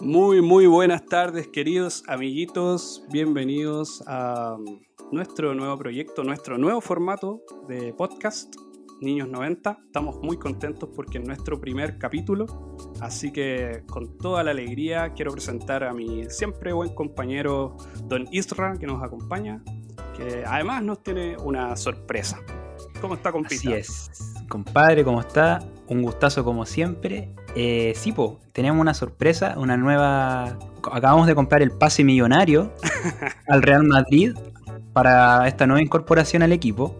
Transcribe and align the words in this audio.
Muy, 0.00 0.40
muy 0.40 0.66
buenas 0.66 1.04
tardes, 1.04 1.48
queridos 1.48 2.04
amiguitos. 2.08 3.04
Bienvenidos 3.10 4.02
a 4.06 4.56
nuestro 5.12 5.54
nuevo 5.54 5.76
proyecto, 5.76 6.24
nuestro 6.24 6.56
nuevo 6.56 6.80
formato 6.80 7.42
de 7.68 7.92
podcast, 7.92 8.56
Niños 9.02 9.28
90. 9.28 9.78
Estamos 9.84 10.16
muy 10.22 10.38
contentos 10.38 10.88
porque 10.96 11.18
es 11.18 11.26
nuestro 11.26 11.60
primer 11.60 11.98
capítulo. 11.98 12.46
Así 13.00 13.30
que 13.30 13.82
con 13.88 14.16
toda 14.16 14.42
la 14.42 14.52
alegría 14.52 15.12
quiero 15.12 15.32
presentar 15.32 15.84
a 15.84 15.92
mi 15.92 16.30
siempre 16.30 16.72
buen 16.72 16.94
compañero 16.94 17.76
Don 18.04 18.26
Isra, 18.32 18.78
que 18.78 18.86
nos 18.86 19.02
acompaña, 19.02 19.62
que 20.16 20.44
además 20.46 20.82
nos 20.82 21.02
tiene 21.02 21.36
una 21.36 21.76
sorpresa. 21.76 22.40
¿Cómo 23.02 23.14
está, 23.14 23.32
compita? 23.32 23.54
Así 23.54 23.72
es. 23.74 24.10
Compadre, 24.48 25.04
¿cómo 25.04 25.20
está? 25.20 25.60
Un 25.88 26.00
gustazo 26.00 26.42
como 26.42 26.64
siempre. 26.64 27.34
Eh, 27.54 27.92
sí, 27.96 28.12
po, 28.12 28.40
tenemos 28.52 28.80
una 28.80 28.94
sorpresa, 28.94 29.54
una 29.58 29.76
nueva... 29.76 30.58
Acabamos 30.92 31.26
de 31.26 31.34
comprar 31.34 31.62
el 31.62 31.72
pase 31.72 32.04
millonario 32.04 32.72
al 33.48 33.62
Real 33.62 33.84
Madrid 33.84 34.34
para 34.92 35.46
esta 35.46 35.66
nueva 35.66 35.82
incorporación 35.82 36.42
al 36.42 36.52
equipo, 36.52 36.96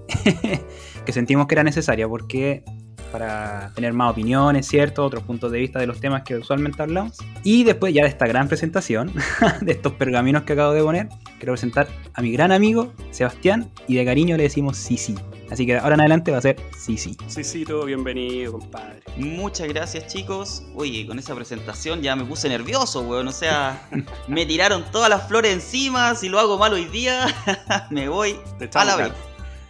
que 1.05 1.13
sentimos 1.13 1.47
que 1.47 1.55
era 1.55 1.65
necesaria 1.65 2.09
porque 2.09 2.65
para 3.11 3.73
tener 3.75 3.93
más 3.93 4.13
opiniones, 4.13 4.67
¿cierto? 4.67 5.05
Otros 5.05 5.23
puntos 5.23 5.51
de 5.53 5.59
vista 5.59 5.79
de 5.79 5.87
los 5.87 6.01
temas 6.01 6.23
que 6.23 6.37
usualmente 6.37 6.83
hablamos. 6.83 7.19
Y 7.43 7.65
después 7.65 7.93
ya 7.93 8.03
de 8.03 8.09
esta 8.09 8.27
gran 8.27 8.49
presentación, 8.49 9.13
de 9.61 9.73
estos 9.73 9.93
pergaminos 9.95 10.45
que 10.45 10.53
acabo 10.53 10.73
de 10.73 10.83
poner, 10.83 11.09
quiero 11.39 11.53
presentar 11.53 11.89
a 12.15 12.23
mi 12.23 12.33
gran 12.33 12.53
amigo 12.53 12.93
Sebastián 13.11 13.71
y 13.87 13.97
de 13.97 14.05
cariño 14.05 14.37
le 14.37 14.45
decimos 14.45 14.77
sí 14.77 14.97
sí. 14.97 15.15
Así 15.51 15.67
que 15.67 15.77
ahora 15.77 15.95
en 15.95 16.01
adelante 16.03 16.31
va 16.31 16.39
a 16.39 16.43
ser 16.43 16.57
sí 16.79 16.97
sí. 16.97 17.17
Sí, 17.27 17.43
sí, 17.43 17.65
todo 17.65 17.85
bienvenido, 17.85 18.53
compadre. 18.53 19.01
Muchas 19.17 19.67
gracias, 19.67 20.07
chicos. 20.07 20.63
Oye, 20.77 21.07
con 21.07 21.19
esa 21.19 21.35
presentación 21.35 22.03
ya 22.03 22.15
me 22.15 22.25
puse 22.25 22.49
nervioso, 22.49 23.01
weón. 23.01 23.27
O 23.27 23.33
sea, 23.33 23.89
me 24.29 24.47
tiraron 24.47 24.85
todas 24.93 25.11
las 25.11 25.27
flores 25.27 25.53
encima. 25.53 26.15
Si 26.15 26.29
lo 26.29 26.39
hago 26.39 26.57
mal 26.57 26.73
hoy 26.73 26.85
día, 26.85 27.27
me 27.91 28.09
voy 28.09 28.37
a 28.75 28.85
la 28.85 28.97
vez. 28.97 29.13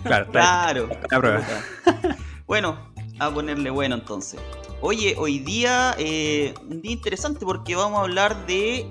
Claro, 0.03 0.27
Claro. 0.31 0.89
La 1.11 1.19
prueba. 1.19 1.43
Bueno, 2.51 2.90
a 3.21 3.33
ponerle 3.33 3.71
bueno 3.71 3.95
entonces. 3.95 4.41
Oye, 4.81 5.15
hoy 5.19 5.39
día 5.39 5.95
eh, 5.99 6.55
un 6.69 6.81
día 6.81 6.93
interesante 6.93 7.45
porque 7.45 7.77
vamos 7.77 7.99
a 7.99 8.03
hablar 8.03 8.47
de 8.47 8.89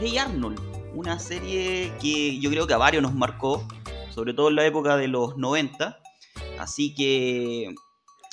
Hey 0.00 0.18
Arnold, 0.18 0.60
una 0.94 1.18
serie 1.18 1.92
que 2.00 2.38
yo 2.40 2.50
creo 2.50 2.66
que 2.66 2.74
a 2.74 2.78
varios 2.78 3.02
nos 3.02 3.14
marcó, 3.14 3.66
sobre 4.12 4.34
todo 4.34 4.48
en 4.48 4.56
la 4.56 4.66
época 4.66 4.96
de 4.96 5.08
los 5.08 5.36
90. 5.36 5.98
Así 6.58 6.92
que 6.92 7.72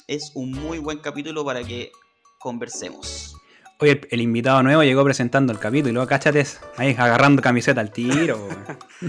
es 0.08 0.32
un 0.34 0.52
muy 0.52 0.80
buen 0.80 0.98
capítulo 0.98 1.46
para 1.46 1.64
que 1.64 1.92
conversemos. 2.40 3.35
Oye, 3.80 3.92
el, 3.92 4.08
el 4.10 4.22
invitado 4.22 4.64
nuevo 4.64 4.84
llegó 4.84 5.04
presentando 5.04 5.52
el 5.52 5.60
capítulo 5.60 5.90
y 5.90 5.94
luego 5.94 6.08
cáchate 6.08 6.46
ahí 6.78 6.96
agarrando 6.98 7.42
camiseta 7.42 7.82
al 7.82 7.92
tiro. 7.92 8.48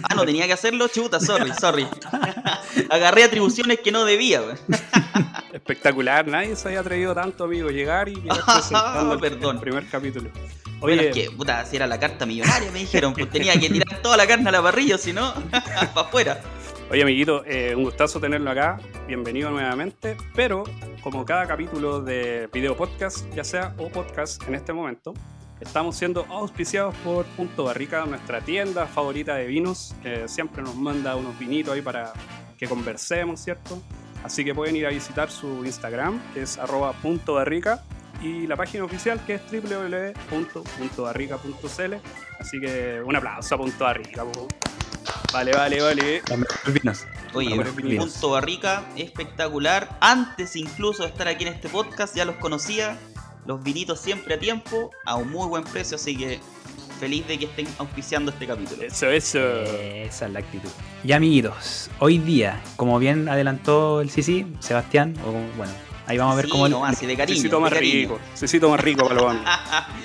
Ah, 0.03 0.15
no 0.17 0.25
tenía 0.27 0.47
que 0.47 0.53
hacerlo, 0.53 0.89
chuta, 0.89 1.21
sorry, 1.21 1.53
sorry. 1.59 1.87
Agarré 2.91 3.23
atribuciones 3.25 3.79
que 3.79 3.91
no 3.93 4.05
debía. 4.05 4.43
Espectacular, 5.53 6.27
nadie 6.27 6.57
se 6.57 6.69
había 6.69 6.81
atrevido 6.81 7.15
tanto, 7.15 7.45
amigo, 7.45 7.71
llegar 7.71 8.09
y 8.09 8.17
llegar 8.17 8.45
presentando 8.45 9.15
el- 9.15 9.21
Perdón. 9.21 9.57
el 9.57 9.63
primer 9.63 9.87
capítulo. 9.89 10.31
Bueno, 10.81 11.01
Oye, 11.03 11.09
es 11.11 11.15
que, 11.15 11.31
puta, 11.31 11.65
si 11.65 11.77
era 11.77 11.87
la 11.87 11.99
carta 11.99 12.27
millonaria, 12.27 12.71
me 12.73 12.81
dijeron, 12.81 13.15
pues 13.15 13.31
tenía 13.31 13.59
que 13.59 13.71
tirar 13.71 14.03
toda 14.03 14.17
la 14.17 14.27
carne 14.27 14.49
a 14.49 14.53
la 14.53 14.63
parrilla, 14.63 14.99
si 14.99 15.13
no, 15.13 15.33
para 15.51 15.83
afuera. 15.95 16.41
Oye, 16.89 17.03
amiguito, 17.03 17.45
eh, 17.45 17.75
un 17.75 17.83
gustazo 17.83 18.21
tenerlo 18.21 18.49
acá. 18.49 18.79
Bienvenido 19.09 19.51
nuevamente. 19.51 20.17
Pero, 20.37 20.63
como 21.03 21.25
cada 21.25 21.45
capítulo 21.45 22.01
de 22.01 22.49
video 22.53 22.77
podcast, 22.77 23.27
ya 23.35 23.43
sea 23.43 23.75
o 23.79 23.89
podcast 23.89 24.41
en 24.47 24.55
este 24.55 24.73
momento, 24.73 25.13
estamos 25.61 25.97
siendo 25.97 26.25
auspiciados 26.27 26.95
por 26.97 27.25
Punto 27.27 27.65
Barrica, 27.65 28.07
nuestra 28.07 28.41
tienda 28.41 28.87
favorita 28.87 29.35
de 29.35 29.47
vinos, 29.47 29.97
que 30.01 30.29
siempre 30.29 30.63
nos 30.63 30.77
manda 30.77 31.17
unos 31.17 31.37
vinitos 31.37 31.75
ahí 31.75 31.83
para 31.83 32.13
que 32.57 32.69
conversemos, 32.69 33.41
¿cierto? 33.41 33.83
Así 34.23 34.45
que 34.45 34.55
pueden 34.55 34.77
ir 34.77 34.87
a 34.87 34.91
visitar 34.91 35.29
su 35.29 35.65
Instagram, 35.65 36.21
que 36.35 36.43
es 36.43 36.57
arroba 36.57 36.93
punto 36.93 37.35
barrica, 37.35 37.83
y 38.23 38.47
la 38.47 38.55
página 38.55 38.85
oficial, 38.85 39.21
que 39.27 39.35
es 39.35 39.43
www.puntobarrica.cl. 39.51 41.95
Así 42.39 42.61
que 42.61 43.03
un 43.05 43.17
aplauso 43.17 43.57
a 43.57 43.59
Punto 43.59 43.85
Barrica. 43.85 44.25
po. 44.25 44.47
Vale, 45.33 45.53
vale, 45.53 45.83
vale. 45.83 46.23
Los 46.29 46.39
mejores 46.39 46.83
vinos. 46.83 47.07
Oye, 47.35 47.53
bienvenidos. 47.53 48.13
Punto 48.13 48.31
Barrica, 48.31 48.85
espectacular. 48.97 49.99
Antes 50.01 50.57
incluso 50.57 51.03
de 51.03 51.11
estar 51.11 51.29
aquí 51.29 51.45
en 51.45 51.53
este 51.53 51.69
podcast, 51.69 52.17
ya 52.17 52.25
los 52.25 52.37
conocía. 52.37 52.99
Los 53.47 53.63
vinitos 53.63 54.01
siempre 54.01 54.35
a 54.35 54.39
tiempo, 54.39 54.91
a 55.05 55.17
un 55.17 55.31
muy 55.31 55.47
buen 55.47 55.65
precio, 55.65 55.97
así 55.97 56.17
que 56.17 56.41
feliz 56.99 57.27
de 57.29 57.39
que 57.39 57.45
estén 57.45 57.69
auspiciando 57.79 58.33
este 58.33 58.47
capítulo. 58.47 58.83
Eso, 58.83 59.09
eso. 59.09 59.39
Esa 59.39 60.27
es 60.27 60.33
la 60.33 60.41
actitud. 60.41 60.71
Y 61.05 61.13
amiguitos, 61.13 61.91
hoy 61.99 62.19
día, 62.19 62.61
como 62.77 62.99
bien 62.99 63.29
adelantó 63.29 64.01
el 64.01 64.11
Sisi, 64.11 64.47
Sebastián, 64.61 65.15
o 65.25 65.33
bueno, 65.57 65.73
ahí 66.07 66.19
vamos 66.19 66.35
a 66.35 66.37
ver 66.37 66.47
Sí, 66.47 66.51
cómo 66.51 66.67
el, 66.67 66.73
nomás, 66.73 67.01
de 67.01 67.17
cariño. 67.17 67.37
Cecito 67.37 67.61
más 67.61 67.71
de 67.71 67.77
cariño. 67.77 67.95
rico. 67.95 68.21
Cecito 68.35 68.71
más 68.71 68.81
rico 68.81 69.03
para 69.05 69.15
los 69.15 69.31
amigos. 69.31 69.49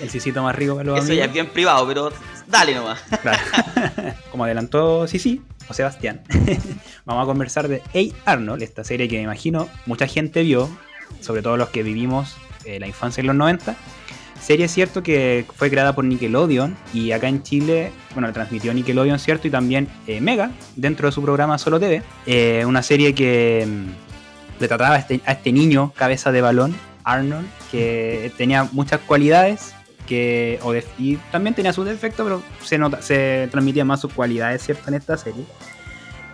el 0.02 0.10
Sisito 0.10 0.44
más 0.44 0.56
rico 0.56 0.78
que 0.78 0.84
los 0.84 1.04
Eso 1.04 1.14
ya 1.14 1.26
es 1.26 1.34
bien 1.34 1.48
privado, 1.48 1.88
pero 1.88 2.12
dale 2.48 2.76
nomás. 2.76 3.00
Claro. 3.22 3.40
como 4.32 4.44
adelantó 4.46 5.08
Sisi 5.08 5.42
o 5.68 5.74
Sebastián, 5.74 6.22
vamos 7.06 7.24
a 7.24 7.26
conversar 7.26 7.68
de 7.68 7.82
Hey 7.94 8.14
Arnold, 8.26 8.62
esta 8.64 8.84
serie 8.84 9.08
que 9.08 9.18
me 9.18 9.24
imagino 9.24 9.70
mucha 9.86 10.08
gente 10.08 10.44
vio, 10.44 10.70
sobre 11.22 11.42
todo 11.42 11.58
los 11.58 11.70
que 11.70 11.84
vivimos 11.84 12.36
eh, 12.66 12.80
la 12.80 12.88
infancia 12.88 13.22
en 13.22 13.28
los 13.28 13.36
90. 13.36 13.76
Serie 14.42 14.66
es 14.66 14.72
cierto 14.74 15.04
que 15.04 15.46
fue 15.56 15.70
creada 15.70 15.94
por 15.94 16.04
Nickelodeon 16.04 16.76
y 16.96 17.12
acá 17.12 17.28
en 17.28 17.44
Chile, 17.44 17.92
bueno, 18.16 18.28
la 18.28 18.34
transmitió 18.34 18.74
Nickelodeon, 18.74 19.20
cierto, 19.20 19.48
y 19.48 19.52
también 19.52 19.88
eh, 20.08 20.20
Mega 20.20 20.50
dentro 20.76 21.08
de 21.08 21.12
su 21.12 21.22
programa 21.22 21.60
Solo 21.60 21.80
TV. 21.80 22.02
Eh, 22.26 22.64
una 22.66 22.82
serie 22.82 23.14
que 23.14 23.68
mm, 23.68 24.01
le 24.62 24.68
trataba 24.68 24.96
a 24.96 25.00
este, 25.00 25.20
a 25.26 25.34
este 25.34 25.52
niño 25.52 25.92
cabeza 25.96 26.32
de 26.32 26.42
balón, 26.42 26.76
Arnold, 27.04 27.48
que 27.72 28.32
tenía 28.38 28.64
muchas 28.72 29.02
cualidades 29.02 29.74
que 30.08 30.60
y 30.98 31.16
también 31.32 31.56
tenía 31.56 31.74
sus 31.74 31.86
defectos, 31.86 32.26
pero 32.26 32.44
se 32.64 32.78
nota, 32.78 33.02
se 33.02 33.48
transmitían 33.52 33.88
más 33.88 34.02
sus 34.02 34.14
cualidades, 34.14 34.64
¿cierto? 34.64 34.90
En 34.90 34.96
esta 34.96 35.18
serie. 35.18 35.46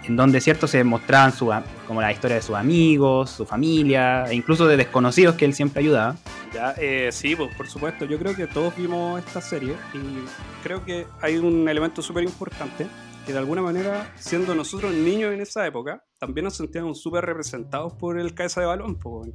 En 0.04 0.16
donde, 0.16 0.40
¿cierto? 0.40 0.68
Se 0.68 0.84
mostraban 0.84 1.34
su, 1.34 1.54
como 1.86 2.02
la 2.02 2.12
historia 2.12 2.38
de 2.38 2.42
sus 2.42 2.56
amigos, 2.56 3.30
su 3.30 3.46
familia, 3.46 4.26
e 4.26 4.36
incluso 4.36 4.66
de 4.66 4.78
desconocidos 4.78 5.36
que 5.36 5.44
él 5.44 5.54
siempre 5.54 5.82
ayudaba. 5.82 6.16
Ya, 6.54 6.74
eh, 6.78 7.10
sí, 7.12 7.36
pues, 7.36 7.54
por 7.56 7.68
supuesto. 7.68 8.06
Yo 8.06 8.18
creo 8.18 8.34
que 8.34 8.48
todos 8.48 8.74
vimos 8.76 9.20
esta 9.20 9.42
serie 9.42 9.74
y 9.94 10.64
creo 10.64 10.86
que 10.86 11.06
hay 11.22 11.38
un 11.38 11.68
elemento 11.68 12.02
súper 12.02 12.24
importante 12.24 12.88
que 13.26 13.34
de 13.34 13.40
alguna 13.40 13.62
manera, 13.62 14.10
siendo 14.16 14.56
nosotros 14.56 14.94
niños 14.94 15.34
en 15.34 15.42
esa 15.42 15.68
época, 15.68 16.02
también 16.20 16.46
nos 16.46 16.56
sentíamos 16.56 17.02
súper 17.02 17.26
representados 17.26 17.94
por 17.94 18.20
el 18.20 18.34
cabeza 18.34 18.62
de 18.62 18.68
balón. 18.68 18.98
porque 18.98 19.34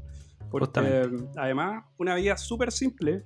Justamente. 0.51 1.29
además, 1.37 1.85
una 1.99 2.15
vida 2.15 2.37
súper 2.37 2.73
simple. 2.73 3.25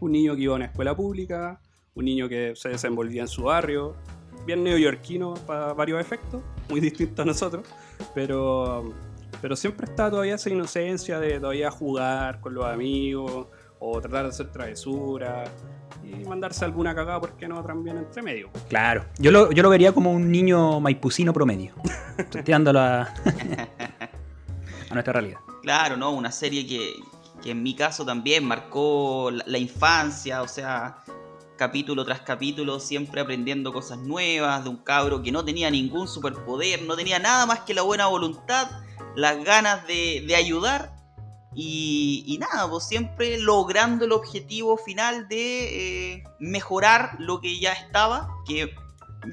Un 0.00 0.12
niño 0.12 0.36
que 0.36 0.42
iba 0.42 0.52
a 0.52 0.56
una 0.56 0.66
escuela 0.66 0.94
pública, 0.94 1.60
un 1.94 2.04
niño 2.04 2.28
que 2.28 2.52
se 2.54 2.68
desenvolvía 2.68 3.22
en 3.22 3.28
su 3.28 3.44
barrio, 3.44 3.96
bien 4.44 4.62
neoyorquino 4.62 5.34
para 5.46 5.72
varios 5.72 6.00
efectos, 6.00 6.42
muy 6.68 6.80
distinto 6.80 7.22
a 7.22 7.24
nosotros, 7.24 7.66
pero, 8.14 8.92
pero 9.40 9.56
siempre 9.56 9.86
está 9.86 10.10
todavía 10.10 10.34
esa 10.34 10.50
inocencia 10.50 11.18
de 11.18 11.40
todavía 11.40 11.70
jugar 11.70 12.40
con 12.40 12.54
los 12.54 12.66
amigos 12.66 13.48
o 13.78 14.00
tratar 14.00 14.24
de 14.24 14.28
hacer 14.28 14.52
travesuras 14.52 15.50
y 16.04 16.24
mandarse 16.24 16.64
alguna 16.64 16.94
cagada, 16.94 17.20
porque 17.20 17.48
no? 17.48 17.62
También 17.62 17.98
entre 17.98 18.22
medio. 18.22 18.50
Claro. 18.68 19.04
Yo 19.18 19.30
lo, 19.30 19.52
yo 19.52 19.62
lo 19.62 19.70
vería 19.70 19.92
como 19.92 20.12
un 20.12 20.30
niño 20.30 20.80
maipucino 20.80 21.32
promedio. 21.32 21.74
Tirándolo 22.44 22.80
a, 22.80 23.02
a 24.90 24.94
nuestra 24.94 25.12
realidad. 25.12 25.38
Claro, 25.62 25.96
¿no? 25.96 26.10
Una 26.10 26.32
serie 26.32 26.66
que, 26.66 26.94
que 27.42 27.50
en 27.50 27.62
mi 27.62 27.74
caso 27.74 28.04
también 28.04 28.44
marcó 28.44 29.30
la, 29.30 29.44
la 29.46 29.58
infancia, 29.58 30.42
o 30.42 30.48
sea, 30.48 30.98
capítulo 31.56 32.04
tras 32.04 32.20
capítulo, 32.20 32.80
siempre 32.80 33.20
aprendiendo 33.20 33.72
cosas 33.72 33.98
nuevas 33.98 34.62
de 34.64 34.70
un 34.70 34.76
cabro 34.76 35.22
que 35.22 35.32
no 35.32 35.44
tenía 35.44 35.70
ningún 35.70 36.06
superpoder, 36.06 36.82
no 36.82 36.96
tenía 36.96 37.18
nada 37.18 37.46
más 37.46 37.60
que 37.60 37.74
la 37.74 37.82
buena 37.82 38.06
voluntad, 38.06 38.70
las 39.14 39.42
ganas 39.42 39.86
de, 39.86 40.24
de 40.26 40.36
ayudar 40.36 40.95
y, 41.56 42.22
y 42.26 42.38
nada, 42.38 42.68
pues 42.68 42.84
siempre 42.84 43.38
logrando 43.38 44.04
el 44.04 44.12
objetivo 44.12 44.76
final 44.76 45.26
de 45.28 46.12
eh, 46.16 46.24
mejorar 46.38 47.16
lo 47.18 47.40
que 47.40 47.58
ya 47.58 47.72
estaba, 47.72 48.28
que 48.46 48.74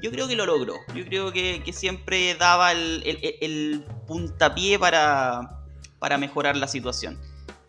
yo 0.02 0.10
creo 0.10 0.26
que 0.26 0.34
lo 0.34 0.46
logró. 0.46 0.74
Yo 0.94 1.04
creo 1.04 1.30
que, 1.32 1.62
que 1.64 1.72
siempre 1.72 2.34
daba 2.34 2.72
el, 2.72 3.02
el- 3.04 3.18
el- 3.22 3.36
el 3.42 3.84
puntapié 4.08 4.78
para, 4.78 5.60
para 5.98 6.18
mejorar 6.18 6.56
la 6.56 6.66
situación. 6.66 7.18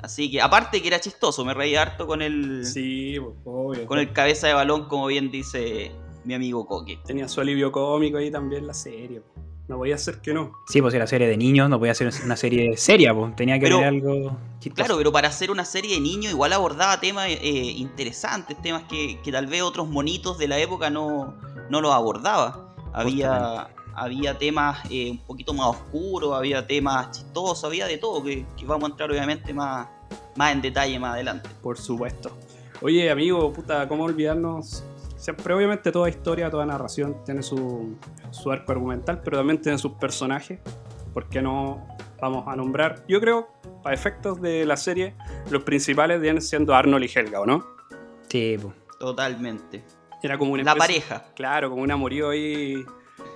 Así 0.02 0.32
que, 0.32 0.42
aparte 0.42 0.82
que 0.82 0.88
era 0.88 1.00
chistoso, 1.00 1.44
me 1.46 1.54
reí 1.54 1.76
harto 1.76 2.08
con 2.08 2.22
el, 2.22 2.66
Sí, 2.66 3.18
pues, 3.20 3.36
obvio. 3.46 3.86
con 3.86 4.00
el 4.00 4.14
cabeza 4.14 4.48
de 4.48 4.54
balón, 4.54 4.88
como 4.88 5.08
bien 5.08 5.32
dice 5.32 5.92
mi 6.24 6.34
amigo 6.34 6.66
Coque. 6.66 7.00
Tenía 7.06 7.28
su 7.28 7.42
alivio 7.42 7.72
cómico 7.72 8.18
ahí 8.18 8.32
también 8.32 8.66
la 8.68 8.74
serie. 8.74 9.22
No 9.68 9.78
podía 9.78 9.98
ser 9.98 10.22
que 10.22 10.32
no. 10.34 10.54
Sí, 10.68 10.80
pues 10.82 10.94
era 10.94 11.08
serie 11.08 11.28
de 11.28 11.38
niños, 11.38 11.70
no 11.70 11.80
podía 11.80 11.96
ser 11.96 12.12
una 12.24 12.36
serie 12.36 12.78
seria, 12.78 13.14
pues 13.16 13.36
tenía 13.36 13.56
que 13.56 13.62
Pero- 13.66 13.78
tener 13.80 13.94
algo 13.94 14.38
chistoso. 14.60 14.76
Claro, 14.86 14.98
pero 14.98 15.12
para 15.12 15.28
hacer 15.30 15.50
una 15.50 15.66
serie 15.66 15.96
de 15.96 16.02
niños 16.02 16.32
igual 16.34 16.54
abordaba 16.54 17.00
temas 17.00 17.28
eh, 17.30 17.38
interesantes, 17.78 18.62
temas 18.62 18.84
que, 18.84 19.20
que 19.22 19.32
tal 19.32 19.48
vez 19.48 19.64
otros 19.64 19.88
monitos 19.88 20.38
de 20.38 20.48
la 20.48 20.60
época 20.60 20.90
no, 20.92 21.34
no 21.70 21.82
los 21.82 21.92
abordaba. 21.94 22.76
Había, 22.94 23.70
había 23.96 24.38
temas 24.38 24.80
eh, 24.92 25.10
un 25.12 25.18
poquito 25.20 25.54
más 25.54 25.68
oscuros, 25.68 26.34
había 26.34 26.66
temas 26.68 27.10
chistosos, 27.12 27.64
había 27.64 27.88
de 27.88 27.98
todo, 27.98 28.24
que, 28.24 28.46
que 28.56 28.66
vamos 28.66 28.90
a 28.90 28.92
entrar 28.92 29.10
obviamente 29.10 29.52
más, 29.54 29.88
más 30.36 30.54
en 30.54 30.62
detalle 30.62 31.00
más 31.00 31.14
adelante. 31.16 31.50
Por 31.64 31.78
supuesto. 31.78 32.32
Oye, 32.82 33.10
amigo, 33.10 33.52
puta, 33.52 33.88
¿cómo 33.88 34.04
olvidarnos? 34.04 34.84
Siempre, 35.16 35.54
obviamente, 35.54 35.92
toda 35.92 36.10
historia, 36.10 36.50
toda 36.50 36.66
narración 36.66 37.24
tiene 37.24 37.42
su, 37.42 37.98
su 38.32 38.52
arco 38.52 38.72
argumental, 38.72 39.22
pero 39.24 39.38
también 39.38 39.62
tiene 39.62 39.78
sus 39.78 39.94
personajes. 39.94 40.60
¿Por 41.14 41.30
qué 41.30 41.42
no 41.42 41.88
vamos 42.22 42.46
a 42.48 42.56
nombrar? 42.56 43.06
Yo 43.08 43.20
creo, 43.22 43.48
para 43.82 43.96
efectos 43.96 44.42
de 44.42 44.66
la 44.66 44.78
serie, 44.78 45.16
los 45.50 45.64
principales 45.64 46.20
vienen 46.20 46.42
siendo 46.42 46.76
Arnold 46.76 47.06
y 47.06 47.12
Helga, 47.14 47.40
¿o 47.40 47.46
no? 47.46 47.66
Sí, 48.28 48.58
pues. 48.62 48.74
Totalmente. 49.00 49.84
Era 50.22 50.38
como 50.38 50.54
una 50.54 50.64
La 50.64 50.76
pareja. 50.76 51.26
Claro, 51.36 51.70
como 51.70 51.84
un 51.84 51.92
amorío 51.92 52.30
ahí 52.30 52.84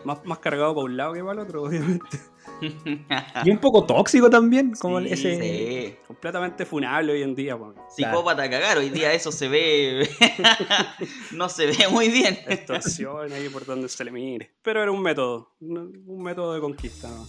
más, 0.04 0.26
más 0.26 0.40
cargado 0.40 0.74
para 0.74 0.86
un 0.86 0.98
lado 0.98 1.14
que 1.14 1.22
para 1.22 1.34
el 1.34 1.40
otro, 1.40 1.64
obviamente. 1.66 2.20
Y 3.45 3.51
un 3.51 3.57
poco 3.57 3.85
tóxico 3.85 4.29
también, 4.29 4.73
como 4.79 5.00
Sí, 5.00 5.07
ese... 5.11 5.39
Sí. 5.39 5.95
Completamente 6.07 6.65
funable 6.65 7.13
hoy 7.13 7.23
en 7.23 7.35
día. 7.35 7.57
Psicópata 7.89 8.44
a 8.44 8.50
cagar, 8.50 8.77
hoy 8.77 8.89
día 8.89 9.13
eso 9.13 9.31
se 9.31 9.47
ve. 9.47 10.09
no 11.31 11.50
se 11.50 11.67
ve 11.67 11.88
muy 11.89 12.09
bien. 12.09 12.39
Extorsión 12.47 13.31
ahí 13.31 13.50
por 13.50 13.65
donde 13.65 13.89
se 13.89 14.03
le 14.03 14.11
mire. 14.11 14.51
Pero 14.61 14.81
era 14.81 14.91
un 14.91 15.01
método, 15.01 15.56
un 15.59 16.21
método 16.21 16.53
de 16.53 16.59
conquista, 16.59 17.07
¿no? 17.09 17.27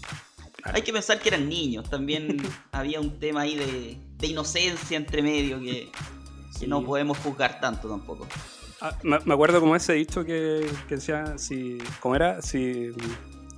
Hay 0.65 0.83
que 0.83 0.93
pensar 0.93 1.19
que 1.19 1.29
eran 1.29 1.49
niños, 1.49 1.89
también 1.89 2.37
había 2.73 3.01
un 3.01 3.19
tema 3.19 3.43
ahí 3.43 3.57
de, 3.57 3.97
de 4.19 4.27
inocencia 4.27 4.97
entre 4.97 5.23
medio 5.23 5.61
que, 5.61 5.91
no 6.67 6.85
podemos 6.85 7.17
juzgar 7.19 7.59
tanto 7.61 7.89
tampoco. 7.89 8.27
Ah, 8.83 8.95
me, 9.03 9.19
me 9.21 9.33
acuerdo 9.33 9.61
como 9.61 9.75
ese 9.77 9.95
dicho 9.95 10.25
que, 10.25 10.67
que 10.89 10.97
decía, 10.97 11.39
si, 11.39 11.79
¿cómo 12.01 12.17
era? 12.17 12.43
Si 12.43 12.93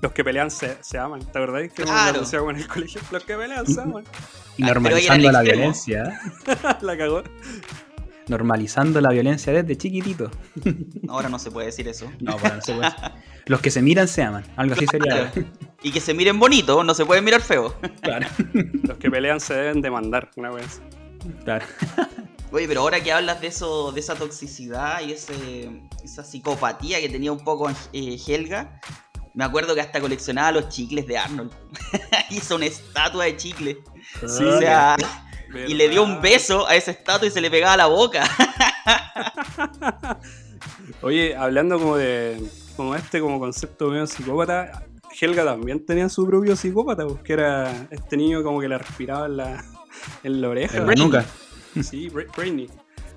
los 0.02 0.12
que 0.12 0.22
pelean 0.25 0.50
se, 0.50 0.76
se 0.82 0.99
aman. 0.99 1.20
¿Te 1.20 1.38
acordás 1.38 1.72
que 1.72 1.84
Claro. 1.84 2.50
en 2.50 2.56
el 2.56 2.69
colegio? 2.69 3.00
Los 3.10 3.25
que 3.25 3.37
pelean 3.37 3.66
se 3.66 3.81
aman. 3.81 4.04
Y 4.58 4.64
normalizando 4.64 5.32
la 5.32 5.38
extremo. 5.40 5.60
violencia. 5.62 6.20
la 6.82 6.99
cagó. 6.99 7.22
Normalizando 8.28 9.00
la 9.00 9.08
violencia 9.10 9.50
desde 9.52 9.76
chiquitito. 9.78 10.31
Ahora 11.08 11.28
no 11.31 11.38
se 11.38 11.50
puede 11.50 11.69
decir 11.69 11.88
eso. 11.88 12.12
No, 12.20 12.37
bueno, 12.38 12.56
no 12.56 12.62
se 12.62 12.75
puede. 12.75 12.90
Los 13.46 13.60
que 13.62 13.70
se 13.70 13.81
miran 13.81 14.08
se 14.08 14.22
aman. 14.22 14.44
Algo 14.56 14.75
así 14.75 14.87
sería. 14.87 15.31
Claro. 15.32 15.49
Y 15.82 15.90
que 15.90 16.00
se 16.00 16.12
miren 16.14 16.38
bonito, 16.38 16.84
no 16.84 16.93
se 16.94 17.06
pueden 17.06 17.25
mirar 17.25 17.40
feo. 17.40 17.75
Claro. 18.02 18.28
Los 18.82 18.98
que 18.98 19.10
pelean 19.10 19.40
se 19.40 19.55
deben 19.55 19.81
demandar, 19.81 20.31
una 20.37 20.50
vez. 20.50 20.82
claro. 21.44 21.64
Oye, 22.52 22.69
pero 22.69 22.82
ahora 22.82 23.02
que 23.02 23.10
hablas 23.10 23.40
de 23.40 23.46
eso, 23.46 23.90
de 23.93 24.00
esa 24.00 24.14
toxicidad 24.14 25.00
y 25.00 25.12
ese, 25.12 25.70
esa 26.05 26.22
psicopatía 26.22 27.00
que 27.00 27.08
tenía 27.08 27.32
un 27.32 27.43
poco 27.43 27.70
eh, 27.94 28.19
Helga, 28.28 28.78
me 29.34 29.44
acuerdo 29.44 29.75
que 29.75 29.81
hasta 29.81 30.00
coleccionaba 30.00 30.52
los 30.52 30.69
chicles 30.69 31.06
de 31.06 31.19
Arnold. 31.19 31.50
Hizo 32.31 32.56
una 32.56 32.67
estatua 32.67 33.25
de 33.25 33.37
chicle. 33.37 33.79
Sí, 34.20 34.44
o 34.44 34.58
sea, 34.58 34.96
¿verdad? 34.99 35.69
y 35.69 35.75
le 35.75 35.88
dio 35.88 36.02
un 36.02 36.20
beso 36.20 36.67
a 36.67 36.75
esa 36.76 36.90
estatua 36.90 37.29
y 37.29 37.31
se 37.31 37.40
le 37.40 37.50
pegaba 37.50 37.76
la 37.76 37.87
boca. 37.87 38.25
Oye, 41.02 41.37
hablando 41.37 41.79
como 41.79 41.96
de 41.96 42.43
como 42.76 42.94
este 42.94 43.20
como 43.20 43.38
concepto 43.38 43.88
medio 43.88 44.06
psicópata, 44.06 44.84
Helga 45.20 45.44
también 45.44 45.84
tenía 45.84 46.08
su 46.08 46.26
propio 46.26 46.56
psicópata, 46.56 47.06
porque 47.06 47.34
era 47.34 47.87
este 47.90 48.17
niño 48.17 48.43
como 48.43 48.61
que 48.61 48.69
le 48.69 48.79
respiraba 48.79 49.26
en 49.26 49.37
la, 49.37 49.64
en 50.23 50.40
la 50.40 50.49
oreja. 50.49 50.79
En 50.79 50.87
la 50.87 50.94
nuca. 50.94 51.25
Sí, 51.82 52.08
Bra- 52.08 52.26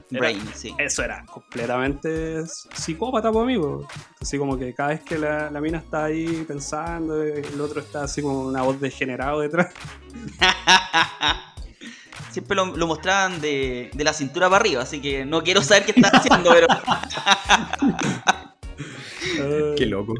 Brainy. 0.09 0.39
Era- 0.39 0.45
Brain, 0.45 0.49
sí. 0.55 0.75
Eso 0.77 1.03
era 1.03 1.25
completamente 1.25 2.43
psicópata 2.75 3.31
por 3.31 3.45
mí. 3.45 3.57
po. 3.57 3.87
Así 4.21 4.37
como 4.37 4.57
que 4.57 4.73
cada 4.73 4.89
vez 4.89 5.01
que 5.01 5.17
la, 5.17 5.49
la 5.51 5.61
mina 5.61 5.79
está 5.79 6.05
ahí 6.05 6.45
pensando, 6.47 7.21
el 7.23 7.59
otro 7.61 7.79
está 7.81 8.03
así 8.03 8.21
como 8.21 8.41
una 8.47 8.61
voz 8.61 8.79
degenerado 8.79 9.41
detrás. 9.41 9.73
Siempre 12.31 12.55
lo, 12.55 12.65
lo 12.75 12.87
mostraban 12.87 13.39
de, 13.39 13.89
de 13.93 14.03
la 14.03 14.11
cintura 14.13 14.47
para 14.49 14.59
arriba, 14.59 14.81
así 14.83 15.01
que 15.01 15.25
no 15.25 15.41
quiero 15.41 15.61
saber 15.61 15.85
qué 15.85 15.93
está 15.95 16.09
haciendo, 16.17 16.49
pero 16.51 16.67
Qué 19.77 19.85
loco. 19.85 20.13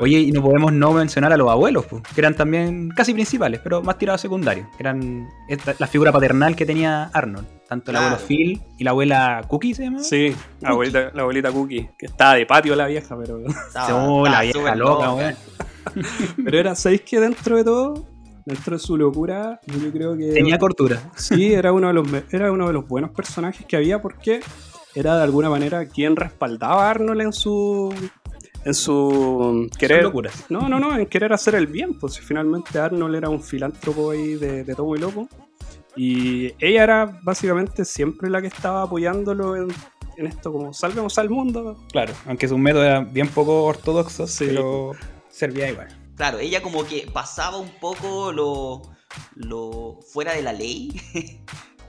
Oye, 0.00 0.20
y 0.20 0.32
no 0.32 0.42
podemos 0.42 0.72
no 0.72 0.92
mencionar 0.92 1.32
a 1.32 1.36
los 1.36 1.50
abuelos, 1.50 1.86
pues, 1.86 2.02
que 2.14 2.20
eran 2.20 2.34
también 2.34 2.90
casi 2.90 3.12
principales, 3.12 3.60
pero 3.62 3.82
más 3.82 3.98
tirados 3.98 4.20
a 4.20 4.22
secundarios. 4.22 4.66
Eran 4.78 5.28
esta- 5.48 5.74
la 5.78 5.86
figura 5.86 6.12
paternal 6.12 6.56
que 6.56 6.66
tenía 6.66 7.04
Arnold. 7.12 7.46
Tanto 7.68 7.90
el 7.90 7.96
Claro. 7.98 8.14
abuelo 8.14 8.26
Phil 8.26 8.60
y 8.78 8.84
la 8.84 8.90
abuela 8.90 9.42
Cookie 9.46 9.74
se 9.74 9.84
llama. 9.84 9.98
Sí, 10.02 10.34
la 10.60 10.70
abuelita, 10.70 11.10
la 11.14 11.22
abuelita 11.22 11.52
Cookie, 11.52 11.90
que 11.98 12.06
estaba 12.06 12.34
de 12.34 12.46
patio 12.46 12.74
la 12.74 12.86
vieja, 12.86 13.16
pero, 13.18 13.38
estaba, 13.68 14.04
Oh, 14.04 14.26
la 14.26 14.40
vieja 14.42 14.74
loca, 14.74 15.12
weón. 15.12 15.34
pero 16.44 16.58
era, 16.58 16.74
¿sabéis 16.74 17.02
que 17.02 17.20
dentro 17.20 17.56
de 17.56 17.64
todo, 17.64 18.06
dentro 18.46 18.76
de 18.76 18.80
su 18.82 18.96
locura, 18.96 19.60
yo 19.66 19.92
creo 19.92 20.16
que 20.16 20.32
Tenía 20.32 20.58
cortura. 20.58 21.10
sí, 21.16 21.52
era 21.52 21.72
uno 21.72 21.88
de 21.88 21.94
los 21.94 22.06
era 22.32 22.50
uno 22.52 22.66
de 22.66 22.72
los 22.72 22.86
buenos 22.88 23.10
personajes 23.10 23.66
que 23.66 23.76
había 23.76 24.00
porque 24.00 24.40
era 24.94 25.16
de 25.16 25.22
alguna 25.22 25.50
manera 25.50 25.86
quien 25.86 26.16
respaldaba 26.16 26.86
a 26.86 26.90
Arnold 26.90 27.20
en 27.20 27.32
su 27.32 27.94
en 28.64 28.74
su 28.74 29.68
querer 29.78 30.02
locuras. 30.02 30.46
No, 30.48 30.68
no, 30.68 30.78
no, 30.80 30.96
en 30.98 31.06
querer 31.06 31.32
hacer 31.32 31.54
el 31.54 31.66
bien, 31.66 31.98
pues 31.98 32.14
si 32.14 32.22
finalmente 32.22 32.78
Arnold 32.78 33.14
era 33.14 33.28
un 33.28 33.42
filántropo 33.42 34.10
ahí 34.10 34.34
de, 34.34 34.64
de 34.64 34.74
todo 34.74 34.86
muy 34.86 34.98
loco. 34.98 35.28
Y 35.98 36.54
ella 36.64 36.84
era 36.84 37.20
básicamente 37.22 37.84
siempre 37.84 38.30
la 38.30 38.40
que 38.40 38.46
estaba 38.46 38.82
apoyándolo 38.82 39.56
en, 39.56 39.68
en 40.16 40.26
esto, 40.26 40.52
como 40.52 40.72
salvemos 40.72 41.18
al 41.18 41.28
mundo. 41.28 41.76
Claro, 41.90 42.14
aunque 42.26 42.46
sus 42.48 42.56
métodos 42.58 42.86
eran 42.86 43.12
bien 43.12 43.28
poco 43.28 43.64
ortodoxos, 43.64 44.30
Sí. 44.30 44.46
pero 44.46 44.92
servía 45.28 45.68
igual. 45.70 45.88
Claro, 46.16 46.38
ella 46.38 46.62
como 46.62 46.84
que 46.84 47.08
pasaba 47.12 47.58
un 47.58 47.70
poco 47.80 48.32
lo, 48.32 48.82
lo 49.34 49.98
fuera 50.12 50.32
de 50.34 50.42
la 50.42 50.52
ley 50.52 51.00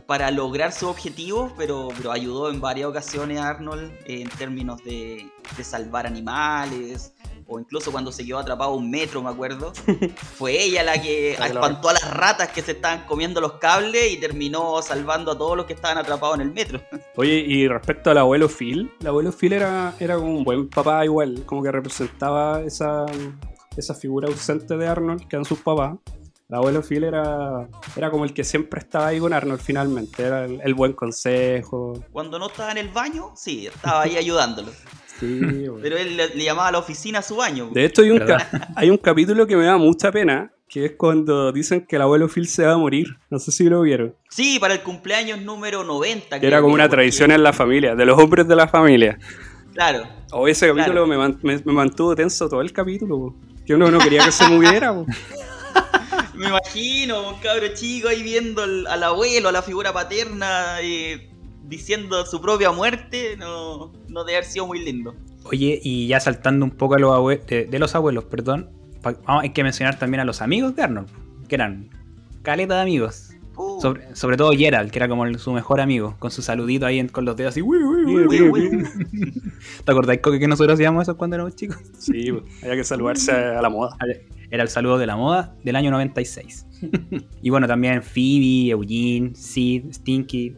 para 0.08 0.32
lograr 0.32 0.72
su 0.72 0.88
objetivo, 0.88 1.54
pero, 1.58 1.90
pero 1.96 2.12
ayudó 2.12 2.50
en 2.50 2.60
varias 2.62 2.90
ocasiones 2.90 3.40
a 3.40 3.50
Arnold 3.50 3.92
en 4.06 4.28
términos 4.30 4.84
de, 4.84 5.30
de 5.56 5.64
salvar 5.64 6.08
animales, 6.08 7.14
o 7.50 7.60
incluso 7.60 7.92
cuando 7.92 8.12
se 8.12 8.26
quedó 8.26 8.38
atrapado 8.38 8.74
un 8.76 8.90
metro, 8.90 9.22
me 9.24 9.30
acuerdo. 9.30 9.74
Fue 10.38 10.64
ella 10.64 10.84
la 10.84 11.02
que 11.02 11.32
espantó 11.32 11.90
a 11.90 11.94
las 11.94 12.14
ratas 12.14 12.50
que 12.50 12.62
se 12.62 12.74
estaban 12.74 13.06
comiendo 13.06 13.42
los 13.42 13.54
cables 13.54 14.12
y 14.12 14.18
terminó 14.18 14.82
salvando 14.82 15.32
a 15.32 15.38
todos 15.38 15.58
los 15.58 15.66
que 15.66 15.74
estaban 15.74 15.98
atrapados 15.98 16.36
en 16.36 16.42
el 16.42 16.54
metro. 16.54 16.80
Oye, 17.16 17.44
y 17.46 17.68
respecto 17.68 18.12
al 18.12 18.20
abuelo 18.20 18.48
Phil, 18.48 18.92
el 19.02 19.08
abuelo 19.08 19.32
Phil 19.32 19.54
era, 19.54 19.96
era 20.00 20.16
como 20.16 20.38
un 20.38 20.44
buen 20.44 20.70
papá 20.70 21.04
igual, 21.04 21.44
como 21.46 21.64
que 21.64 21.72
representaba 21.72 22.62
esa, 22.62 23.06
esa 23.76 23.96
figura 23.96 24.28
ausente 24.28 24.78
de 24.78 24.88
Arnold 24.88 25.28
que 25.28 25.36
eran 25.36 25.46
sus 25.46 25.60
papás. 25.60 25.98
El 26.50 26.56
abuelo 26.56 26.82
Phil 26.82 27.04
era, 27.04 27.68
era 27.96 28.12
como 28.12 28.26
el 28.26 28.34
que 28.34 28.44
siempre 28.44 28.80
estaba 28.80 29.08
ahí 29.08 29.20
con 29.20 29.34
Arnold 29.34 29.60
finalmente, 29.60 30.24
era 30.24 30.46
el, 30.46 30.62
el 30.64 30.74
buen 30.76 30.94
consejo. 30.94 31.94
Cuando 32.12 32.38
no 32.38 32.48
estaba 32.48 32.72
en 32.72 32.78
el 32.78 32.90
baño, 32.90 33.32
sí, 33.36 33.68
estaba 33.68 34.04
ahí 34.04 34.18
ayudándolo. 34.18 34.72
Sí. 35.20 35.40
Pero 35.82 35.98
él 35.98 36.18
le, 36.18 36.30
le 36.36 36.44
llamaba 36.44 36.68
a 36.70 36.72
la 36.72 36.80
oficina 36.80 37.20
a 37.20 37.22
su 37.22 37.36
baño. 37.36 37.70
De 37.74 37.86
hecho, 37.86 38.02
hay 38.02 38.12
un, 38.12 38.24
hay 38.76 38.90
un 38.90 38.98
capítulo 38.98 39.46
que 39.48 39.56
me 39.56 39.66
da 39.66 39.78
mucha 39.78 40.12
pena, 40.12 40.52
que 40.68 40.86
es 40.86 40.92
cuando 40.98 41.52
dicen 41.52 41.86
que 41.88 41.96
el 41.96 42.04
abuelo 42.04 42.28
Phil 42.30 42.48
se 42.48 42.66
va 42.66 42.74
a 42.74 42.78
morir. 42.78 43.18
No 43.30 43.40
sé 43.40 43.52
si 43.52 43.64
lo 43.66 43.82
vieron. 43.82 44.16
Sí, 44.30 44.58
para 44.60 44.74
el 44.76 44.82
cumpleaños 44.82 45.42
número 45.42 45.84
90. 45.84 46.40
Que 46.40 46.48
era 46.48 46.62
como 46.62 46.74
una 46.74 46.88
tradición 46.90 47.32
en 47.32 47.44
la 47.44 47.54
familia, 47.54 47.96
de 47.96 48.06
los 48.06 48.18
hombres 48.20 48.48
de 48.48 48.56
la 48.56 48.68
familia. 48.68 49.18
Claro. 49.74 50.04
O 50.32 50.48
ese 50.48 50.68
capítulo 50.68 51.06
Claro. 51.06 51.08
me, 51.08 51.18
man- 51.18 51.40
me- 51.42 51.62
me 51.64 51.74
mantuvo 51.74 52.16
tenso 52.16 52.48
todo 52.50 52.62
el 52.62 52.72
capítulo. 52.74 53.18
po. 53.18 53.36
Que 53.66 53.74
uno 53.76 53.90
no 53.92 54.00
quería 54.00 54.26
que 54.26 54.32
se 54.32 54.48
muriera. 54.48 54.94
po. 54.94 55.06
Me 56.36 56.48
imagino 56.48 57.30
un 57.30 57.40
cabro 57.42 57.68
chico 57.74 58.08
ahí 58.08 58.24
viendo 58.24 58.64
al, 58.64 58.88
al 58.88 59.04
abuelo, 59.04 59.50
a 59.50 59.52
la 59.52 59.62
figura 59.62 59.92
paterna, 59.92 60.78
eh, 60.82 61.29
diciendo 61.70 62.26
su 62.26 62.42
propia 62.42 62.72
muerte. 62.72 63.38
No, 63.38 63.94
no 64.10 64.24
debe 64.26 64.38
haber 64.38 64.50
sido 64.50 64.68
muy 64.68 64.84
lindo. 64.84 65.16
Oye, 65.46 65.80
y 65.82 66.08
ya 66.08 66.20
saltando 66.20 66.66
un 66.66 66.72
poco 66.72 66.96
a 66.96 67.00
los 67.00 67.12
abue- 67.12 67.44
de, 67.46 67.66
de 67.66 67.80
los 67.80 67.96
abuelos, 67.96 68.26
perdón, 68.26 68.70
vamos, 69.02 69.44
hay 69.44 69.52
que 69.52 69.64
mencionar 69.64 69.98
también 69.98 70.20
a 70.20 70.26
los 70.26 70.42
amigos 70.42 70.76
de 70.76 70.84
Arnold, 70.84 71.08
que 71.48 71.56
eran 71.56 71.90
caleta 72.42 72.76
de 72.76 72.82
amigos. 72.82 73.30
Uh, 73.56 73.82
Sobre, 73.82 74.16
sobre 74.16 74.38
todo 74.38 74.52
Gerald, 74.52 74.90
que 74.92 75.00
era 75.00 75.08
como 75.10 75.26
el- 75.26 75.38
su 75.40 75.52
mejor 75.52 75.82
amigo, 75.82 76.16
con 76.20 76.32
su 76.32 76.42
saludito 76.42 76.86
ahí 76.86 77.00
en- 77.00 77.08
con 77.10 77.26
los 77.26 77.36
dedos 77.36 77.52
así. 77.52 77.62
"Uy, 77.62 77.78
uy, 77.78 78.06
uy". 78.16 78.28
uy, 78.28 78.42
uy. 78.52 79.34
¿Te 79.86 79.92
acordáis 79.92 80.22
Coque, 80.22 80.40
que 80.40 80.48
nosotros 80.48 80.76
hacíamos 80.76 81.04
eso 81.04 81.18
cuando 81.18 81.36
éramos 81.36 81.56
chicos? 81.56 81.78
Sí, 81.98 82.32
po. 82.32 82.42
había 82.62 82.76
que 82.76 82.84
saludarse 82.84 83.32
a 83.32 83.62
la 83.62 83.70
moda. 83.70 83.98
Era 84.52 84.64
el 84.64 84.70
saludo 84.70 84.98
de 84.98 85.06
la 85.08 85.16
moda 85.18 85.56
del 85.64 85.76
año 85.76 85.92
96. 85.92 86.66
y 87.42 87.50
bueno, 87.50 87.68
también 87.68 88.02
Phoebe, 88.02 88.70
Eugene, 88.70 89.36
Sid, 89.36 89.92
Stinky 89.94 90.56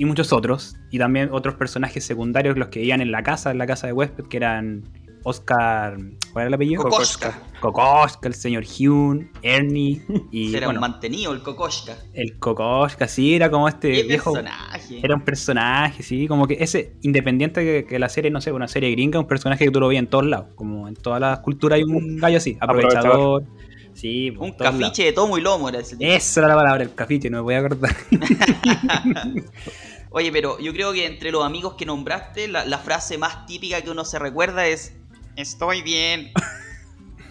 y 0.00 0.06
muchos 0.06 0.32
otros. 0.32 0.76
Y 0.90 0.98
también 0.98 1.28
otros 1.30 1.56
personajes 1.56 2.02
secundarios, 2.02 2.56
los 2.56 2.68
que 2.68 2.78
vivían 2.78 3.02
en 3.02 3.12
la 3.12 3.22
casa, 3.22 3.50
en 3.50 3.58
la 3.58 3.66
casa 3.66 3.86
de 3.86 3.92
huésped, 3.92 4.24
que 4.24 4.38
eran 4.38 4.82
Oscar. 5.24 5.98
¿Cuál 6.32 6.44
era 6.44 6.48
el 6.48 6.54
apellido? 6.54 6.82
Kokoschka. 6.84 7.38
Kokoschka, 7.60 8.26
el 8.26 8.32
señor 8.32 8.64
Hyun, 8.64 9.30
Ernie 9.42 10.00
y. 10.32 10.56
Era 10.56 10.68
bueno, 10.68 10.78
un 10.80 10.90
mantenido 10.90 11.34
el 11.34 11.42
Kokoschka. 11.42 11.98
el 12.14 12.38
Kokoschka, 12.38 13.06
sí, 13.08 13.34
era 13.34 13.50
como 13.50 13.68
este 13.68 13.90
viejo. 14.04 14.32
personaje. 14.32 15.00
Era 15.02 15.16
un 15.16 15.20
personaje, 15.20 16.02
sí, 16.02 16.26
como 16.26 16.46
que 16.46 16.56
ese, 16.60 16.94
independiente 17.02 17.62
que, 17.62 17.84
que 17.86 17.98
la 17.98 18.08
serie, 18.08 18.30
no 18.30 18.40
sé, 18.40 18.52
una 18.52 18.68
serie 18.68 18.90
gringa, 18.92 19.20
un 19.20 19.26
personaje 19.26 19.66
que 19.66 19.70
tú 19.70 19.80
lo 19.80 19.88
veías 19.88 20.02
en 20.02 20.08
todos 20.08 20.24
lados. 20.24 20.46
Como 20.54 20.88
en 20.88 20.94
todas 20.94 21.20
las 21.20 21.40
culturas 21.40 21.76
hay 21.76 21.82
un 21.82 22.16
gallo 22.16 22.38
así, 22.38 22.56
aprovechador. 22.58 23.44
Sí, 23.92 24.30
por 24.30 24.44
Un 24.44 24.54
lados. 24.58 24.80
cafiche 24.80 25.04
de 25.04 25.12
tomo 25.12 25.36
y 25.36 25.42
lomo 25.42 25.68
era 25.68 25.80
ese 25.80 25.94
tipo. 25.94 26.10
Esa 26.10 26.40
era 26.40 26.48
la 26.48 26.54
palabra, 26.54 26.84
el 26.84 26.94
cafiche, 26.94 27.28
no 27.28 27.38
me 27.38 27.42
voy 27.42 27.54
a 27.54 27.58
acordar. 27.58 27.94
Oye, 30.10 30.32
pero 30.32 30.58
yo 30.58 30.72
creo 30.72 30.92
que 30.92 31.06
entre 31.06 31.30
los 31.30 31.44
amigos 31.44 31.74
que 31.74 31.86
nombraste, 31.86 32.48
la, 32.48 32.64
la 32.64 32.78
frase 32.78 33.16
más 33.16 33.46
típica 33.46 33.80
que 33.80 33.90
uno 33.90 34.04
se 34.04 34.18
recuerda 34.18 34.66
es 34.66 34.94
Estoy 35.36 35.82
bien. 35.82 36.32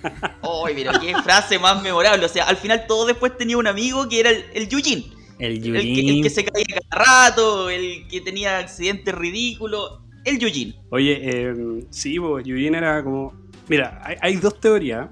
Oye, 0.41 0.73
pero 0.75 0.99
qué 0.99 1.13
frase 1.21 1.59
más 1.59 1.81
memorable. 1.81 2.25
O 2.25 2.29
sea, 2.29 2.45
al 2.45 2.57
final 2.57 2.85
todo 2.87 3.05
después 3.05 3.37
tenía 3.37 3.57
un 3.57 3.67
amigo 3.67 4.07
que 4.07 4.19
era 4.19 4.29
el, 4.29 4.45
el 4.53 4.69
Yujin. 4.69 5.05
El 5.37 5.53
El 5.53 5.61
que, 5.61 6.09
el 6.09 6.23
que 6.23 6.29
se 6.29 6.43
caía 6.43 6.65
cada 6.89 7.05
rato, 7.05 7.69
el 7.69 8.07
que 8.07 8.21
tenía 8.21 8.59
accidentes 8.59 9.13
ridículos. 9.13 10.01
El 10.25 10.39
Yujin. 10.39 10.75
Oye, 10.89 11.19
eh, 11.21 11.85
sí, 11.89 12.19
pues 12.19 12.45
Yujin 12.45 12.75
era 12.75 13.03
como. 13.03 13.33
Mira, 13.67 14.01
hay, 14.03 14.15
hay 14.21 14.35
dos 14.35 14.59
teorías. 14.59 15.07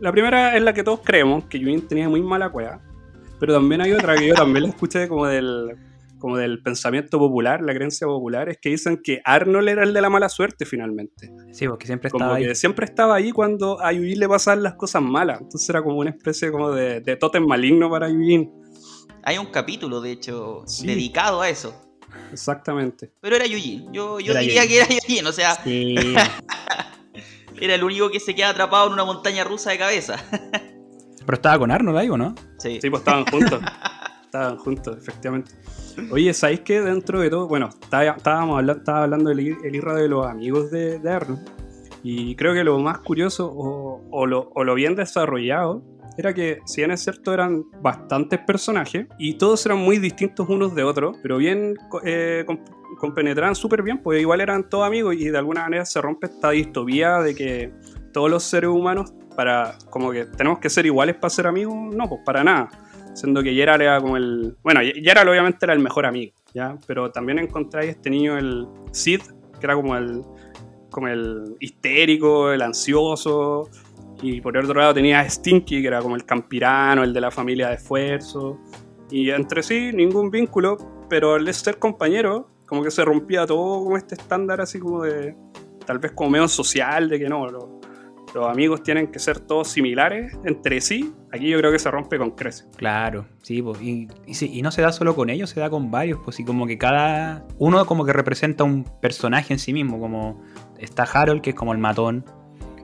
La 0.00 0.12
primera 0.12 0.56
es 0.56 0.62
la 0.62 0.72
que 0.72 0.82
todos 0.82 1.00
creemos, 1.02 1.44
que 1.44 1.58
Yujin 1.58 1.88
tenía 1.88 2.08
muy 2.08 2.22
mala 2.22 2.50
cueva. 2.50 2.80
Pero 3.38 3.54
también 3.54 3.80
hay 3.80 3.92
otra 3.92 4.16
que 4.16 4.28
yo 4.28 4.34
también 4.34 4.64
la 4.64 4.68
escuché 4.70 5.08
como 5.08 5.26
del, 5.26 5.76
como 6.18 6.36
del 6.36 6.62
pensamiento 6.62 7.18
popular, 7.18 7.60
la 7.62 7.74
creencia 7.74 8.06
popular, 8.06 8.48
es 8.48 8.58
que 8.60 8.70
dicen 8.70 9.00
que 9.02 9.20
Arnold 9.24 9.68
era 9.68 9.82
el 9.82 9.92
de 9.92 10.00
la 10.00 10.08
mala 10.10 10.28
suerte 10.28 10.64
finalmente. 10.64 11.30
Sí, 11.52 11.66
porque 11.68 11.86
siempre 11.86 12.10
Como 12.10 12.24
estaba 12.24 12.38
que 12.38 12.48
ahí. 12.48 12.54
siempre 12.54 12.84
estaba 12.86 13.14
ahí 13.16 13.32
cuando 13.32 13.80
a 13.82 13.92
Yujin 13.92 14.18
le 14.20 14.28
pasaban 14.28 14.62
las 14.62 14.74
cosas 14.74 15.02
malas. 15.02 15.40
Entonces 15.40 15.68
era 15.68 15.82
como 15.82 15.98
una 15.98 16.10
especie 16.10 16.50
como 16.50 16.70
de, 16.72 17.00
de 17.00 17.16
tótem 17.16 17.44
maligno 17.46 17.90
para 17.90 18.08
Yujin. 18.08 18.50
Hay 19.22 19.38
un 19.38 19.46
capítulo, 19.46 20.00
de 20.00 20.12
hecho, 20.12 20.62
Sí. 20.66 20.86
dedicado 20.86 21.40
a 21.42 21.48
eso. 21.48 21.74
Exactamente. 22.32 23.12
Pero 23.20 23.36
era 23.36 23.46
Yujin. 23.46 23.92
Yo, 23.92 24.18
yo 24.20 24.32
Era 24.32 24.40
diría 24.40 24.66
que 24.66 24.76
era 24.78 24.86
Yujin. 24.88 25.26
O 25.26 25.32
sea, 25.32 25.54
Sí, 25.64 25.96
era 27.60 27.74
el 27.74 27.84
único 27.84 28.10
que 28.10 28.20
se 28.20 28.34
queda 28.34 28.50
atrapado 28.50 28.86
en 28.86 28.92
una 28.94 29.04
montaña 29.04 29.44
rusa 29.44 29.70
de 29.70 29.78
cabeza. 29.78 30.16
pero 31.26 31.34
estaba 31.36 31.58
con 31.58 31.70
Arnold 31.70 31.98
ahí, 31.98 32.08
¿o 32.08 32.16
no? 32.16 32.34
Sí. 32.58 32.78
Sí, 32.80 32.88
pues 32.90 33.00
estaban 33.00 33.24
juntos. 33.26 33.60
estaban 34.36 34.58
juntos, 34.58 34.96
efectivamente. 34.96 35.52
Oye, 36.10 36.32
¿sabéis 36.34 36.60
que 36.60 36.80
dentro 36.82 37.20
de 37.20 37.30
todo, 37.30 37.48
bueno, 37.48 37.68
está- 37.68 38.04
estábamos 38.06 38.58
hablando, 38.58 38.80
estaba 38.80 39.02
hablando 39.04 39.30
ir- 39.40 39.58
el 39.64 39.74
irra 39.76 39.94
de 39.94 40.08
los 40.08 40.26
amigos 40.26 40.70
de, 40.70 40.98
de 40.98 41.10
Arnold, 41.10 41.40
y 42.02 42.36
creo 42.36 42.52
que 42.54 42.62
lo 42.62 42.78
más 42.78 42.98
curioso 42.98 43.50
o, 43.52 44.00
lo, 44.26 44.50
bien 44.74 44.94
desarrollado 44.94 45.82
era 46.18 46.32
que, 46.32 46.60
si 46.64 46.80
bien 46.80 46.90
es 46.92 47.02
cierto, 47.02 47.32
eran 47.34 47.64
bastantes 47.82 48.38
personajes 48.40 49.06
y 49.18 49.34
todos 49.34 49.64
eran 49.66 49.78
muy 49.78 49.98
distintos 49.98 50.48
unos 50.48 50.74
de 50.74 50.82
otros, 50.84 51.16
pero 51.22 51.36
bien 51.38 51.74
eh, 52.04 52.44
com- 52.46 52.58
compenetraban 52.98 53.54
súper 53.54 53.82
bien, 53.82 53.98
porque 54.02 54.20
igual 54.20 54.40
eran 54.40 54.68
todos 54.68 54.86
amigos 54.86 55.14
y 55.16 55.24
de 55.28 55.36
alguna 55.38 55.62
manera 55.62 55.84
se 55.84 56.00
rompe 56.00 56.26
esta 56.26 56.50
distopía 56.50 57.18
de 57.20 57.34
que 57.34 57.72
todos 58.12 58.30
los 58.30 58.42
seres 58.44 58.70
humanos, 58.70 59.12
para 59.34 59.76
como 59.90 60.10
que 60.12 60.24
tenemos 60.24 60.58
que 60.60 60.70
ser 60.70 60.86
iguales 60.86 61.16
para 61.16 61.28
ser 61.28 61.46
amigos, 61.46 61.74
no, 61.94 62.08
pues 62.08 62.20
para 62.24 62.42
nada. 62.42 62.70
Siendo 63.16 63.42
que 63.42 63.52
Gerard 63.54 63.80
era 63.82 64.00
como 64.00 64.16
el. 64.16 64.56
Bueno, 64.62 64.80
Gerard 65.02 65.28
obviamente 65.28 65.64
era 65.64 65.72
el 65.72 65.80
mejor 65.80 66.04
amigo, 66.06 66.32
¿ya? 66.54 66.76
Pero 66.86 67.10
también 67.10 67.38
encontráis 67.38 67.90
este 67.90 68.10
niño, 68.10 68.36
el 68.36 68.66
Sid, 68.92 69.20
que 69.58 69.66
era 69.66 69.74
como 69.74 69.96
el. 69.96 70.22
como 70.90 71.08
el 71.08 71.56
histérico, 71.60 72.52
el 72.52 72.60
ansioso. 72.62 73.68
Y 74.22 74.40
por 74.40 74.56
otro 74.56 74.78
lado 74.80 74.94
tenía 74.94 75.28
Stinky, 75.28 75.80
que 75.82 75.88
era 75.88 76.00
como 76.00 76.14
el 76.16 76.24
campirano, 76.24 77.02
el 77.04 77.12
de 77.12 77.20
la 77.20 77.30
familia 77.30 77.68
de 77.68 77.74
esfuerzo. 77.74 78.58
Y 79.10 79.30
entre 79.30 79.62
sí, 79.62 79.90
ningún 79.92 80.30
vínculo, 80.30 80.76
pero 81.08 81.34
al 81.34 81.52
ser 81.54 81.78
compañero, 81.78 82.48
como 82.66 82.82
que 82.82 82.90
se 82.90 83.04
rompía 83.04 83.46
todo 83.46 83.82
como 83.84 83.96
este 83.96 84.14
estándar 84.14 84.60
así 84.60 84.78
como 84.78 85.02
de. 85.04 85.34
tal 85.86 85.98
vez 85.98 86.12
como 86.12 86.30
medio 86.30 86.48
social, 86.48 87.08
de 87.08 87.18
que 87.18 87.28
no, 87.28 87.46
lo- 87.46 87.75
los 88.36 88.48
amigos 88.48 88.82
tienen 88.82 89.08
que 89.08 89.18
ser 89.18 89.40
todos 89.40 89.68
similares 89.68 90.32
entre 90.44 90.80
sí. 90.80 91.12
Aquí 91.32 91.48
yo 91.48 91.58
creo 91.58 91.72
que 91.72 91.78
se 91.78 91.90
rompe 91.90 92.18
con 92.18 92.30
creces. 92.32 92.68
Claro, 92.76 93.26
sí, 93.42 93.60
pues, 93.62 93.80
y, 93.82 94.08
y 94.26 94.34
sí, 94.34 94.50
y 94.52 94.62
no 94.62 94.70
se 94.70 94.82
da 94.82 94.92
solo 94.92 95.14
con 95.16 95.28
ellos, 95.30 95.50
se 95.50 95.58
da 95.60 95.68
con 95.70 95.90
varios, 95.90 96.20
pues, 96.24 96.38
y 96.40 96.44
como 96.44 96.66
que 96.66 96.78
cada 96.78 97.44
uno 97.58 97.84
como 97.86 98.04
que 98.04 98.12
representa 98.12 98.62
un 98.64 98.84
personaje 99.00 99.52
en 99.52 99.58
sí 99.58 99.72
mismo, 99.72 99.98
como 99.98 100.40
está 100.78 101.02
Harold, 101.02 101.40
que 101.42 101.50
es 101.50 101.56
como 101.56 101.72
el 101.72 101.78
matón, 101.78 102.24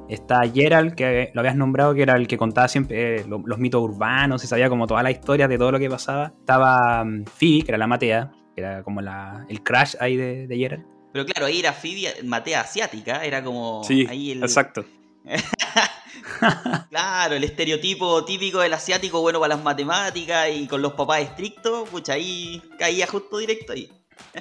está 0.08 0.40
Gerald, 0.52 0.94
que 0.94 1.30
lo 1.34 1.40
habías 1.40 1.56
nombrado, 1.56 1.94
que 1.94 2.02
era 2.02 2.16
el 2.16 2.26
que 2.26 2.36
contaba 2.36 2.68
siempre 2.68 3.20
eh, 3.20 3.24
lo- 3.28 3.42
los 3.46 3.58
mitos 3.58 3.80
urbanos, 3.82 4.42
y 4.44 4.46
sabía 4.46 4.68
como 4.68 4.86
todas 4.86 5.02
las 5.04 5.12
historias 5.12 5.48
de 5.48 5.56
todo 5.58 5.72
lo 5.72 5.78
que 5.78 5.88
pasaba, 5.88 6.32
estaba 6.40 7.04
mm, 7.04 7.24
Phoebe, 7.26 7.62
que 7.64 7.70
era 7.70 7.78
la 7.78 7.86
Matea, 7.86 8.32
que 8.54 8.60
era 8.60 8.82
como 8.82 9.00
la, 9.00 9.46
el 9.48 9.62
crash 9.62 9.94
ahí 10.00 10.16
de, 10.16 10.46
de 10.46 10.56
Gerald, 10.56 10.84
Pero 11.12 11.24
claro, 11.26 11.46
ahí 11.46 11.60
era 11.60 11.72
Phoebe 11.72 12.22
Matea 12.24 12.60
asiática, 12.62 13.24
era 13.24 13.42
como 13.42 13.82
Sí, 13.84 14.06
ahí 14.10 14.32
el, 14.32 14.42
exacto. 14.42 14.84
claro, 16.90 17.34
el 17.34 17.44
estereotipo 17.44 18.24
típico 18.24 18.60
del 18.60 18.72
asiático 18.72 19.20
bueno 19.20 19.40
para 19.40 19.54
las 19.54 19.64
matemáticas 19.64 20.48
y 20.54 20.66
con 20.66 20.82
los 20.82 20.92
papás 20.94 21.20
estrictos, 21.22 21.88
pucha, 21.88 22.14
ahí 22.14 22.62
caía 22.78 23.06
justo 23.06 23.38
directo 23.38 23.72
ahí. 23.72 23.90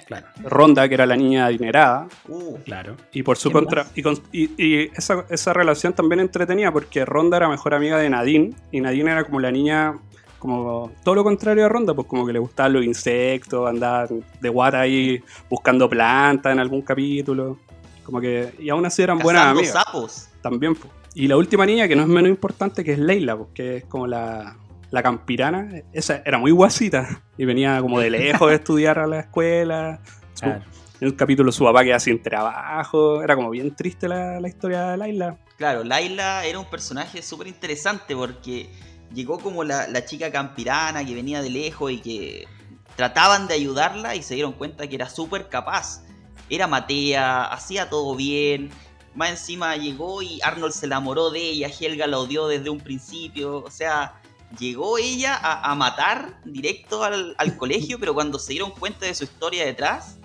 claro, 0.06 0.28
Ronda, 0.44 0.88
que 0.88 0.96
era 0.96 1.06
la 1.06 1.16
niña 1.16 1.46
adinerada, 1.46 2.08
Uh, 2.28 2.58
claro. 2.64 2.98
y 3.12 3.24
por 3.24 3.38
su 3.38 3.50
¿Quién 3.52 3.64
contra. 3.66 3.88
Y, 3.96 4.02
con- 4.02 4.22
y- 4.32 4.50
y 4.58 4.90
esa, 4.96 5.26
esa 5.30 5.54
relación 5.54 5.94
también 5.94 6.20
entretenía 6.20 6.72
porque 6.72 7.06
Ronda 7.06 7.38
era 7.38 7.50
mejor 7.50 7.74
amiga 7.74 7.98
de 7.98 8.10
Nadine, 8.10 8.54
y 8.72 8.82
Nadine 8.82 9.12
era 9.12 9.24
como 9.24 9.40
la 9.40 9.52
niña. 9.52 9.98
Como 10.40 10.92
todo 11.04 11.14
lo 11.14 11.24
contrario 11.24 11.64
a 11.68 11.70
Ronda, 11.70 11.94
pues 11.94 12.08
como 12.08 12.26
que 12.26 12.34
le 12.34 12.40
gustaban 12.40 12.74
los 12.74 12.84
insectos, 12.84 13.70
andaba 13.70 14.08
de 14.40 14.50
guata 14.50 14.80
ahí 14.80 15.22
buscando 15.48 15.88
plantas 15.88 16.52
en 16.52 16.60
algún 16.60 16.82
capítulo. 16.82 17.60
Como 18.04 18.20
que. 18.20 18.52
Y 18.58 18.72
aún 18.72 18.84
así 18.84 19.04
eran 19.04 19.20
buenas 19.20 19.46
amigas. 19.46 19.74
sapos. 19.74 20.30
También. 20.42 20.76
Y 21.14 21.28
la 21.28 21.38
última 21.38 21.66
niña, 21.66 21.88
que 21.88 21.96
no 21.96 22.04
es 22.04 22.08
menos 22.08 22.30
importante, 22.30 22.84
que 22.84 22.94
es 22.94 23.00
Leila, 23.00 23.38
pues, 23.38 23.50
que 23.54 23.78
es 23.78 23.86
como 23.86 24.08
la, 24.08 24.58
la 24.90 25.04
campirana. 25.04 25.70
Esa 25.94 26.22
era 26.26 26.38
muy 26.38 26.52
guasita. 26.52 27.22
Y 27.38 27.46
venía 27.46 27.80
como 27.82 28.00
de 28.00 28.12
lejos 28.12 28.50
de 28.50 28.56
estudiar 28.56 29.00
a 29.00 29.08
la 29.08 29.22
escuela. 29.22 30.00
Su- 30.34 30.42
claro. 30.42 30.64
En 31.00 31.08
un 31.08 31.16
capítulo 31.16 31.52
su 31.52 31.64
papá 31.64 31.84
queda 31.84 32.00
sin 32.00 32.22
trabajo. 32.22 33.24
Era 33.24 33.36
como 33.36 33.50
bien 33.50 33.76
triste 33.76 34.08
la, 34.08 34.40
la 34.40 34.48
historia 34.48 34.90
de 34.90 34.98
Laila. 34.98 35.38
Claro, 35.58 35.84
Laila 35.84 36.46
era 36.46 36.60
un 36.60 36.66
personaje 36.70 37.24
súper 37.24 37.48
interesante 37.48 38.16
porque 38.16 38.70
llegó 39.12 39.40
como 39.40 39.64
la, 39.64 39.88
la 39.88 40.06
chica 40.06 40.32
campirana 40.32 41.04
que 41.04 41.16
venía 41.16 41.42
de 41.42 41.50
lejos 41.50 41.92
y 41.92 41.98
que 42.00 42.48
trataban 42.96 43.48
de 43.48 43.56
ayudarla 43.56 44.16
y 44.16 44.22
se 44.22 44.36
dieron 44.36 44.54
cuenta 44.54 44.88
que 44.88 44.94
era 44.96 45.10
súper 45.10 45.50
capaz. 45.50 46.04
Era 46.50 46.68
Matea, 46.68 47.46
hacía 47.46 47.90
todo 47.90 48.16
bien. 48.16 48.70
Más 49.16 49.30
encima 49.32 49.76
llegó 49.76 50.22
y 50.22 50.40
Arnold 50.42 50.74
se 50.74 50.86
enamoró 50.86 51.32
de 51.32 51.42
ella, 51.42 51.68
Helga 51.68 52.08
la 52.08 52.20
odió 52.20 52.48
desde 52.48 52.70
un 52.70 52.80
principio. 52.80 53.64
O 53.64 53.72
sea, 53.72 54.22
llegó 54.58 54.98
ella 54.98 55.38
a, 55.42 55.74
matar 55.76 56.40
directo 56.46 57.04
al, 57.04 57.36
al 57.38 57.58
colegio, 57.58 58.00
pero 58.00 58.14
cuando 58.14 58.40
se 58.40 58.54
dieron 58.54 58.72
cuenta 58.72 59.06
de 59.06 59.16
su 59.16 59.26
historia 59.26 59.66
detrás, 59.66 60.18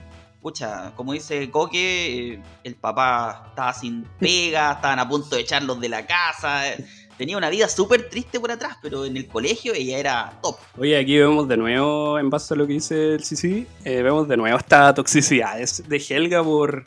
pucha, 0.46 0.92
como 0.94 1.12
dice 1.12 1.50
Coque, 1.50 2.34
eh, 2.34 2.42
el 2.62 2.76
papá 2.76 3.46
estaba 3.48 3.72
sin 3.72 4.04
pega, 4.20 4.74
estaban 4.74 5.00
a 5.00 5.08
punto 5.08 5.34
de 5.34 5.42
echarlos 5.42 5.80
de 5.80 5.88
la 5.88 6.06
casa. 6.06 6.68
eh, 6.68 6.86
Tenía 7.18 7.36
una 7.36 7.50
vida 7.50 7.66
súper 7.66 8.08
triste 8.10 8.38
por 8.38 8.52
atrás, 8.52 8.76
pero 8.80 9.06
en 9.06 9.16
el 9.16 9.26
colegio 9.26 9.72
ella 9.74 9.98
era 9.98 10.38
top. 10.42 10.56
Oye, 10.78 10.96
aquí 10.98 11.18
vemos 11.18 11.48
de 11.48 11.56
nuevo, 11.56 12.18
en 12.18 12.30
base 12.30 12.54
a 12.54 12.56
lo 12.56 12.66
que 12.66 12.74
dice 12.74 13.14
el 13.14 13.24
CC, 13.24 13.66
eh, 13.84 14.02
vemos 14.02 14.28
de 14.28 14.36
nuevo 14.36 14.56
esta 14.56 14.94
toxicidad 14.94 15.56
de 15.58 16.06
Helga 16.08 16.44
por 16.44 16.84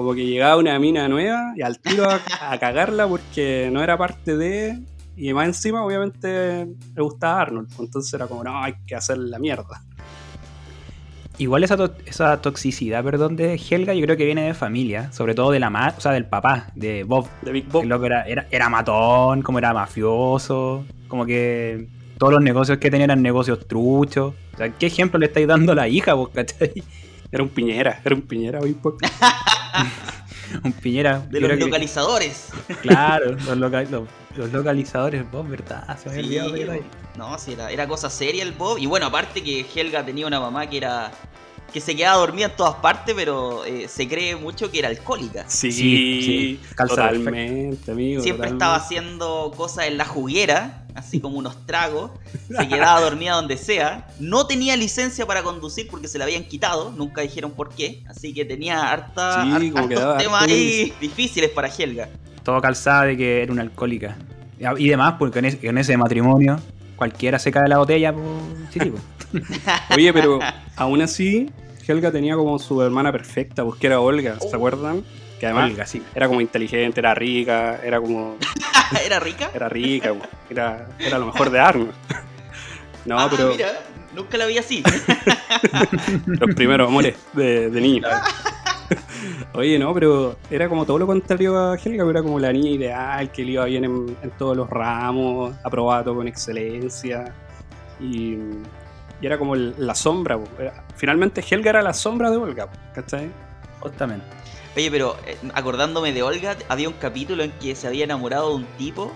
como 0.00 0.14
que 0.14 0.24
llegaba 0.26 0.56
una 0.56 0.78
mina 0.78 1.08
nueva 1.08 1.52
y 1.56 1.62
al 1.62 1.78
tiro 1.78 2.08
a, 2.08 2.20
a 2.50 2.58
cagarla 2.58 3.06
porque 3.06 3.68
no 3.72 3.82
era 3.82 3.98
parte 3.98 4.36
de. 4.36 4.78
Y 5.16 5.34
más 5.34 5.46
encima, 5.46 5.84
obviamente, 5.84 6.66
le 6.94 7.02
gustaba 7.02 7.42
Arnold. 7.42 7.68
Entonces 7.78 8.12
era 8.14 8.26
como, 8.26 8.42
no, 8.42 8.62
hay 8.62 8.74
que 8.86 8.94
hacer 8.94 9.18
la 9.18 9.38
mierda. 9.38 9.82
Igual 11.36 11.64
esa, 11.64 11.76
to- 11.76 11.94
esa 12.06 12.40
toxicidad, 12.40 13.02
perdón, 13.04 13.36
de 13.36 13.54
Helga, 13.54 13.94
yo 13.94 14.02
creo 14.04 14.16
que 14.16 14.24
viene 14.24 14.42
de 14.46 14.54
familia, 14.54 15.10
sobre 15.12 15.34
todo 15.34 15.50
de 15.50 15.60
la 15.60 15.68
ma 15.70 15.94
o 15.96 16.00
sea, 16.00 16.12
del 16.12 16.26
papá, 16.26 16.68
de 16.74 17.04
Bob. 17.04 17.28
De 17.42 17.52
Big 17.52 17.66
Bob. 17.68 17.84
Loco 17.84 18.06
era, 18.06 18.22
era, 18.24 18.46
era 18.50 18.68
matón, 18.68 19.42
como 19.42 19.58
era 19.58 19.72
mafioso, 19.72 20.84
como 21.08 21.24
que 21.26 21.88
todos 22.18 22.32
los 22.32 22.42
negocios 22.42 22.78
que 22.78 22.90
tenía 22.90 23.04
eran 23.04 23.22
negocios 23.22 23.66
truchos. 23.66 24.34
O 24.54 24.56
sea, 24.56 24.70
¿qué 24.70 24.86
ejemplo 24.86 25.18
le 25.18 25.26
estáis 25.26 25.46
dando 25.46 25.72
a 25.72 25.74
la 25.74 25.88
hija, 25.88 26.12
vos, 26.14 26.28
cachai? 26.30 26.72
Era 27.32 27.42
un 27.42 27.48
piñera, 27.48 28.00
era 28.04 28.14
un 28.14 28.22
piñera 28.22 28.60
Big 28.60 28.76
Bob. 28.80 28.96
Un 30.64 30.72
piñera. 30.72 31.20
De 31.30 31.40
los 31.40 31.50
que- 31.50 31.56
localizadores. 31.56 32.48
Claro, 32.82 33.32
los, 33.46 33.56
loca- 33.56 33.82
los- 33.84 34.08
los 34.36 34.52
localizadores, 34.52 35.28
vos, 35.30 35.48
¿verdad? 35.48 35.96
Se 35.98 36.08
me 36.08 36.14
Sí, 36.16 36.20
olvidado 36.22 36.54
no, 37.16 37.38
sí, 37.38 37.52
era, 37.52 37.70
era 37.70 37.86
cosa 37.88 38.08
seria 38.08 38.42
el 38.42 38.52
Bob. 38.52 38.78
Y 38.78 38.86
bueno, 38.86 39.06
aparte 39.06 39.42
que 39.42 39.66
Helga 39.74 40.04
tenía 40.04 40.26
una 40.26 40.40
mamá 40.40 40.68
que 40.68 40.78
era 40.78 41.10
que 41.72 41.80
se 41.80 41.94
quedaba 41.96 42.18
dormida 42.18 42.46
en 42.46 42.56
todas 42.56 42.74
partes, 42.76 43.14
pero 43.16 43.64
eh, 43.64 43.86
se 43.88 44.08
cree 44.08 44.36
mucho 44.36 44.70
que 44.70 44.78
era 44.80 44.88
alcohólica. 44.88 45.44
Sí, 45.48 45.70
Sí, 45.72 46.22
sí, 46.22 46.60
amigo. 47.90 48.22
Siempre 48.22 48.48
totalmente. 48.48 48.48
estaba 48.52 48.76
haciendo 48.76 49.52
cosas 49.56 49.86
en 49.86 49.96
la 49.96 50.04
juguera, 50.04 50.84
así 50.94 51.20
como 51.20 51.38
unos 51.38 51.66
tragos. 51.66 52.10
Se 52.48 52.68
quedaba 52.68 53.00
dormida 53.00 53.34
donde 53.34 53.56
sea. 53.56 54.08
No 54.18 54.46
tenía 54.46 54.76
licencia 54.76 55.26
para 55.26 55.42
conducir 55.42 55.88
porque 55.90 56.08
se 56.08 56.18
la 56.18 56.24
habían 56.24 56.44
quitado. 56.44 56.90
Nunca 56.92 57.20
dijeron 57.22 57.52
por 57.52 57.70
qué. 57.74 58.02
Así 58.08 58.32
que 58.34 58.44
tenía 58.44 58.90
harta, 58.90 59.44
Sí, 59.44 59.72
hartos 59.74 60.18
temas 60.18 60.42
ahí 60.42 60.92
difíciles 61.00 61.50
para 61.50 61.68
Helga. 61.68 62.08
Todo 62.42 62.60
calzada 62.60 63.04
de 63.04 63.16
que 63.16 63.42
era 63.42 63.52
una 63.52 63.62
alcohólica. 63.62 64.16
Y 64.78 64.88
demás, 64.88 65.14
porque 65.18 65.38
en 65.38 65.46
ese, 65.46 65.58
en 65.66 65.78
ese 65.78 65.96
matrimonio 65.96 66.58
cualquiera 66.96 67.38
se 67.38 67.50
cae 67.50 67.62
de 67.62 67.68
la 67.70 67.78
botella. 67.78 68.12
Pues, 68.12 68.24
sí, 68.72 68.80
sí, 68.80 68.90
pues. 68.90 69.02
Oye, 69.96 70.12
pero 70.12 70.38
aún 70.76 71.02
así, 71.02 71.50
Helga 71.86 72.10
tenía 72.10 72.36
como 72.36 72.58
su 72.58 72.80
hermana 72.82 73.12
perfecta, 73.12 73.64
pues 73.64 73.78
que 73.80 73.86
era 73.86 74.00
Olga, 74.00 74.38
¿se 74.40 74.48
Oh. 74.48 74.56
acuerdan? 74.56 75.04
Que 75.38 75.46
además 75.46 75.70
Olga, 75.70 75.86
sí. 75.86 76.02
era 76.14 76.28
como 76.28 76.40
inteligente, 76.40 77.00
era 77.00 77.14
rica, 77.14 77.80
era 77.82 78.00
como. 78.00 78.36
¿Era 79.06 79.20
rica? 79.20 79.50
Era 79.54 79.68
rica, 79.68 80.12
pues, 80.14 80.28
era, 80.50 80.88
era 80.98 81.18
lo 81.18 81.26
mejor 81.26 81.50
de 81.50 81.60
Arnold. 81.60 81.92
No, 83.06 83.18
Ah, 83.18 83.28
pero 83.30 83.48
mira, 83.52 83.68
nunca 84.14 84.36
la 84.36 84.44
vi 84.44 84.58
así. 84.58 84.82
los 86.26 86.54
primeros 86.54 86.86
amores 86.88 87.16
de, 87.32 87.70
de 87.70 87.80
niño. 87.80 88.06
Oye, 89.54 89.78
no, 89.78 89.94
pero 89.94 90.36
era 90.50 90.68
como 90.68 90.84
todo 90.84 90.98
lo 90.98 91.06
contrario 91.06 91.56
a 91.58 91.76
Helga, 91.76 92.04
pero 92.04 92.10
era 92.10 92.22
como 92.22 92.38
la 92.38 92.52
niña 92.52 92.70
ideal, 92.70 93.32
que 93.32 93.42
le 93.42 93.52
iba 93.52 93.64
bien 93.64 93.84
en, 93.84 94.16
en 94.22 94.30
todos 94.32 94.54
los 94.54 94.68
ramos, 94.68 95.54
aprobaba 95.64 96.04
todo 96.04 96.16
con 96.16 96.28
excelencia. 96.28 97.32
Y, 97.98 98.36
y 99.20 99.26
era 99.26 99.38
como 99.38 99.54
el- 99.54 99.74
la 99.78 99.94
sombra. 99.94 100.38
Era- 100.58 100.84
finalmente 100.96 101.44
Helga 101.48 101.70
era 101.70 101.82
la 101.82 101.92
sombra 101.94 102.30
de 102.30 102.36
Olga, 102.36 102.68
¿cachai? 102.94 103.30
Justamente. 103.80 104.24
Oye, 104.76 104.90
pero 104.90 105.16
eh, 105.26 105.36
acordándome 105.54 106.12
de 106.12 106.22
Olga, 106.22 106.56
había 106.68 106.88
un 106.88 106.94
capítulo 106.94 107.42
en 107.42 107.50
que 107.52 107.74
se 107.74 107.86
había 107.86 108.04
enamorado 108.04 108.50
de 108.50 108.54
un 108.56 108.64
tipo 108.78 109.12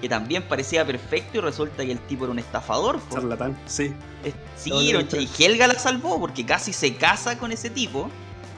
que 0.00 0.08
también 0.08 0.44
parecía 0.44 0.84
perfecto 0.86 1.38
y 1.38 1.40
resulta 1.40 1.84
que 1.84 1.90
el 1.92 1.98
tipo 2.00 2.24
era 2.24 2.32
un 2.32 2.38
estafador. 2.38 3.00
po. 3.00 3.16
Charlatán, 3.16 3.56
sí. 3.66 3.92
Es- 4.24 4.34
Sí, 4.56 4.70
era 4.90 5.00
y 5.02 5.28
Helga 5.42 5.66
la 5.66 5.74
salvó 5.74 6.20
porque 6.20 6.44
casi 6.44 6.72
se 6.72 6.94
casa 6.96 7.38
con 7.38 7.50
ese 7.52 7.70
tipo 7.70 8.10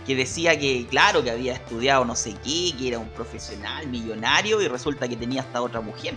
que 0.07 0.15
decía 0.17 0.59
que, 0.59 0.87
claro, 0.91 1.23
que 1.23 1.31
había 1.31 1.53
estudiado 1.53 2.05
no 2.05 2.17
sé 2.17 2.35
qué, 2.43 2.73
que 2.77 2.89
era 2.89 2.99
un 2.99 3.09
profesional 3.11 3.87
millonario 3.87 4.61
y 4.61 4.67
resulta 4.69 5.07
que 5.09 5.17
tenía 5.17 5.43
hasta 5.43 5.63
otra 5.63 5.81
mujer. 5.81 6.15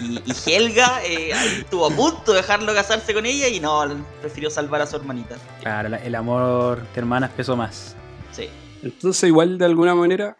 Y, 0.00 0.22
y 0.24 0.32
Helga 0.54 1.02
eh, 1.04 1.32
ahí 1.34 1.48
estuvo 1.60 1.86
a 1.86 1.90
punto 1.90 2.30
de 2.32 2.36
dejarlo 2.38 2.72
casarse 2.72 3.12
con 3.12 3.26
ella 3.26 3.48
y 3.48 3.58
no, 3.58 3.82
prefirió 4.20 4.48
salvar 4.48 4.80
a 4.80 4.86
su 4.86 4.94
hermanita. 4.96 5.36
Claro, 5.60 5.88
la- 5.88 5.96
el 5.96 6.14
amor 6.14 6.82
de 6.94 7.00
hermanas 7.00 7.30
pesó 7.36 7.56
más. 7.56 7.96
Sí. 8.30 8.48
Entonces, 8.82 9.28
igual 9.28 9.58
de 9.58 9.64
alguna 9.64 9.96
manera 9.96 10.36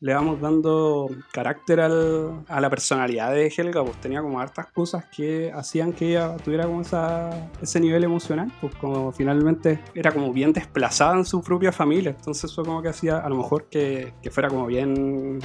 le 0.00 0.12
vamos 0.12 0.40
dando 0.40 1.08
carácter 1.32 1.80
al- 1.80 2.44
a 2.48 2.60
la 2.60 2.68
personalidad 2.68 3.30
de 3.32 3.46
Helga, 3.56 3.82
pues 3.84 3.98
tenía 4.00 4.20
como 4.20 4.40
hartas 4.40 4.66
cosas 4.72 5.04
que 5.06 5.50
hacían 5.54 5.92
que 5.92 6.10
ella 6.10 6.36
tuviera 6.44 6.64
como 6.66 6.82
esa, 6.82 7.48
ese 7.62 7.78
nivel 7.80 8.02
emocional, 8.04 8.52
pues 8.60 8.74
como 8.74 9.10
finalmente 9.12 9.82
era 9.94 10.10
como 10.12 10.32
bien 10.32 10.52
desplazada 10.52 11.14
en 11.16 11.24
su 11.24 11.42
propia 11.42 11.72
familia, 11.72 12.10
entonces 12.10 12.50
eso 12.50 12.62
como 12.64 12.82
que 12.82 12.88
hacía 12.88 13.18
a 13.18 13.28
lo 13.30 13.36
mejor 13.36 13.68
que, 13.70 14.12
que 14.22 14.30
fuera 14.30 14.48
como 14.48 14.66
bien... 14.66 15.38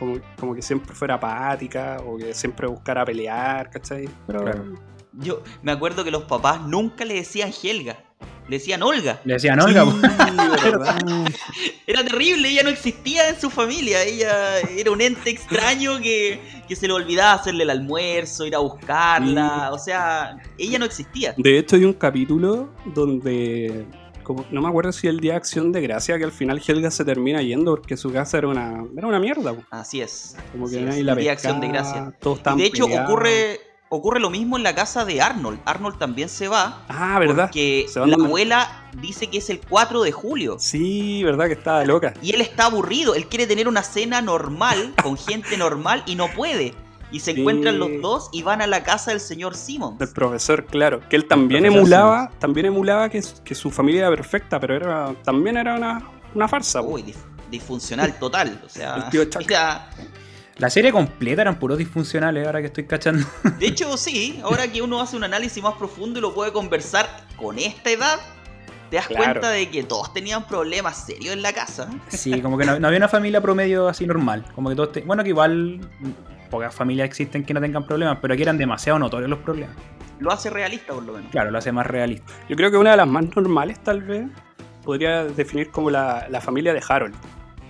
Como, 0.00 0.18
como 0.38 0.54
que 0.54 0.62
siempre 0.62 0.94
fuera 0.94 1.14
apática 1.14 1.98
o 2.04 2.16
que 2.16 2.34
siempre 2.34 2.66
buscara 2.66 3.04
pelear, 3.04 3.70
¿cachai? 3.70 4.08
Pero 4.26 4.42
Claro. 4.42 4.64
Yo 5.12 5.42
me 5.62 5.70
acuerdo 5.72 6.02
que 6.04 6.10
los 6.10 6.22
papás 6.24 6.62
nunca 6.62 7.04
le 7.04 7.14
decían 7.14 7.50
Helga, 7.62 7.98
le 8.48 8.58
decían 8.58 8.82
Olga. 8.82 9.20
Le 9.24 9.34
decían 9.34 9.60
Olga, 9.60 9.84
Sí. 9.84 9.92
¿verdad? 10.64 10.98
Era 11.86 12.04
terrible, 12.04 12.48
ella 12.48 12.62
no 12.62 12.70
existía 12.70 13.28
en 13.28 13.40
su 13.40 13.50
familia, 13.50 14.02
ella 14.04 14.60
era 14.76 14.92
un 14.92 15.00
ente 15.00 15.30
extraño 15.30 16.00
que, 16.00 16.40
que 16.68 16.76
se 16.76 16.86
le 16.86 16.92
olvidaba 16.92 17.34
hacerle 17.34 17.64
el 17.64 17.70
almuerzo, 17.70 18.46
ir 18.46 18.54
a 18.54 18.60
buscarla, 18.60 19.70
o 19.72 19.78
sea, 19.78 20.36
ella 20.56 20.78
no 20.78 20.84
existía. 20.84 21.34
De 21.36 21.58
hecho, 21.58 21.74
hay 21.76 21.84
un 21.84 21.92
capítulo 21.94 22.70
donde. 22.94 23.86
Como, 24.30 24.44
no 24.52 24.62
me 24.62 24.68
acuerdo 24.68 24.92
si 24.92 25.08
el 25.08 25.18
día 25.18 25.32
de 25.32 25.38
acción 25.38 25.72
de 25.72 25.80
gracia, 25.80 26.16
que 26.16 26.22
al 26.22 26.30
final 26.30 26.62
Helga 26.64 26.92
se 26.92 27.04
termina 27.04 27.42
yendo 27.42 27.74
porque 27.74 27.96
su 27.96 28.12
casa 28.12 28.38
era 28.38 28.46
una, 28.46 28.84
era 28.96 29.08
una 29.08 29.18
mierda. 29.18 29.52
po. 29.52 29.64
Así 29.70 30.00
es. 30.00 30.36
Como 30.52 30.70
que 30.70 30.76
es, 30.88 31.02
la 31.04 31.12
el 31.14 31.18
día 31.18 31.24
de 31.24 31.30
acción 31.30 31.60
de 31.60 31.66
gracia. 31.66 32.14
Y 32.54 32.58
de 32.58 32.64
hecho 32.66 32.84
peleados. 32.84 33.10
ocurre, 33.10 33.60
ocurre 33.88 34.20
lo 34.20 34.30
mismo 34.30 34.56
en 34.56 34.62
la 34.62 34.72
casa 34.72 35.04
de 35.04 35.20
Arnold. 35.20 35.58
Arnold 35.64 35.98
también 35.98 36.28
se 36.28 36.46
va 36.46 36.84
Ah, 36.88 37.18
¿verdad? 37.18 37.46
porque 37.46 37.86
la 38.06 38.14
abuela 38.14 38.88
dice 39.00 39.26
que 39.26 39.38
es 39.38 39.50
el 39.50 39.60
4 39.68 40.02
de 40.04 40.12
julio. 40.12 40.56
Sí, 40.60 41.24
¿verdad? 41.24 41.46
Que 41.48 41.54
estaba 41.54 41.84
loca. 41.84 42.14
Y 42.22 42.32
él 42.32 42.40
está 42.40 42.66
aburrido, 42.66 43.16
él 43.16 43.26
quiere 43.26 43.48
tener 43.48 43.66
una 43.66 43.82
cena 43.82 44.22
normal, 44.22 44.94
con 45.02 45.16
gente 45.28 45.56
normal, 45.56 46.04
y 46.06 46.14
no 46.14 46.28
puede. 46.28 46.72
Y 47.12 47.20
se 47.20 47.32
Sí. 47.34 47.40
encuentran 47.40 47.78
los 47.78 47.90
dos 48.00 48.28
y 48.32 48.42
van 48.42 48.62
a 48.62 48.66
la 48.66 48.82
casa 48.84 49.10
del 49.10 49.20
señor 49.20 49.56
Simmons. 49.56 49.98
Del 49.98 50.10
profesor, 50.10 50.64
claro. 50.66 51.00
Que 51.08 51.16
él 51.16 51.26
también 51.26 51.66
emulaba, 51.66 52.30
también 52.38 52.66
emulaba 52.66 53.08
que, 53.08 53.20
que 53.44 53.54
su 53.54 53.70
familia 53.70 54.00
era 54.06 54.10
perfecta, 54.10 54.60
pero 54.60 54.76
era 54.76 55.14
también 55.24 55.56
era 55.56 55.74
una, 55.74 56.08
una 56.34 56.46
farsa. 56.46 56.80
Uy, 56.82 57.02
dif- 57.02 57.16
disfuncional 57.50 58.16
total. 58.18 58.60
O 58.64 58.68
sea, 58.68 58.94
El 58.96 59.08
tío 59.10 59.24
Chuck. 59.24 59.42
era- 59.50 59.90
La 60.58 60.70
serie 60.70 60.92
completa 60.92 61.42
eran 61.42 61.58
puros 61.58 61.78
disfuncionales, 61.78 62.46
ahora 62.46 62.60
que 62.60 62.66
estoy 62.66 62.84
cachando. 62.86 63.26
de 63.58 63.66
hecho, 63.66 63.96
sí, 63.96 64.38
ahora 64.44 64.68
que 64.70 64.80
uno 64.82 65.00
hace 65.00 65.16
un 65.16 65.24
análisis 65.24 65.60
más 65.62 65.74
profundo 65.74 66.18
y 66.18 66.22
lo 66.22 66.32
puede 66.34 66.52
conversar 66.52 67.08
con 67.36 67.58
esta 67.58 67.90
edad, 67.90 68.20
te 68.90 68.96
das 68.96 69.06
Claro. 69.08 69.24
cuenta 69.24 69.50
de 69.50 69.68
que 69.70 69.82
todos 69.84 70.12
tenían 70.12 70.46
problemas 70.46 71.06
serios 71.06 71.32
en 71.34 71.42
la 71.42 71.52
casa. 71.52 71.88
Sí, 72.08 72.40
como 72.42 72.56
que 72.58 72.66
no, 72.66 72.78
no 72.78 72.86
había 72.86 72.98
una 72.98 73.08
familia 73.08 73.40
promedio 73.40 73.88
así 73.88 74.06
normal. 74.06 74.44
Como 74.54 74.68
que 74.68 74.76
todos 74.76 74.92
te- 74.92 75.00
Bueno, 75.00 75.22
que 75.24 75.30
igual 75.30 75.80
pocas 76.50 76.74
familias 76.74 77.06
existen 77.06 77.44
que 77.44 77.54
no 77.54 77.60
tengan 77.60 77.86
problemas, 77.86 78.18
pero 78.20 78.34
aquí 78.34 78.42
eran 78.42 78.58
demasiado 78.58 78.98
notorios 78.98 79.30
los 79.30 79.38
problemas. 79.38 79.76
Lo 80.18 80.30
hace 80.30 80.50
realista, 80.50 80.92
por 80.92 81.04
lo 81.04 81.14
menos. 81.14 81.30
Claro, 81.30 81.50
lo 81.50 81.58
hace 81.58 81.72
más 81.72 81.86
realista. 81.86 82.30
Yo 82.48 82.56
creo 82.56 82.70
que 82.70 82.76
una 82.76 82.90
de 82.90 82.96
las 82.98 83.08
más 83.08 83.24
normales, 83.34 83.82
tal 83.82 84.02
vez, 84.02 84.28
podría 84.84 85.24
definir 85.24 85.70
como 85.70 85.88
la, 85.90 86.26
la 86.28 86.40
familia 86.40 86.74
de 86.74 86.82
Harold, 86.86 87.14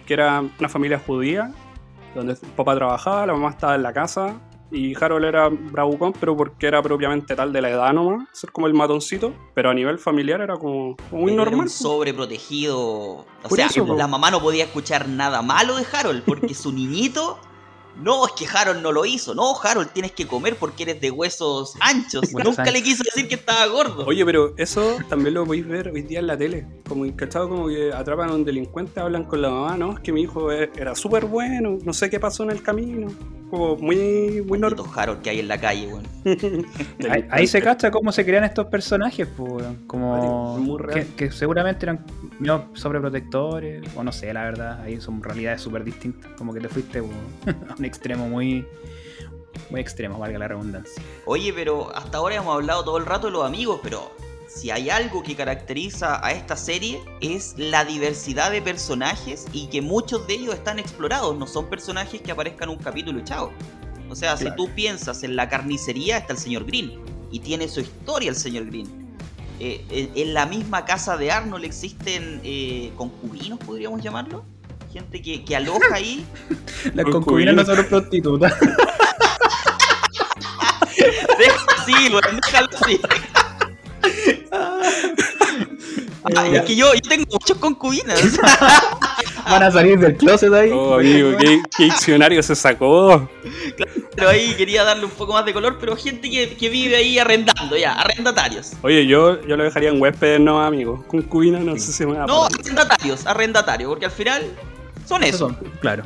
que 0.06 0.14
era 0.14 0.42
una 0.58 0.68
familia 0.68 0.98
judía, 0.98 1.52
donde 2.14 2.32
el 2.32 2.38
papá 2.56 2.74
trabajaba, 2.74 3.26
la 3.26 3.34
mamá 3.34 3.50
estaba 3.50 3.76
en 3.76 3.82
la 3.84 3.92
casa, 3.92 4.34
y 4.72 4.94
Harold 5.00 5.24
era 5.24 5.48
bravucón, 5.48 6.12
pero 6.18 6.36
porque 6.36 6.66
era 6.68 6.80
propiamente 6.80 7.34
tal 7.34 7.52
de 7.52 7.60
la 7.60 7.70
edad 7.70 7.92
nomás, 7.92 8.28
ser 8.32 8.52
como 8.52 8.66
el 8.68 8.74
matoncito, 8.74 9.32
pero 9.54 9.70
a 9.70 9.74
nivel 9.74 9.98
familiar 9.98 10.40
era 10.40 10.56
como, 10.56 10.96
muy 11.10 11.32
Era 11.32 11.44
normal. 11.44 11.60
un 11.62 11.68
sobreprotegido. 11.68 12.78
O 12.78 13.26
Por 13.48 13.56
sea, 13.56 13.66
eso, 13.66 13.96
la 13.96 14.06
mamá 14.06 14.30
no 14.30 14.40
podía 14.40 14.64
escuchar 14.64 15.08
nada 15.08 15.42
malo 15.42 15.76
de 15.76 15.84
Harold 15.92 16.22
porque 16.24 16.54
su 16.54 16.72
niñito. 16.72 17.38
No, 17.96 18.26
es 18.26 18.32
que 18.32 18.46
Harold 18.46 18.82
no 18.82 18.92
lo 18.92 19.04
hizo. 19.04 19.34
No, 19.34 19.58
Harold, 19.60 19.90
tienes 19.90 20.12
que 20.12 20.26
comer 20.26 20.56
porque 20.56 20.84
eres 20.84 21.00
de 21.00 21.10
huesos 21.10 21.74
anchos. 21.80 22.32
Nunca 22.32 22.70
le 22.70 22.82
quiso 22.82 23.02
decir 23.04 23.28
que 23.28 23.34
estaba 23.34 23.66
gordo. 23.66 24.06
Oye, 24.06 24.24
pero 24.24 24.54
eso 24.56 24.98
también 25.08 25.34
lo 25.34 25.44
podéis 25.44 25.66
ver 25.66 25.88
hoy 25.88 26.02
día 26.02 26.20
en 26.20 26.26
la 26.26 26.36
tele. 26.36 26.66
Como 26.88 27.04
¿cachado? 27.16 27.48
como 27.48 27.68
que 27.68 27.92
atrapan 27.92 28.30
a 28.30 28.34
un 28.34 28.44
delincuente, 28.44 29.00
hablan 29.00 29.24
con 29.24 29.42
la 29.42 29.50
mamá, 29.50 29.76
no, 29.76 29.92
es 29.92 30.00
que 30.00 30.12
mi 30.12 30.22
hijo 30.22 30.50
e- 30.52 30.70
era 30.76 30.94
súper 30.94 31.26
bueno, 31.26 31.78
no 31.82 31.92
sé 31.92 32.08
qué 32.08 32.18
pasó 32.20 32.42
en 32.44 32.50
el 32.50 32.62
camino. 32.62 33.08
Como 33.50 33.76
muy, 33.76 34.42
muy 34.46 34.58
normal. 34.58 34.86
Harold 34.94 35.22
que 35.22 35.30
hay 35.30 35.40
en 35.40 35.48
la 35.48 35.60
calle, 35.60 35.88
weón. 35.88 36.06
Ahí, 37.10 37.26
ahí 37.30 37.46
se 37.46 37.60
cacha 37.60 37.90
cómo 37.90 38.12
se 38.12 38.24
crean 38.24 38.44
estos 38.44 38.66
personajes, 38.66 39.26
pues, 39.36 39.50
weón. 39.50 39.76
como 39.86 40.78
que, 40.92 41.06
que 41.16 41.32
seguramente 41.32 41.86
eran 41.86 42.04
medio 42.38 42.66
sobreprotectores, 42.74 43.82
o 43.96 44.04
no 44.04 44.12
sé, 44.12 44.32
la 44.32 44.44
verdad, 44.44 44.80
ahí 44.82 45.00
son 45.00 45.22
realidades 45.22 45.60
súper 45.62 45.84
distintas, 45.84 46.30
como 46.36 46.52
que 46.52 46.60
te 46.60 46.68
fuiste 46.68 46.98
a 46.98 47.02
un 47.78 47.84
extremo 47.84 48.28
muy, 48.28 48.66
muy 49.70 49.80
extremo, 49.80 50.18
valga 50.18 50.38
la 50.38 50.48
redundancia. 50.48 51.02
Oye, 51.24 51.52
pero 51.52 51.94
hasta 51.94 52.18
ahora 52.18 52.36
hemos 52.36 52.54
hablado 52.54 52.84
todo 52.84 52.98
el 52.98 53.06
rato 53.06 53.26
de 53.26 53.32
los 53.32 53.44
amigos, 53.44 53.80
pero 53.82 54.10
si 54.52 54.70
hay 54.70 54.90
algo 54.90 55.22
que 55.22 55.36
caracteriza 55.36 56.24
a 56.26 56.32
esta 56.32 56.56
serie 56.56 57.00
es 57.20 57.54
la 57.56 57.84
diversidad 57.84 58.50
de 58.50 58.60
personajes 58.60 59.46
y 59.52 59.68
que 59.68 59.80
muchos 59.80 60.26
de 60.26 60.34
ellos 60.34 60.54
están 60.54 60.78
explorados, 60.78 61.36
no 61.36 61.46
son 61.46 61.70
personajes 61.70 62.20
que 62.20 62.32
aparezcan 62.32 62.68
en 62.68 62.76
un 62.76 62.82
capítulo 62.82 63.20
y 63.20 63.24
chao. 63.24 63.52
O 64.08 64.16
sea, 64.16 64.34
Claro. 64.36 64.50
si 64.50 64.56
tú 64.56 64.74
piensas 64.74 65.22
en 65.22 65.36
la 65.36 65.48
carnicería 65.48 66.18
está 66.18 66.32
el 66.32 66.38
señor 66.38 66.64
Green 66.64 66.98
y 67.30 67.38
tiene 67.38 67.68
su 67.68 67.80
historia 67.80 68.28
el 68.30 68.36
señor 68.36 68.66
Green. 68.66 68.88
Eh, 69.60 69.84
en, 69.90 70.10
en 70.16 70.34
la 70.34 70.46
misma 70.46 70.84
casa 70.84 71.16
de 71.16 71.30
Arnold 71.30 71.64
existen 71.64 72.40
eh, 72.42 72.92
concubinos, 72.96 73.58
podríamos 73.60 74.02
llamarlo. 74.02 74.44
Gente 74.92 75.22
que, 75.22 75.44
que 75.44 75.54
aloja 75.54 75.94
ahí. 75.94 76.26
Las 76.94 77.04
Concubinas. 77.06 77.54
no 77.54 77.64
son 77.64 77.84
prostitutas. 77.86 78.52
sí, 81.86 81.94
weón, 82.10 82.40
déjalo 82.44 82.68
así. 82.82 83.00
Ah, 86.36 86.46
es 86.46 86.62
que 86.62 86.76
yo, 86.76 86.92
yo 86.94 87.00
tengo 87.08 87.24
muchos 87.30 87.56
concubinas. 87.58 88.20
Van 89.48 89.62
a 89.62 89.70
salir 89.70 89.98
del 89.98 90.16
closet 90.16 90.52
ahí. 90.52 90.70
Oh, 90.70 90.94
amigo, 90.94 91.36
¿qué, 91.38 91.62
qué 91.76 91.84
diccionario 91.84 92.42
se 92.42 92.54
sacó? 92.54 93.28
Pero 94.14 94.28
ahí 94.28 94.54
quería 94.54 94.84
darle 94.84 95.06
un 95.06 95.10
poco 95.10 95.32
más 95.32 95.44
de 95.44 95.52
color, 95.52 95.78
pero 95.80 95.96
gente 95.96 96.30
que, 96.30 96.56
que 96.56 96.68
vive 96.68 96.96
ahí 96.96 97.18
arrendando, 97.18 97.76
ya, 97.76 97.92
arrendatarios. 97.92 98.72
Oye, 98.82 99.06
yo, 99.06 99.40
yo 99.46 99.56
lo 99.56 99.64
dejaría 99.64 99.88
en 99.90 100.00
huéspedes, 100.00 100.40
no, 100.40 100.60
amigo. 100.62 101.04
Concubina, 101.08 101.58
no 101.58 101.76
sé 101.78 101.92
si 101.92 102.04
me 102.04 102.18
va 102.18 102.24
a 102.24 102.26
No, 102.26 102.44
arrendatarios, 102.44 103.26
arrendatarios, 103.26 103.88
porque 103.88 104.04
al 104.04 104.10
final 104.12 104.42
son 105.06 105.24
Esos 105.24 105.52
eso. 105.52 105.60
claro. 105.80 106.04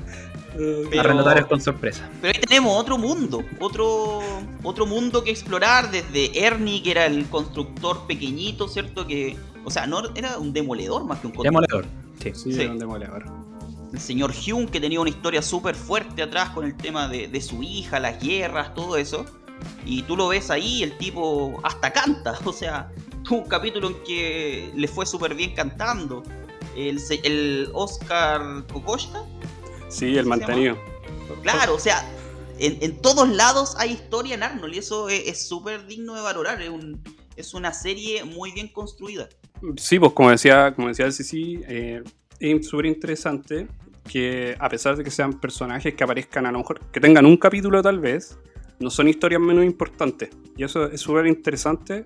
Pero- 0.57 1.01
Arrendatarios 1.01 1.47
con 1.47 1.61
sorpresa. 1.61 2.09
Pero 2.21 2.35
ahí 2.39 2.41
tenemos 2.47 2.79
otro 2.81 2.97
mundo, 2.99 3.43
otro, 3.61 4.21
otro 4.63 4.87
mundo 4.87 5.23
que 5.25 5.31
explorar, 5.31 5.91
desde 5.91 6.45
Ernie, 6.45 6.83
que 6.83 6.91
era 6.93 7.07
el 7.07 7.27
constructor 7.29 8.07
pequeñito, 8.07 8.69
¿cierto? 8.69 9.07
Que, 9.07 9.37
o 9.65 9.71
sea, 9.71 9.87
no 9.87 10.03
era 10.15 10.39
un 10.39 10.53
demoledor 10.53 11.05
más 11.05 11.19
que 11.21 11.27
un 11.29 11.33
constructor. 11.35 11.69
Demoledor. 11.69 12.05
Sí. 12.23 12.31
Sí, 12.35 12.53
Sí. 12.55 12.63
era 12.63 12.73
un 12.73 12.79
demoledor. 12.79 13.25
El 13.93 14.01
señor 14.01 14.33
Hume, 14.47 14.67
que 14.67 14.81
tenía 14.81 15.01
una 15.01 15.11
historia 15.11 15.41
súper 15.43 15.75
fuerte 15.77 16.23
atrás 16.23 16.51
con 16.51 16.65
el 16.65 16.77
tema 16.77 17.07
de, 17.09 17.29
de 17.29 17.41
su 17.41 17.63
hija, 17.63 18.01
las 18.01 18.21
guerras, 18.21 18.75
todo 18.75 18.97
eso. 18.97 19.25
Y 19.87 20.03
tú 20.03 20.17
lo 20.17 20.29
ves 20.29 20.51
ahí, 20.51 20.83
el 20.83 20.97
tipo 20.99 21.61
hasta 21.63 21.93
canta. 21.93 22.39
O 22.45 22.53
sea, 22.53 22.91
tuvo 23.23 23.41
un 23.43 23.49
capítulo 23.49 23.89
en 23.89 23.97
que 24.05 24.71
le 24.75 24.89
fue 24.89 25.07
súper 25.07 25.35
bien 25.35 25.55
cantando. 25.55 26.23
El, 26.77 27.01
el 27.23 27.71
Oscar 27.73 28.65
Kokoschka, 28.73 29.23
Sí, 29.95 30.17
el 30.19 30.27
mantenido. 30.27 30.77
Claro, 31.43 31.75
o 31.75 31.79
sea, 31.79 32.05
en, 32.59 32.79
en 32.81 33.01
todos 33.01 33.29
lados 33.29 33.77
hay 33.79 33.93
historia 33.93 34.35
en 34.35 34.43
Arnold 34.43 34.75
y 34.75 34.79
eso 34.79 35.09
es 35.09 35.47
súper 35.47 35.87
digno 35.87 36.15
de 36.15 36.21
valorar. 36.21 36.61
Es, 36.61 36.69
un- 36.71 37.01
es 37.37 37.55
una 37.55 37.73
serie 37.73 38.25
muy 38.25 38.53
bien 38.53 38.69
construida. 38.69 39.29
Sí, 39.77 39.99
pues 39.99 40.13
como 40.13 40.31
decía, 40.31 40.75
como 40.75 40.89
decía 40.89 41.07
el 41.07 41.13
Sisi, 41.13 41.61
eh, 41.69 42.03
es 42.41 42.67
súper 42.67 42.87
interesante 42.87 43.69
que 44.11 44.55
a 44.59 44.69
pesar 44.69 44.97
de 44.97 45.05
que 45.05 45.11
sean 45.11 45.41
personajes 45.41 45.95
que 45.95 46.05
aparezcan 46.05 46.45
a 46.47 46.53
lo 46.53 46.59
mejor, 46.59 46.81
que 46.93 47.01
tengan 47.01 47.25
un 47.25 47.37
capítulo 47.37 47.81
tal 47.83 48.01
vez, 48.01 48.39
no 48.81 48.91
son 48.91 49.09
historias 49.09 49.41
menos 49.41 49.65
importantes. 49.65 50.31
Y 50.57 50.65
eso 50.65 50.87
es 50.91 51.01
súper 51.01 51.27
interesante, 51.27 52.05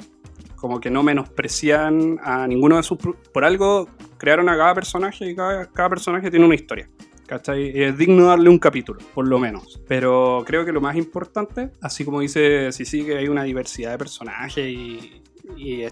como 0.57 0.79
que 0.81 0.91
no 0.91 1.03
menosprecian 1.03 2.19
a 2.23 2.47
ninguno 2.47 2.77
de 2.77 2.83
sus... 2.83 2.99
Por 3.33 3.45
algo 3.45 3.89
crearon 4.19 4.49
a 4.49 4.57
cada 4.57 4.75
personaje 4.75 5.31
y 5.31 5.35
cada, 5.35 5.67
cada 5.71 5.89
personaje 5.89 6.31
tiene 6.31 6.45
una 6.47 6.55
historia. 6.55 6.89
¿Cachai? 7.29 7.79
Es 7.79 7.99
digno 7.99 8.29
darle 8.29 8.49
un 8.49 8.59
capítulo, 8.59 9.01
por 9.15 9.29
lo 9.29 9.39
menos. 9.39 9.79
Pero 9.87 10.43
creo 10.47 10.65
que 10.65 10.73
lo 10.73 10.81
más 10.81 10.97
importante, 10.97 11.71
así 11.83 12.03
como 12.03 12.21
dice 12.21 12.73
Sisi, 12.73 13.05
que 13.05 13.19
hay 13.19 13.29
una 13.29 13.43
diversidad 13.43 13.91
de 13.91 13.99
personajes 13.99 14.67
y, 14.67 15.23
y 15.55 15.85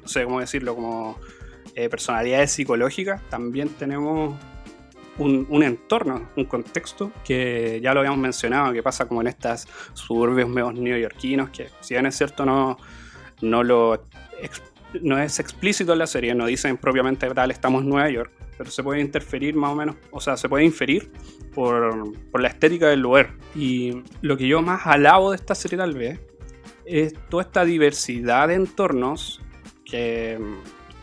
no 0.00 0.08
sé 0.08 0.22
cómo 0.22 0.38
decirlo, 0.38 0.76
como 0.76 1.18
eh, 1.74 1.88
personalidades 1.88 2.52
psicológicas, 2.52 3.20
también 3.28 3.70
tenemos 3.70 4.36
un, 5.18 5.48
un 5.50 5.62
entorno, 5.64 6.28
un 6.36 6.44
contexto 6.44 7.10
que 7.24 7.80
ya 7.82 7.92
lo 7.92 7.98
habíamos 7.98 8.20
mencionado, 8.20 8.72
que 8.72 8.82
pasa 8.82 9.06
como 9.06 9.20
en 9.20 9.26
estas 9.26 9.66
suburbios 9.94 10.48
medio 10.48 10.70
neoyorquinos, 10.70 11.50
que 11.50 11.70
si 11.80 11.94
bien 11.94 12.06
es 12.06 12.16
cierto 12.16 12.46
no, 12.46 12.78
no 13.40 13.64
lo 13.64 14.04
no 15.02 15.18
es 15.18 15.40
explícito 15.40 15.92
en 15.92 15.98
la 15.98 16.06
serie, 16.06 16.36
no 16.36 16.46
dicen 16.46 16.76
propiamente 16.76 17.28
tal 17.30 17.50
estamos 17.50 17.82
en 17.82 17.88
Nueva 17.88 18.08
York, 18.10 18.30
pero 18.58 18.70
se 18.70 18.82
puede 18.82 19.00
interferir 19.00 19.54
más 19.56 19.72
o 19.72 19.74
menos, 19.76 19.96
o 20.10 20.20
sea, 20.20 20.36
se 20.36 20.48
puede 20.48 20.64
inferir 20.64 21.10
por, 21.54 22.12
por 22.30 22.40
la 22.40 22.48
estética 22.48 22.88
del 22.88 23.00
lugar. 23.00 23.34
Y 23.54 24.02
lo 24.22 24.36
que 24.36 24.46
yo 24.46 24.62
más 24.62 24.86
alabo 24.86 25.30
de 25.30 25.36
esta 25.36 25.54
serie 25.54 25.78
tal 25.78 25.94
vez 25.94 26.20
es 26.84 27.14
toda 27.30 27.42
esta 27.44 27.64
diversidad 27.64 28.48
de 28.48 28.54
entornos 28.54 29.40
que, 29.84 30.38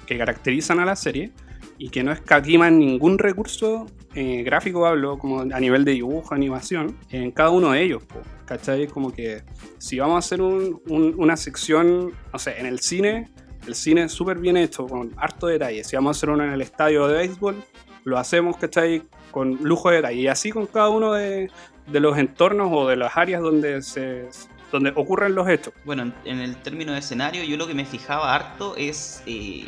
que 0.05 0.17
caracterizan 0.17 0.79
a 0.79 0.85
la 0.85 0.95
serie 0.95 1.31
y 1.77 1.89
que 1.89 2.03
no 2.03 2.11
escatiman 2.11 2.77
ningún 2.77 3.17
recurso 3.17 3.87
eh, 4.13 4.43
gráfico, 4.43 4.85
hablo 4.85 5.17
como 5.17 5.39
a 5.41 5.59
nivel 5.59 5.83
de 5.85 5.93
dibujo, 5.93 6.35
animación, 6.35 6.97
en 7.09 7.31
cada 7.31 7.49
uno 7.49 7.71
de 7.71 7.81
ellos. 7.81 8.03
po, 8.05 8.19
¿Cachai? 8.45 8.85
Como 8.87 9.11
que 9.13 9.41
si 9.77 9.97
vamos 9.97 10.15
a 10.15 10.19
hacer 10.19 10.41
un- 10.41 10.81
un- 10.89 11.15
una 11.17 11.37
sección, 11.37 12.11
no 12.31 12.37
sé, 12.39 12.59
en 12.59 12.65
el 12.65 12.79
cine, 12.81 13.31
el 13.67 13.76
cine 13.76 14.04
es 14.04 14.12
súper 14.12 14.38
bien 14.38 14.58
hecho, 14.58 14.88
con 14.88 15.13
harto 15.17 15.47
detalle. 15.47 15.84
Si 15.84 15.95
vamos 15.95 16.15
a 16.15 16.17
hacer 16.17 16.30
uno 16.30 16.43
en 16.43 16.52
el 16.52 16.62
estadio 16.62 17.08
de 17.08 17.15
béisbol, 17.15 17.63
lo 18.04 18.17
hacemos, 18.17 18.58
¿cachai? 18.58 19.04
Con 19.32 19.60
lujo 19.62 19.89
de 19.89 19.97
detalle. 19.97 20.21
Y 20.21 20.28
así 20.28 20.52
con 20.52 20.65
cada 20.65 20.89
uno 20.89 21.13
de, 21.13 21.50
de 21.88 22.00
los 22.00 22.17
entornos 22.17 22.69
o 22.71 22.88
de 22.88 22.95
las 22.95 23.15
áreas 23.17 23.41
donde, 23.41 23.82
se, 23.82 24.30
donde 24.71 24.91
ocurren 24.95 25.36
los 25.36 25.47
hechos. 25.47 25.74
Bueno, 25.86 26.12
en, 26.26 26.39
el 26.39 26.56
término 26.58 26.93
de 26.93 27.00
escenario, 27.00 27.43
yo 27.43 27.58
lo 27.58 27.67
que 27.67 27.74
me 27.74 27.86
fijaba 27.86 28.34
harto 28.34 28.76
es 28.76 29.21
eh, 29.26 29.67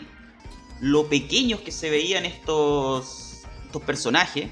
lo 0.80 1.08
pequeños 1.08 1.62
que 1.62 1.72
se 1.72 1.90
veían 1.90 2.26
estos, 2.26 3.44
estos 3.66 3.82
personajes. 3.84 4.50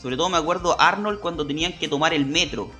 Sobre 0.00 0.16
todo 0.16 0.28
me 0.28 0.38
acuerdo 0.38 0.80
Arnold 0.80 1.20
cuando 1.20 1.46
tenían 1.46 1.78
que 1.78 1.88
tomar 1.88 2.12
el 2.12 2.26
metro. 2.26 2.70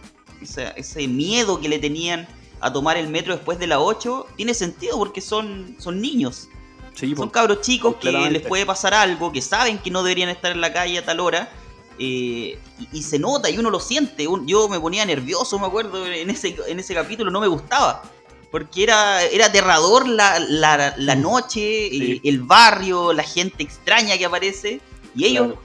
Ese 0.41 1.07
miedo 1.07 1.61
que 1.61 1.69
le 1.69 1.79
tenían 1.79 2.27
a 2.63 2.73
tomar 2.73 2.97
el 2.97 3.09
metro 3.09 3.35
después 3.35 3.59
de 3.59 3.67
la 3.67 3.81
8 3.81 4.27
tiene 4.37 4.55
sentido 4.55 4.97
porque 4.99 5.21
son, 5.21 5.77
son 5.79 6.01
niños. 6.01 6.49
Sí, 6.95 7.15
Son 7.17 7.31
cabros 7.31 7.63
chicos 7.63 7.97
que 7.97 8.13
les 8.13 8.43
puede 8.47 8.67
pasar 8.67 8.93
algo, 8.95 9.33
que 9.33 9.41
saben 9.43 9.79
que 9.79 9.91
no 9.91 10.03
deberían 10.03 10.29
estar 10.29 10.53
en 10.53 10.61
la 10.61 10.73
calle 10.73 10.99
a 10.99 11.05
tal 11.05 11.21
hora. 11.21 11.51
eh, 11.99 12.59
y, 12.81 12.99
y 12.99 13.03
se 13.03 13.19
nota 13.19 13.49
y 13.51 13.59
uno 13.59 13.71
lo 13.71 13.79
siente. 13.81 14.27
Un- 14.27 14.47
yo 14.47 14.69
me 14.69 14.79
ponía 14.81 15.05
nervioso, 15.07 15.59
me 15.59 15.67
acuerdo, 15.67 16.07
en 16.07 16.31
ese, 16.31 16.57
en 16.69 16.81
ese 16.81 16.95
capítulo 16.95 17.31
no 17.31 17.41
me 17.41 17.47
gustaba. 17.49 18.03
Porque 18.51 18.83
era, 18.83 19.23
era 19.23 19.47
aterrador 19.47 20.07
la, 20.09 20.39
la, 20.39 20.95
la 20.97 21.15
noche, 21.17 21.89
Sí. 21.91 22.21
el 22.25 22.41
barrio, 22.43 23.13
la 23.15 23.23
gente 23.23 23.63
extraña 23.63 24.19
que 24.19 24.27
aparece. 24.27 24.81
Y 25.15 25.25
ellos 25.25 25.47
Claro. 25.47 25.63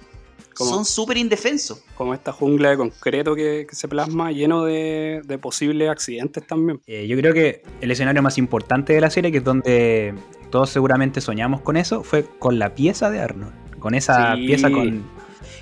Como- 0.58 0.72
son 0.72 0.86
súper 0.86 1.18
indefensos. 1.18 1.84
como 1.96 2.14
esta 2.14 2.32
jungla 2.32 2.70
de 2.72 2.78
concreto 2.78 3.36
que, 3.36 3.66
que 3.70 3.76
se 3.76 3.88
plasma 3.88 4.32
lleno 4.32 4.64
de, 4.64 5.22
de 5.26 5.38
posibles 5.38 5.90
accidentes 5.90 6.46
también. 6.48 6.80
Eh, 6.88 7.08
yo 7.08 7.16
creo 7.18 7.34
que 7.34 7.62
el 7.82 7.92
escenario 7.92 8.22
más 8.22 8.38
importante 8.38 8.94
de 8.94 9.02
la 9.02 9.10
serie, 9.10 9.32
que 9.32 9.38
es 9.40 9.44
donde 9.44 10.14
todos 10.52 10.70
seguramente 10.70 11.22
soñamos 11.22 11.62
con 11.62 11.78
eso, 11.78 12.04
fue 12.04 12.26
con 12.40 12.58
la 12.60 12.74
pieza 12.76 13.10
de 13.10 13.20
Arnold. 13.20 13.54
Con 13.80 13.94
esa 13.96 14.36
Sí. 14.36 14.48
pieza 14.48 14.70
con. 14.72 15.04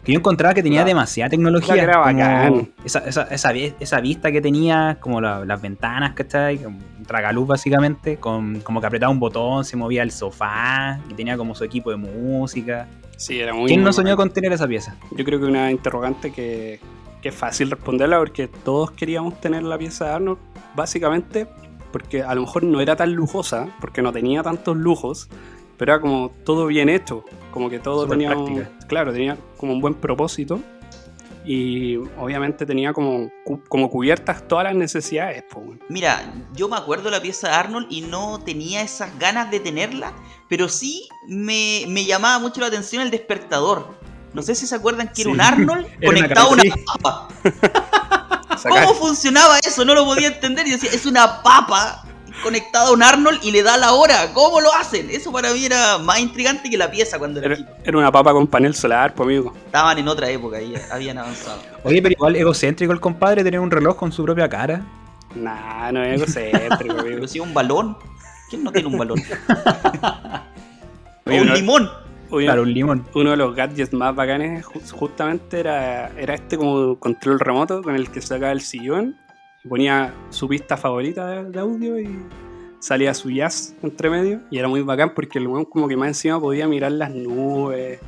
Que 0.03 0.11
yo 0.13 0.19
encontraba 0.19 0.53
que 0.53 0.61
tenía 0.61 0.81
La- 0.81 0.85
demasiada 0.85 1.29
tecnología. 1.31 1.75
la 1.75 1.81
que 1.81 1.83
era 1.83 1.93
como 1.93 2.05
bacán. 2.05 2.73
Esa, 2.85 2.99
esa, 2.99 3.23
esa, 3.23 3.51
esa 3.53 4.01
vista 4.01 4.31
que 4.31 4.39
tenía, 4.39 4.97
como 5.01 5.19
la- 5.19 5.43
las 5.45 5.59
ventanas, 5.61 6.13
¿cachai? 6.13 6.63
Un 6.63 6.79
tragaluz 7.07 7.47
básicamente, 7.47 8.17
con, 8.17 8.59
como 8.61 8.79
que 8.81 8.87
apretaba 8.87 9.11
un 9.11 9.19
botón, 9.19 9.65
se 9.65 9.75
movía 9.75 10.03
el 10.03 10.11
sofá, 10.11 10.99
y 11.09 11.13
tenía 11.15 11.35
como 11.37 11.55
su 11.55 11.63
equipo 11.63 11.89
de 11.89 11.97
música. 11.97 12.87
Sí, 13.17 13.39
era 13.39 13.53
muy... 13.53 13.67
¿Quién 13.67 13.83
no 13.83 13.93
soñó 13.93 14.15
con 14.15 14.29
tener 14.31 14.51
esa 14.53 14.67
pieza? 14.67 14.95
Yo 15.11 15.23
creo 15.25 15.39
que 15.39 15.45
una 15.45 15.71
interrogante 15.71 16.31
que, 16.31 16.79
que 17.21 17.29
es 17.29 17.35
fácil 17.35 17.71
responderla 17.71 18.19
porque 18.19 18.47
todos 18.47 18.91
queríamos 18.91 19.39
tener 19.39 19.63
la 19.63 19.77
pieza 19.77 20.05
de 20.05 20.11
Arnold, 20.11 20.39
básicamente 20.75 21.47
porque 21.95 22.23
a 22.23 22.35
lo 22.35 22.41
mejor 22.41 22.63
no 22.63 22.81
era 22.81 22.97
tan 22.97 23.13
lujosa, 23.13 23.69
porque 23.79 24.01
no 24.01 24.11
tenía 24.11 24.43
tantos 24.43 24.75
lujos, 24.75 25.29
pero 25.77 25.93
era 25.93 26.01
como 26.01 26.29
todo 26.43 26.67
bien 26.67 26.89
hecho, 26.89 27.23
como 27.51 27.69
que 27.69 27.79
todo 27.79 28.05
tenía, 28.05 28.31
práctica. 28.31 28.69
claro, 28.87 29.13
tenía 29.13 29.37
como 29.55 29.71
un 29.71 29.79
buen 29.79 29.93
propósito 29.93 30.59
y 31.45 31.97
obviamente 32.17 32.65
tenía 32.65 32.91
como, 32.91 33.29
como 33.69 33.89
cubiertas 33.89 34.47
todas 34.47 34.65
las 34.65 34.75
necesidades. 34.75 35.43
po. 35.43 35.63
Mira, 35.89 36.33
yo 36.53 36.67
me 36.67 36.77
acuerdo 36.77 37.05
de 37.05 37.11
la 37.11 37.21
pieza 37.21 37.49
de 37.49 37.53
Arnold 37.53 37.87
y 37.89 38.01
no 38.01 38.39
tenía 38.39 38.81
esas 38.81 39.17
ganas 39.19 39.51
de 39.51 39.59
tenerla, 39.59 40.13
pero 40.49 40.67
sí 40.69 41.07
me, 41.27 41.85
me 41.87 42.05
llamaba 42.05 42.39
mucho 42.39 42.61
la 42.61 42.67
atención 42.67 43.01
el 43.01 43.11
despertador. 43.11 43.97
No 44.33 44.41
sé 44.41 44.55
si 44.55 44.67
se 44.67 44.75
acuerdan 44.75 45.11
que 45.13 45.21
era 45.21 45.31
un 45.31 45.41
Arnold 45.41 45.85
Era 45.85 45.97
una 45.97 46.07
conectado 46.07 46.47
a 46.47 46.53
una 46.53 46.63
papa. 46.85 47.27
¿Cómo 48.69 48.95
funcionaba 48.95 49.59
eso? 49.59 49.85
No 49.85 49.93
lo 49.93 50.05
podía 50.05 50.27
entender. 50.27 50.67
Y 50.67 50.71
decía, 50.71 50.89
es 50.91 51.05
una 51.05 51.43
papa 51.43 52.03
conectada 52.43 52.87
a 52.89 52.91
un 52.91 53.01
Arnold 53.03 53.39
y 53.43 53.51
le 53.51 53.63
da 53.63 53.77
la 53.77 53.93
hora. 53.93 54.31
¿Cómo 54.33 54.61
lo 54.61 54.73
hacen? 54.73 55.09
Eso 55.09 55.31
para 55.31 55.51
mí 55.53 55.65
era 55.65 55.97
más 55.97 56.19
intrigante 56.19 56.69
que 56.69 56.77
la 56.77 56.89
pieza 56.91 57.17
cuando 57.19 57.39
era 57.41 57.57
Era, 57.83 57.97
una 57.97 58.11
papa 58.11 58.31
con 58.33 58.47
panel 58.47 58.73
solar, 58.75 59.13
pues 59.13 59.25
amigo. 59.27 59.53
Estaban 59.65 59.97
en 59.97 60.07
otra 60.07 60.29
época 60.29 60.61
y 60.61 60.73
habían 60.91 61.17
avanzado. 61.17 61.59
Oye, 61.83 62.01
pero 62.01 62.13
igual 62.13 62.35
egocéntrico 62.35 62.93
el 62.93 62.99
compadre 62.99 63.43
tener 63.43 63.59
un 63.59 63.71
reloj 63.71 63.95
con 63.95 64.11
su 64.11 64.23
propia 64.23 64.47
cara. 64.49 64.81
Nah, 65.35 65.91
no 65.91 66.03
es 66.03 66.21
egocéntrico, 66.21 66.93
amigo. 66.99 67.15
Pero 67.15 67.27
si 67.27 67.39
un 67.39 67.53
balón. 67.53 67.97
¿Quién 68.49 68.63
no 68.63 68.71
tiene 68.71 68.87
un 68.87 68.97
balón? 68.97 69.19
o 71.25 71.31
un 71.31 71.53
limón. 71.53 71.89
Oye, 72.29 72.45
Claro, 72.47 72.63
un 72.63 72.73
limón. 72.73 73.05
uno 73.13 73.31
de 73.31 73.37
los 73.37 73.55
gadgets 73.55 73.93
más 73.93 74.15
bacanes 74.15 74.65
ju- 74.65 74.91
justamente 74.91 75.59
era, 75.59 76.09
era 76.17 76.33
este 76.33 76.57
como 76.57 76.97
control 76.99 77.39
remoto 77.39 77.81
con 77.83 77.95
el 77.95 78.09
que 78.11 78.21
sacaba 78.21 78.51
el 78.51 78.61
sillón 78.61 79.15
ponía 79.67 80.13
su 80.29 80.47
pista 80.47 80.77
favorita 80.77 81.27
de, 81.27 81.43
de 81.51 81.59
audio 81.59 81.99
y 81.99 82.09
salía 82.79 83.13
su 83.13 83.31
jazz 83.31 83.75
entre 83.81 84.09
medio 84.09 84.41
y 84.51 84.59
era 84.59 84.67
muy 84.67 84.81
bacán 84.81 85.13
porque 85.15 85.39
el 85.39 85.47
weón 85.47 85.65
como 85.65 85.87
que 85.87 85.97
más 85.97 86.09
encima 86.09 86.39
podía 86.39 86.67
mirar 86.67 86.91
las 86.91 87.09
nubes 87.11 87.99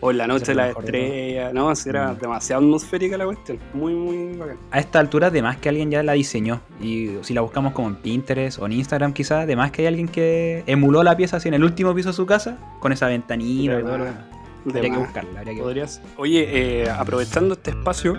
o 0.00 0.10
en 0.10 0.18
la 0.18 0.26
noche 0.26 0.42
Eso 0.42 0.52
es 0.52 0.56
lo 0.58 0.62
las 0.62 0.68
mejor 0.70 0.84
de 0.84 0.92
todo. 0.92 1.00
estrellas, 1.00 1.54
no, 1.54 1.70
Así 1.70 1.88
era 1.88 2.12
Mm. 2.12 2.18
demasiado 2.18 2.62
atmosférica 2.62 3.16
la 3.16 3.24
cuestión, 3.24 3.58
muy 3.72 3.94
muy 3.94 4.36
bacán. 4.36 4.58
A 4.70 4.78
esta 4.78 4.98
altura, 4.98 5.30
de 5.30 5.40
más 5.40 5.56
que 5.56 5.70
alguien 5.70 5.90
ya 5.90 6.02
la 6.02 6.12
diseñó. 6.12 6.60
Y 6.82 7.12
si 7.22 7.32
la 7.32 7.40
buscamos 7.40 7.72
como 7.72 7.88
en 7.88 7.96
Pinterest 7.96 8.58
o 8.58 8.66
en 8.66 8.72
Instagram, 8.72 9.14
quizás, 9.14 9.46
de 9.46 9.56
más 9.56 9.70
que 9.70 9.82
hay 9.82 9.88
alguien 9.88 10.08
que 10.08 10.62
emuló 10.66 11.02
la 11.02 11.16
pieza 11.16 11.38
así 11.38 11.48
en 11.48 11.54
el 11.54 11.64
último 11.64 11.94
piso 11.94 12.10
de 12.10 12.12
su 12.14 12.26
casa, 12.26 12.58
con 12.80 12.92
esa 12.92 13.06
ventanita 13.08 13.80
y 13.80 13.82
todo 13.82 13.94
Habría 14.66 14.90
que 14.90 14.98
buscarla. 14.98 15.38
habría 15.40 15.54
que 15.54 15.62
Podrías. 15.62 16.02
Oye, 16.18 16.82
eh, 16.82 16.90
aprovechando 16.90 17.54
este 17.54 17.70
espacio, 17.70 18.16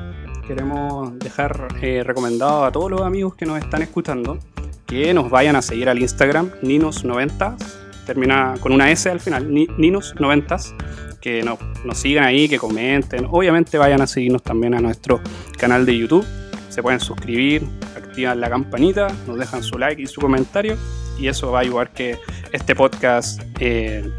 queremos 0.47 1.17
dejar 1.19 1.67
eh, 1.81 2.03
recomendado 2.05 2.63
a 2.65 2.71
todos 2.71 2.89
los 2.89 3.01
amigos 3.01 3.35
que 3.35 3.45
nos 3.45 3.59
están 3.59 3.81
escuchando 3.81 4.39
que 4.85 5.13
nos 5.13 5.29
vayan 5.29 5.57
a 5.57 5.61
seguir 5.61 5.89
al 5.89 5.99
Instagram, 5.99 6.49
Ninos90, 6.61 7.57
termina 8.05 8.55
con 8.61 8.71
una 8.71 8.89
S 8.89 9.09
al 9.09 9.19
final, 9.19 9.53
Ni- 9.53 9.67
Ninos90, 9.67 11.17
que 11.19 11.43
nos, 11.43 11.59
nos 11.83 11.97
sigan 11.97 12.23
ahí, 12.23 12.47
que 12.47 12.57
comenten. 12.57 13.27
Obviamente 13.29 13.77
vayan 13.77 13.99
a 14.01 14.07
seguirnos 14.07 14.43
también 14.43 14.73
a 14.75 14.79
nuestro 14.79 15.19
canal 15.57 15.85
de 15.85 15.97
YouTube, 15.97 16.25
se 16.69 16.81
pueden 16.81 17.01
suscribir, 17.01 17.67
activan 17.97 18.39
la 18.39 18.49
campanita, 18.49 19.07
nos 19.27 19.37
dejan 19.37 19.61
su 19.61 19.77
like 19.77 20.01
y 20.01 20.07
su 20.07 20.21
comentario, 20.21 20.77
y 21.19 21.27
eso 21.27 21.51
va 21.51 21.59
a 21.59 21.61
ayudar 21.63 21.91
que 21.91 22.17
este 22.53 22.73
podcast 22.73 23.41
eh, 23.59 24.09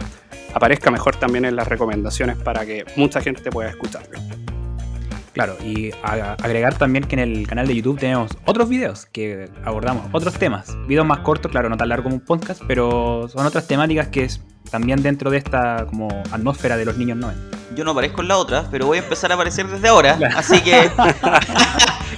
aparezca 0.53 0.91
mejor 0.91 1.17
también 1.17 1.47
en 1.47 1.57
las 1.57 1.67
recomendaciones 1.67 2.37
para 2.37 2.67
que 2.67 2.85
mucha 2.97 3.23
gente 3.23 3.51
pueda 3.51 3.71
escucharlo. 3.71 4.19
Claro, 5.39 5.57
y 5.65 5.93
agregar 6.03 6.77
también 6.79 7.05
que 7.05 7.15
en 7.15 7.21
el 7.21 7.47
canal 7.47 7.69
de 7.69 7.77
YouTube 7.77 7.97
tenemos 7.97 8.33
otros 8.45 8.69
videos 8.69 9.07
que 9.07 9.49
abordamos 9.65 10.07
otros 10.11 10.35
temas. 10.35 10.77
Videos 10.89 11.07
más 11.07 11.21
cortos, 11.21 11.49
claro, 11.53 11.69
no 11.69 11.77
tan 11.77 11.91
largos 11.91 12.07
como 12.07 12.17
un 12.17 12.25
podcast, 12.25 12.61
pero 12.67 13.29
son 13.33 13.47
otras 13.47 13.69
temáticas 13.69 14.09
que 14.09 14.25
es 14.25 14.41
también 14.69 15.01
dentro 15.01 15.31
de 15.31 15.39
esta 15.39 15.87
como 15.87 16.09
atmósfera 16.33 16.77
de 16.77 16.85
los 16.85 16.97
niños 16.97 17.19
90. 17.19 17.57
Yo 17.77 17.85
no 17.85 17.93
aparezco 17.93 18.21
en 18.23 18.27
la 18.27 18.37
otra, 18.37 18.67
pero 18.69 18.87
voy 18.87 18.99
a 18.99 19.03
empezar 19.03 19.31
a 19.31 19.37
aparecer 19.37 19.69
desde 19.69 19.87
ahora. 19.87 20.17
Claro. 20.17 20.37
Así 20.37 20.61
que. 20.61 20.87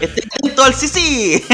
Estén 0.00 0.24
atentos 0.38 0.64
al 0.64 0.72
CC. 0.72 1.44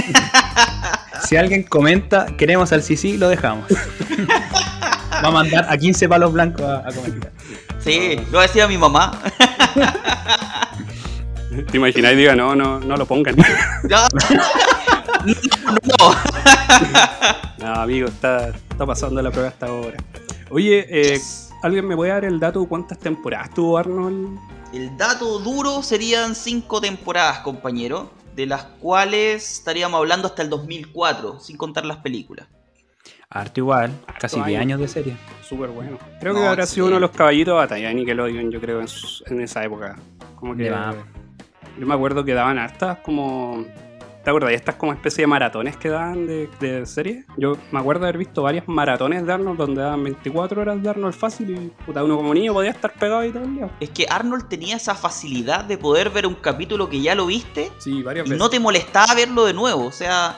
Si 1.25 1.37
alguien 1.37 1.65
comenta, 1.65 2.27
queremos 2.37 2.71
al 2.71 2.85
CC, 2.85 3.19
lo 3.19 3.29
dejamos. 3.29 3.65
Va 5.13 5.27
a 5.27 5.33
mandar 5.33 5.67
a 5.69 5.77
15 5.77 6.09
palos 6.09 6.33
blancos 6.33 6.63
a, 6.63 6.89
a 6.89 6.93
comentar. 6.93 7.33
Sí, 7.81 8.21
lo 8.31 8.41
decía 8.41 8.69
mi 8.69 8.79
mamá. 8.79 9.21
¿Te 11.71 11.77
imaginas 11.77 12.12
y 12.12 12.16
diga, 12.16 12.35
no, 12.37 12.55
no, 12.55 12.81
no 12.81 12.97
lo 12.97 13.07
pongan? 13.07 13.37
No, 13.88 14.07
no. 15.27 16.14
no, 17.59 17.75
amigo, 17.81 18.09
está, 18.09 18.49
está 18.49 18.87
pasando 18.87 19.21
la 19.23 19.31
prueba 19.31 19.49
hasta 19.49 19.66
ahora. 19.66 19.97
Oye, 20.51 20.87
eh, 20.88 21.12
Yes. 21.14 21.51
¿alguien 21.62 21.87
me 21.87 21.97
puede 21.97 22.12
dar 22.12 22.25
el 22.25 22.38
dato 22.38 22.61
de 22.61 22.69
cuántas 22.69 22.99
temporadas 22.99 23.51
tuvo 23.55 23.79
Arnold? 23.79 24.38
El 24.73 24.97
dato 24.97 25.38
duro 25.38 25.83
serían 25.83 26.35
cinco 26.35 26.81
temporadas, 26.81 27.40
compañero, 27.40 28.11
de 28.35 28.47
las 28.47 28.64
cuales 28.64 29.53
estaríamos 29.59 29.99
hablando 29.99 30.29
hasta 30.29 30.42
el 30.42 30.51
2004, 30.51 31.40
sin 31.40 31.57
contar 31.57 31.85
las 31.87 31.99
películas. 31.99 32.47
Harto 33.31 33.61
igual, 33.61 33.90
casi 34.21 34.37
Harto 34.37 34.47
10 34.49 34.61
años. 34.61 34.61
años 34.61 34.81
de 34.81 34.88
serie. 34.88 35.16
Súper 35.42 35.71
bueno. 35.71 35.99
Creo 36.21 36.33
No, 36.33 36.40
que 36.40 36.47
habrá 36.47 36.66
sí. 36.66 36.75
sido 36.75 36.87
uno 36.87 36.97
de 36.97 37.01
los 37.01 37.11
caballitos 37.11 37.53
de 37.53 37.57
batalla 37.59 37.88
de 37.88 37.95
Nickelodeon, 37.95 38.51
yo 38.51 38.61
creo, 38.61 38.81
en, 38.81 38.87
en 39.27 39.40
esa 39.40 39.64
época. 39.64 39.97
Como 40.37 40.55
que. 40.57 40.64
De 40.64 40.71
más. 40.71 40.95
Yo 41.79 41.87
me 41.87 41.95
acuerdo 41.95 42.25
que 42.25 42.35
daban 42.35 42.59
hartas 42.59 42.99
como. 42.99 43.65
¿Te 44.25 44.31
acuerdas? 44.31 44.55
Estas 44.55 44.75
como 44.75 44.93
especie 44.93 45.23
de 45.23 45.29
maratones 45.29 45.77
que 45.77 45.89
daban 45.89 46.27
de, 46.27 46.49
de 46.59 46.85
serie. 46.85 47.25
Yo 47.37 47.57
me 47.71 47.79
acuerdo 47.79 48.03
de 48.03 48.09
haber 48.09 48.19
visto 48.19 48.43
varias 48.43 48.67
maratones 48.67 49.25
de 49.25 49.33
Arnold 49.33 49.57
donde 49.57 49.83
daban 49.83 50.03
24 50.03 50.62
horas 50.62 50.83
de 50.83 50.89
Arnold 50.89 51.15
fácil 51.15 51.51
y 51.51 51.73
puta, 51.87 52.03
uno 52.03 52.17
como 52.17 52.35
niño 52.35 52.53
podía 52.53 52.71
estar 52.73 52.93
pegado 52.95 53.21
ahí 53.21 53.31
todo 53.31 53.45
el 53.45 53.55
día. 53.55 53.71
Es 53.79 53.91
que 53.91 54.05
Arnold 54.11 54.49
tenía 54.49 54.75
esa 54.77 54.97
facilidad 54.97 55.65
de 55.65 55.79
poder 55.79 56.11
ver 56.11 56.27
un 56.27 56.35
capítulo 56.35 56.89
que 56.89 57.01
ya 57.01 57.15
lo 57.15 57.27
viste 57.27 57.71
Sí, 57.79 58.03
varias 58.03 58.27
y 58.27 58.31
veces. 58.31 58.41
no 58.43 58.51
te 58.51 58.59
molestaba 58.59 59.15
verlo 59.15 59.45
de 59.45 59.55
nuevo. 59.55 59.85
O 59.87 59.93
sea, 59.93 60.35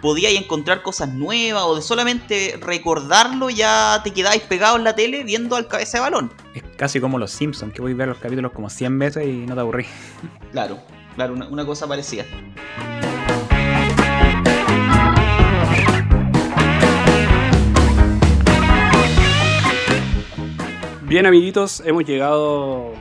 podías 0.00 0.32
encontrar 0.34 0.82
cosas 0.82 1.12
nuevas 1.12 1.64
o 1.64 1.76
de 1.76 1.82
solamente 1.82 2.58
recordarlo 2.60 3.50
ya 3.50 4.00
te 4.04 4.12
quedabais 4.12 4.42
pegado 4.42 4.76
en 4.76 4.84
la 4.84 4.94
tele 4.94 5.24
viendo 5.24 5.56
al 5.56 5.66
cabeza 5.68 5.98
de 5.98 6.02
balón. 6.02 6.32
Es 6.54 6.62
casi 6.76 7.00
como 7.00 7.18
los 7.18 7.30
Simpsons, 7.30 7.72
que 7.72 7.82
voy 7.82 7.92
a 7.92 7.96
ver 7.96 8.08
los 8.08 8.18
capítulos 8.18 8.52
como 8.52 8.70
100 8.70 8.98
veces 8.98 9.26
y 9.26 9.46
no 9.46 9.54
te 9.54 9.60
aburrís. 9.60 9.88
Claro, 10.52 10.78
claro, 11.14 11.34
una, 11.34 11.48
una 11.48 11.66
cosa 11.66 11.86
parecida. 11.86 12.24
Bien, 21.02 21.24
amiguitos, 21.24 21.82
hemos 21.86 22.04
llegado 22.04 22.92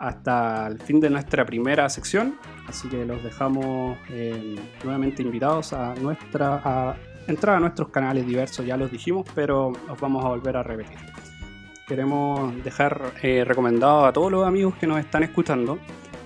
hasta 0.00 0.66
el 0.66 0.80
fin 0.80 0.98
de 0.98 1.10
nuestra 1.10 1.44
primera 1.46 1.88
sección, 1.88 2.34
así 2.66 2.88
que 2.88 3.04
los 3.04 3.22
dejamos 3.22 3.96
eh, 4.08 4.56
nuevamente 4.82 5.22
invitados 5.22 5.72
a 5.72 5.94
nuestra 5.94 6.60
a 6.64 6.96
entrar 7.28 7.56
a 7.56 7.60
nuestros 7.60 7.90
canales 7.90 8.26
diversos, 8.26 8.66
ya 8.66 8.76
los 8.76 8.90
dijimos, 8.90 9.26
pero 9.34 9.72
los 9.86 10.00
vamos 10.00 10.24
a 10.24 10.28
volver 10.28 10.56
a 10.56 10.62
repetir. 10.64 10.96
Queremos 11.86 12.52
dejar 12.64 13.12
eh, 13.22 13.44
recomendado 13.46 14.06
a 14.06 14.12
todos 14.12 14.30
los 14.30 14.46
amigos 14.46 14.74
que 14.76 14.86
nos 14.86 14.98
están 15.00 15.22
escuchando 15.22 15.78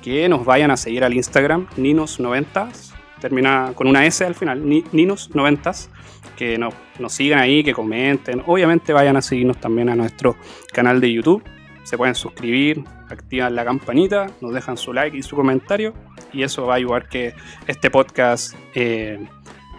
que 0.02 0.28
nos 0.28 0.44
vayan 0.44 0.70
a 0.70 0.76
seguir 0.76 1.02
al 1.02 1.14
Instagram, 1.14 1.66
Ninos90, 1.78 2.68
termina 3.20 3.72
con 3.74 3.86
una 3.86 4.04
S 4.04 4.22
al 4.24 4.34
final, 4.34 4.68
Ni- 4.68 4.82
Ninos90, 4.84 5.88
que 6.36 6.58
nos, 6.58 6.74
nos 6.98 7.12
sigan 7.14 7.38
ahí, 7.38 7.64
que 7.64 7.72
comenten. 7.72 8.42
Obviamente 8.46 8.92
vayan 8.92 9.16
a 9.16 9.22
seguirnos 9.22 9.56
también 9.58 9.88
a 9.88 9.96
nuestro 9.96 10.36
canal 10.74 11.00
de 11.00 11.10
YouTube. 11.10 11.42
Se 11.84 11.98
pueden 11.98 12.14
suscribir, 12.14 12.82
activan 13.10 13.54
la 13.54 13.64
campanita, 13.64 14.26
nos 14.40 14.54
dejan 14.54 14.76
su 14.76 14.92
like 14.92 15.16
y 15.16 15.22
su 15.22 15.36
comentario. 15.36 15.94
Y 16.32 16.42
eso 16.42 16.66
va 16.66 16.74
a 16.74 16.76
ayudar 16.76 17.08
que 17.08 17.34
este 17.66 17.90
podcast 17.90 18.54
eh, 18.74 19.18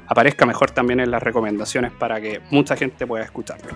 aparezca 0.07 0.45
mejor 0.45 0.71
también 0.71 0.99
en 0.99 1.11
las 1.11 1.21
recomendaciones 1.21 1.91
para 1.91 2.21
que 2.21 2.41
mucha 2.51 2.75
gente 2.75 3.07
pueda 3.07 3.23
escucharlo. 3.23 3.75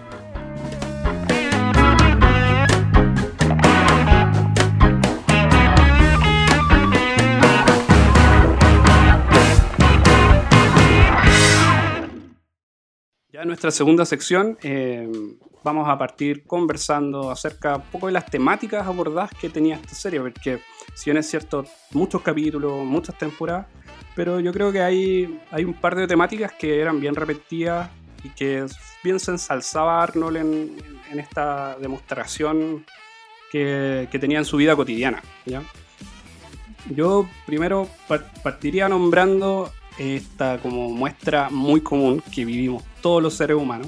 Ya 13.31 13.45
nuestra 13.45 13.71
segunda 13.71 14.05
sección 14.05 14.57
eh, 14.61 15.09
vamos 15.63 15.87
a 15.89 15.97
partir 15.97 16.43
conversando 16.45 17.29
acerca 17.31 17.77
un 17.77 17.83
poco 17.83 18.07
de 18.07 18.13
las 18.13 18.25
temáticas 18.25 18.87
abordadas 18.87 19.31
que 19.39 19.49
tenía 19.49 19.75
esta 19.75 19.95
serie, 19.95 20.21
porque 20.21 20.61
si 20.95 21.09
bien 21.09 21.17
es 21.17 21.29
cierto, 21.29 21.65
muchos 21.91 22.21
capítulos, 22.21 22.85
muchas 22.85 23.17
temporadas, 23.17 23.67
pero 24.15 24.39
yo 24.39 24.51
creo 24.51 24.71
que 24.71 24.81
hay, 24.81 25.39
hay 25.51 25.63
un 25.65 25.73
par 25.73 25.95
de 25.95 26.07
temáticas 26.07 26.51
que 26.53 26.79
eran 26.79 26.99
bien 26.99 27.15
repetidas 27.15 27.89
y 28.23 28.29
que 28.29 28.65
bien 29.03 29.19
se 29.19 29.31
ensalzaba 29.31 30.03
Arnold 30.03 30.37
en, 30.37 30.77
en 31.11 31.19
esta 31.19 31.77
demostración 31.79 32.85
que, 33.51 34.07
que 34.11 34.19
tenía 34.19 34.39
en 34.39 34.45
su 34.45 34.57
vida 34.57 34.75
cotidiana. 34.75 35.21
¿ya? 35.45 35.61
Yo 36.89 37.27
primero 37.45 37.87
par- 38.07 38.31
partiría 38.43 38.89
nombrando 38.89 39.71
esta 39.97 40.57
como 40.59 40.89
muestra 40.89 41.49
muy 41.49 41.81
común 41.81 42.21
que 42.33 42.45
vivimos 42.45 42.83
todos 43.01 43.21
los 43.21 43.33
seres 43.35 43.57
humanos, 43.57 43.87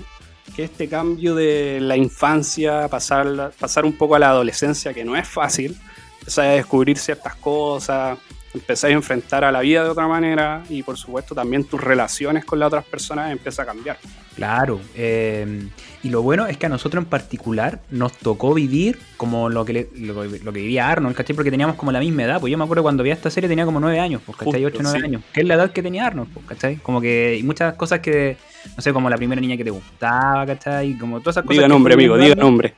que 0.56 0.64
este 0.64 0.88
cambio 0.88 1.36
de 1.36 1.80
la 1.82 1.98
infancia, 1.98 2.88
pasar, 2.88 3.54
pasar 3.60 3.86
un 3.86 3.98
poco 3.98 4.16
a 4.16 4.20
la 4.20 4.30
adolescencia, 4.30 4.94
que 4.94 5.06
no 5.06 5.16
es 5.16 5.28
fácil, 5.28 5.78
empezar 6.20 6.48
a 6.48 6.52
descubrir 6.52 6.98
ciertas 6.98 7.36
cosas, 7.36 8.18
empezar 8.54 8.90
a 8.92 8.94
enfrentar 8.94 9.44
a 9.44 9.52
la 9.52 9.62
vida 9.62 9.84
de 9.84 9.90
otra 9.90 10.08
manera 10.08 10.64
y 10.70 10.84
por 10.84 10.98
supuesto 10.98 11.34
también 11.34 11.64
tus 11.64 11.80
relaciones 11.82 12.44
con 12.46 12.60
las 12.60 12.68
otras 12.68 12.84
personas 12.86 13.32
empiezan 13.32 13.64
a 13.64 13.68
cambiar. 13.74 13.98
Claro, 14.36 14.80
eh, 14.96 15.68
y 16.04 16.10
lo 16.10 16.22
bueno 16.22 16.48
es 16.48 16.58
que 16.58 16.66
a 16.66 16.70
nosotros 16.70 17.04
en 17.04 17.10
particular 17.10 17.82
nos 17.92 18.14
tocó 18.14 18.54
vivir 18.54 18.98
como 19.18 19.50
lo 19.50 19.64
que, 19.66 19.74
le- 19.74 19.90
lo, 19.98 20.24
lo 20.24 20.54
que 20.54 20.60
vivía 20.62 20.90
Arnold, 20.90 21.16
¿cachai? 21.16 21.36
Porque 21.36 21.52
teníamos 21.52 21.76
como 21.76 21.92
la 21.92 22.00
misma 22.00 22.24
edad, 22.24 22.40
pues 22.40 22.50
yo 22.52 22.58
me 22.58 22.64
acuerdo 22.64 22.82
cuando 22.84 23.04
vi 23.04 23.12
esta 23.12 23.30
serie 23.30 23.48
tenía 23.50 23.66
como 23.66 23.80
9 23.80 24.00
años, 24.00 24.22
pues, 24.26 24.38
¿cachai? 24.38 24.64
Justo, 24.64 24.78
8 24.80 24.84
9 24.84 25.00
sí. 25.00 25.06
años, 25.06 25.22
que 25.34 25.42
es 25.42 25.48
la 25.48 25.56
edad 25.56 25.72
que 25.72 25.84
tenía 25.84 26.08
Arnold, 26.08 26.30
pues, 26.34 26.46
¿cachai? 26.46 26.78
Como 26.78 27.00
que, 27.02 27.38
y 27.40 27.44
muchas 27.44 27.76
cosas 27.76 28.00
que, 28.00 28.38
no 28.76 28.82
sé, 28.82 28.94
como 28.94 29.10
la 29.10 29.18
primera 29.18 29.40
niña 29.42 29.58
que 29.58 29.64
te 29.66 29.70
gustaba, 29.72 30.46
¿cachai? 30.46 30.98
Como 30.98 31.20
todas 31.20 31.36
esas 31.36 31.44
cosas. 31.44 31.58
Diga 31.58 31.68
nombre, 31.68 31.94
amigo, 31.94 32.18
diga 32.18 32.36
nombre. 32.36 32.74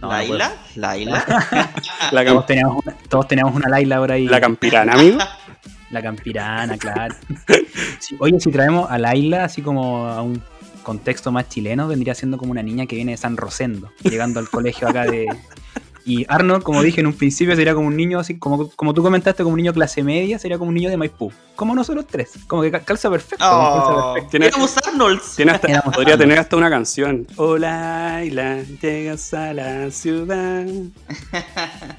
No, 0.00 0.08
no 0.08 0.12
¿Laila? 0.12 0.52
¿Laila? 0.76 1.24
La, 2.12 2.24
Todos 2.26 2.46
teníamos, 2.46 2.84
una, 2.84 2.96
todos 3.08 3.28
teníamos 3.28 3.54
una 3.54 3.68
Laila 3.68 3.98
por 3.98 4.12
ahí. 4.12 4.26
la 4.28 4.40
campirana, 4.40 4.92
amigo. 4.94 5.18
La 5.90 6.02
campirana, 6.02 6.76
claro. 6.76 7.14
Sí, 7.98 8.14
oye, 8.20 8.38
si 8.40 8.50
traemos 8.52 8.90
a 8.90 8.98
Laila 8.98 9.44
así 9.44 9.62
como 9.62 10.06
a 10.06 10.20
un 10.20 10.42
contexto 10.82 11.32
más 11.32 11.48
chileno, 11.48 11.88
vendría 11.88 12.14
siendo 12.14 12.36
como 12.36 12.52
una 12.52 12.62
niña 12.62 12.86
que 12.86 12.94
viene 12.94 13.12
de 13.12 13.16
San 13.16 13.36
Rosendo, 13.38 13.90
llegando 14.02 14.38
al 14.38 14.48
colegio 14.50 14.86
acá 14.86 15.04
de... 15.04 15.26
Y 16.08 16.24
Arnold, 16.28 16.62
como 16.62 16.82
dije 16.82 17.00
en 17.00 17.06
un 17.06 17.12
principio, 17.12 17.54
sería 17.54 17.74
como 17.74 17.86
un 17.88 17.96
niño, 17.96 18.18
así 18.18 18.38
como, 18.38 18.70
como 18.70 18.94
tú 18.94 19.02
comentaste, 19.02 19.42
como 19.42 19.52
un 19.52 19.58
niño 19.58 19.74
clase 19.74 20.02
media, 20.02 20.38
sería 20.38 20.56
como 20.56 20.70
un 20.70 20.74
niño 20.74 20.88
de 20.88 20.96
Maipú. 20.96 21.30
Como 21.54 21.74
nosotros 21.74 22.06
tres. 22.10 22.30
Como 22.46 22.62
que 22.62 22.70
ca- 22.70 22.80
calza 22.80 23.10
perfecto. 23.10 23.44
Oh, 23.46 24.12
perfecto. 24.14 24.30
Tiene- 24.30 24.46
éramos 24.46 24.74
Arnolds. 24.86 25.36
Tiene 25.36 25.52
hasta- 25.52 25.68
Éramos 25.68 25.94
podría 25.94 26.14
Arnold. 26.14 26.20
tener 26.30 26.38
hasta 26.38 26.56
una 26.56 26.70
canción. 26.70 27.26
Hola, 27.36 28.12
Laila, 28.32 28.62
llegas 28.80 29.34
a 29.34 29.52
la 29.52 29.90
ciudad. 29.90 30.64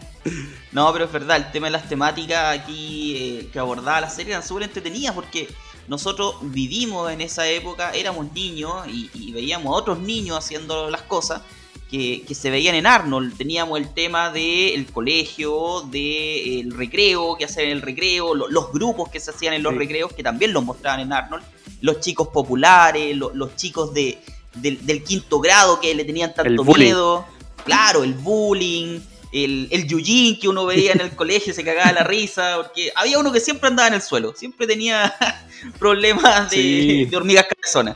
No, 0.72 0.92
pero 0.94 1.06
es 1.06 1.12
verdad, 1.12 1.38
el 1.38 1.52
tema 1.52 1.68
de 1.68 1.72
las 1.72 1.88
temáticas 1.90 2.60
aquí 2.60 3.16
eh, 3.18 3.50
que 3.52 3.58
abordaba 3.58 4.02
la 4.02 4.10
serie 4.10 4.34
eran 4.34 4.46
súper 4.46 4.64
entretenidas 4.64 5.16
porque 5.16 5.48
nosotros 5.88 6.36
vivimos 6.44 7.10
en 7.12 7.22
esa 7.22 7.48
época, 7.48 7.92
éramos 7.94 8.32
niños 8.34 8.86
y, 8.88 9.10
y 9.14 9.32
veíamos 9.32 9.68
a 9.74 9.78
otros 9.78 10.00
niños 10.00 10.38
haciendo 10.38 10.90
las 10.90 11.02
cosas 11.04 11.42
que, 11.90 12.24
que 12.28 12.36
se 12.36 12.50
veían 12.52 12.76
en 12.76 12.86
Arnold. 12.86 13.36
Teníamos 13.38 13.80
el 13.80 13.90
tema 13.94 14.32
del 14.32 14.86
colegio, 14.92 15.82
del 15.92 16.72
recreo, 16.72 17.36
que 17.38 17.46
hacían 17.46 17.66
en 17.68 17.72
el 17.72 17.82
recreo, 17.82 18.36
lo- 18.36 18.48
los 18.48 18.72
grupos 18.72 19.10
que 19.10 19.20
se 19.20 19.32
hacían 19.32 19.54
en 19.54 19.64
los 19.64 19.74
Sí. 19.74 19.80
recreos, 19.80 20.14
que 20.14 20.22
también 20.24 20.54
los 20.54 20.64
mostraban 20.64 21.00
en 21.00 21.12
Arnold, 21.14 21.44
los 21.82 22.00
chicos 22.00 22.28
populares, 22.28 23.16
lo- 23.18 23.32
los 23.34 23.56
chicos 23.56 23.94
de, 23.94 24.20
del, 24.56 24.86
del 24.86 25.04
quinto 25.04 25.40
grado 25.40 25.80
que 25.80 25.94
le 25.96 26.04
tenían 26.06 26.34
tanto 26.34 26.64
miedo, 26.64 27.26
claro, 27.66 28.04
el 28.04 28.14
bullying. 28.14 29.00
El, 29.32 29.68
el 29.70 29.86
yujin 29.86 30.40
que 30.40 30.48
uno 30.50 30.66
veía 30.66 30.92
en 30.94 31.02
el 31.02 31.12
colegio 31.16 31.54
se 31.54 31.64
cagaba 31.64 31.90
de 31.90 31.94
la 31.94 32.04
risa, 32.04 32.56
porque 32.58 32.92
había 32.96 33.20
uno 33.20 33.32
que 33.32 33.40
siempre 33.40 33.68
andaba 33.70 33.88
en 33.88 33.94
el 33.94 34.02
suelo, 34.02 34.34
siempre 34.36 34.66
tenía 34.66 35.14
problemas 35.78 36.50
de, 36.50 36.56
Sí. 36.58 37.06
de 37.06 37.16
hormigas 37.18 37.46
cabezonas. 37.48 37.96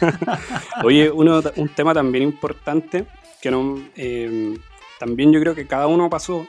Oye, 0.84 1.10
uno, 1.10 1.42
un 1.56 1.68
tema 1.70 1.92
también 1.94 2.22
importante 2.22 3.06
que 3.40 3.50
eh, 3.96 4.58
también 4.98 5.32
yo 5.32 5.40
creo 5.40 5.54
que 5.54 5.66
cada 5.66 5.86
uno 5.86 6.10
pasó 6.10 6.46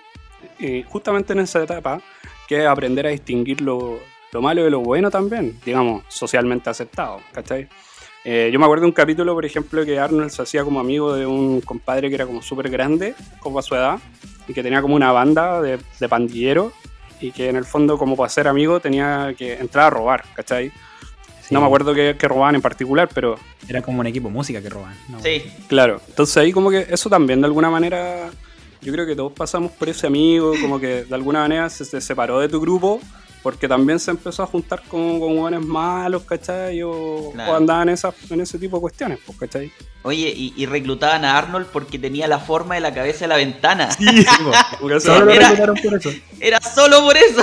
eh, 0.59 0.83
justamente 0.87 1.33
en 1.33 1.39
esa 1.39 1.63
etapa, 1.63 2.01
que 2.47 2.61
es 2.61 2.67
aprender 2.67 3.05
a 3.07 3.09
distinguir 3.09 3.61
lo, 3.61 3.99
lo 4.31 4.41
malo 4.41 4.63
de 4.63 4.69
lo 4.69 4.79
bueno 4.79 5.11
también, 5.11 5.59
digamos, 5.65 6.03
socialmente 6.07 6.69
aceptado, 6.69 7.19
¿cachai? 7.31 7.67
Eh, 8.25 8.49
yo 8.51 8.59
me 8.59 8.65
acuerdo 8.65 8.81
de 8.81 8.87
un 8.87 8.93
capítulo, 8.93 9.33
por 9.33 9.45
ejemplo, 9.45 9.85
que 9.85 9.97
Arnold 9.97 10.29
se 10.29 10.41
hacía 10.41 10.63
como 10.63 10.79
amigo 10.79 11.13
de 11.13 11.25
un 11.25 11.61
compadre 11.61 12.09
que 12.09 12.15
era 12.15 12.25
como 12.25 12.41
súper 12.41 12.69
grande, 12.69 13.15
como 13.39 13.59
a 13.59 13.61
su 13.61 13.75
edad, 13.75 13.99
y 14.47 14.53
que 14.53 14.61
tenía 14.61 14.81
como 14.81 14.95
una 14.95 15.11
banda 15.11 15.61
de, 15.61 15.79
de 15.99 16.09
pandilleros, 16.09 16.73
y 17.21 17.31
que 17.31 17.49
en 17.49 17.55
el 17.55 17.65
fondo, 17.65 17.97
como 17.97 18.15
para 18.15 18.29
ser 18.29 18.47
amigo, 18.47 18.79
tenía 18.79 19.33
que 19.37 19.53
entrar 19.53 19.87
a 19.87 19.89
robar, 19.89 20.23
¿cachai? 20.33 20.71
Sí, 21.49 21.53
No 21.55 21.61
me 21.61 21.65
acuerdo 21.65 21.93
qué, 21.95 22.15
qué 22.17 22.27
robaban 22.27 22.53
en 22.55 22.61
particular, 22.61 23.09
pero 23.13 23.35
Era 23.67 23.81
como 23.81 23.99
un 23.99 24.07
equipo 24.07 24.27
de 24.27 24.33
música 24.35 24.61
que 24.61 24.69
roban. 24.69 24.95
¿no? 25.09 25.19
Sí, 25.21 25.43
Claro, 25.67 25.99
entonces 26.07 26.37
ahí 26.37 26.51
como 26.51 26.69
que 26.69 26.85
eso 26.89 27.09
también 27.09 27.41
de 27.41 27.47
alguna 27.47 27.69
manera, 27.71 28.29
yo 28.81 28.93
creo 28.93 29.05
que 29.05 29.15
todos 29.15 29.33
pasamos 29.33 29.71
por 29.71 29.89
ese 29.89 30.07
amigo, 30.07 30.53
como 30.61 30.79
que 30.79 31.03
de 31.05 31.15
alguna 31.15 31.39
manera 31.39 31.69
se, 31.69 31.83
se 31.85 31.99
separó 32.01 32.39
de 32.39 32.47
tu 32.49 32.61
grupo 32.61 33.01
porque 33.41 33.67
también 33.69 33.99
se 33.99 34.11
empezó 34.11 34.43
a 34.43 34.47
juntar 34.47 34.83
con, 34.89 35.17
con 35.19 35.37
hueones 35.37 35.61
malos, 35.65 36.23
¿cachai? 36.23 36.81
O, 36.83 37.31
Claro. 37.33 37.53
o 37.53 37.55
andaban 37.55 37.87
en, 37.87 37.93
esas- 37.93 38.13
en 38.29 38.41
ese 38.41 38.59
tipo 38.59 38.75
de 38.77 38.81
cuestiones, 38.81 39.17
pues, 39.25 39.37
¿cachai? 39.39 39.71
Oye, 40.03 40.31
y, 40.35 40.53
y 40.57 40.65
reclutaban 40.65 41.23
a 41.23 41.37
Arnold 41.37 41.67
porque 41.71 41.97
tenía 41.97 42.27
la 42.27 42.39
forma 42.39 42.75
de 42.75 42.81
la 42.81 42.93
cabeza 42.93 43.21
de 43.21 43.27
la 43.29 43.37
ventana. 43.37 43.89
Sí, 43.91 44.05
po. 44.43 44.51
Porque 44.81 44.97
eso- 44.97 45.13
Solo 45.13 45.25
lo 45.25 45.31
Era- 45.31 45.49
reclutaron 45.51 45.77
por 45.81 45.93
eso. 45.99 46.11
Era 46.41 46.59
solo 46.61 46.99
por 47.01 47.15
eso. 47.17 47.41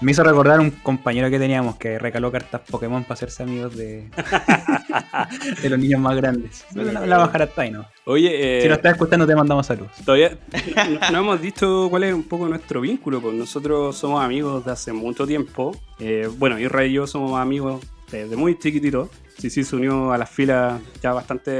Me 0.00 0.12
hizo 0.12 0.22
recordar 0.22 0.60
un 0.60 0.70
compañero 0.70 1.28
que 1.28 1.38
teníamos 1.38 1.76
que 1.76 1.98
recaló 1.98 2.30
cartas 2.30 2.60
Pokémon 2.70 3.02
para 3.02 3.14
hacerse 3.14 3.42
amigos 3.42 3.76
de, 3.76 4.08
de 5.62 5.68
los 5.70 5.78
niños 5.78 6.00
más 6.00 6.16
grandes. 6.16 6.64
La, 6.74 7.04
la 7.06 7.18
bajar 7.18 7.42
hasta 7.42 7.62
ahí, 7.62 7.70
¿no? 7.70 7.84
Oye, 8.04 8.58
eh, 8.58 8.62
Si 8.62 8.68
nos 8.68 8.78
estás 8.78 8.92
escuchando, 8.92 9.26
te 9.26 9.34
mandamos 9.34 9.66
saludos. 9.66 9.90
todavía 10.04 10.38
no, 11.00 11.10
no 11.12 11.18
hemos 11.18 11.40
dicho 11.40 11.88
cuál 11.90 12.04
es 12.04 12.14
un 12.14 12.22
poco 12.22 12.48
nuestro 12.48 12.80
vínculo, 12.80 13.20
pues 13.20 13.34
nosotros 13.34 13.96
somos 13.96 14.22
amigos 14.22 14.64
de 14.64 14.72
hace 14.72 14.92
mucho 14.92 15.26
tiempo. 15.26 15.76
Eh, 15.98 16.28
bueno, 16.38 16.58
Israel 16.58 16.90
y 16.90 16.94
yo 16.94 17.06
somos 17.06 17.38
amigos 17.40 17.84
desde 18.10 18.36
muy 18.36 18.58
chiquititos. 18.58 19.08
Sí, 19.38 19.50
sí, 19.50 19.62
se 19.62 19.76
unió 19.76 20.12
a 20.12 20.18
las 20.18 20.28
filas 20.28 20.80
ya 21.00 21.12
bastante 21.12 21.50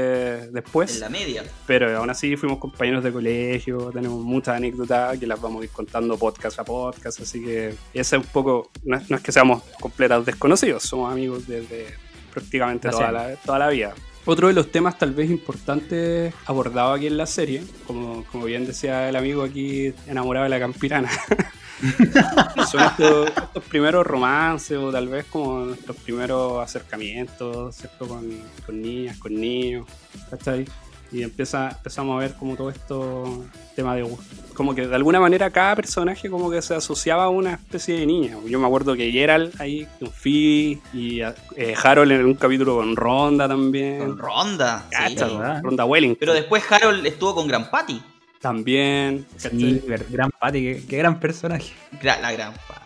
después. 0.51 0.95
En 0.95 0.99
la 0.99 1.09
media. 1.09 1.43
Pero 1.65 1.97
aún 1.97 2.09
así 2.09 2.35
fuimos 2.35 2.59
compañeros 2.59 3.03
de 3.03 3.11
colegio, 3.11 3.89
tenemos 3.93 4.21
muchas 4.21 4.57
anécdotas 4.57 5.17
que 5.17 5.25
las 5.25 5.39
vamos 5.39 5.61
a 5.61 5.65
ir 5.65 5.71
contando 5.71 6.17
podcast 6.17 6.59
a 6.59 6.65
podcast, 6.65 7.21
así 7.21 7.41
que 7.41 7.69
ese 7.93 8.15
es 8.17 8.21
un 8.21 8.23
poco, 8.23 8.69
no 8.83 8.97
es, 8.97 9.09
no 9.09 9.15
es 9.15 9.23
que 9.23 9.31
seamos 9.31 9.63
completos 9.79 10.25
desconocidos, 10.25 10.83
somos 10.83 11.09
amigos 11.09 11.47
desde 11.47 11.87
prácticamente 12.33 12.89
toda 12.89 13.11
la, 13.11 13.35
toda 13.37 13.59
la 13.59 13.69
vida. 13.69 13.93
Otro 14.25 14.47
de 14.47 14.53
los 14.53 14.71
temas 14.71 14.97
tal 14.97 15.11
vez 15.11 15.29
importantes 15.29 16.33
abordado 16.45 16.93
aquí 16.93 17.07
en 17.07 17.17
la 17.17 17.25
serie, 17.25 17.63
como, 17.87 18.25
como 18.25 18.45
bien 18.45 18.65
decía 18.65 19.07
el 19.07 19.15
amigo 19.15 19.43
aquí 19.43 19.93
enamorado 20.07 20.43
de 20.43 20.49
la 20.49 20.59
campirana, 20.59 21.09
son 22.69 22.81
estos, 22.83 23.27
estos 23.29 23.63
primeros 23.65 24.05
romances 24.05 24.77
o 24.77 24.91
tal 24.91 25.07
vez 25.07 25.25
como 25.25 25.65
nuestros 25.65 25.97
primeros 25.97 26.61
acercamientos, 26.61 27.75
¿cierto? 27.75 28.07
Con, 28.07 28.29
con 28.65 28.81
niñas, 28.81 29.17
con 29.17 29.33
niños, 29.33 29.87
¿cachai? 30.29 30.65
Y 31.11 31.23
empieza, 31.23 31.69
empezamos 31.69 32.15
a 32.15 32.19
ver 32.19 32.35
como 32.35 32.55
todo 32.55 32.69
esto 32.69 33.43
tema 33.75 33.95
de 33.95 34.03
gusto. 34.03 34.23
Como 34.53 34.75
que 34.75 34.85
de 34.85 34.95
alguna 34.95 35.19
manera 35.19 35.49
cada 35.49 35.75
personaje 35.75 36.29
como 36.29 36.51
que 36.51 36.61
se 36.61 36.75
asociaba 36.75 37.23
a 37.23 37.29
una 37.29 37.53
especie 37.53 37.99
de 37.99 38.05
niña. 38.05 38.37
Yo 38.45 38.59
me 38.59 38.67
acuerdo 38.67 38.95
que 38.95 39.11
Gerald 39.11 39.59
ahí 39.59 39.87
con 39.99 40.11
Phoebe 40.11 40.79
y 40.93 41.21
eh, 41.55 41.75
Harold 41.81 42.11
en 42.11 42.25
un 42.25 42.35
capítulo 42.35 42.75
con 42.75 42.95
Ronda 42.95 43.47
también. 43.47 43.99
Con 43.99 44.17
Ronda. 44.17 44.85
sí. 44.89 45.15
Cacha, 45.15 45.27
¿verdad? 45.27 45.61
Ronda 45.63 45.85
Welling. 45.85 46.15
Pero 46.19 46.33
después 46.33 46.63
Harold 46.71 47.05
estuvo 47.05 47.33
con 47.33 47.47
Gran 47.47 47.71
Patty. 47.71 48.01
También. 48.39 49.25
Sí, 49.37 49.81
gran 50.09 50.31
Patty, 50.31 50.61
qué, 50.61 50.83
qué 50.87 50.97
gran 50.97 51.19
personaje. 51.19 51.73
La 52.01 52.31
Gran 52.31 52.53
Patty. 52.53 52.79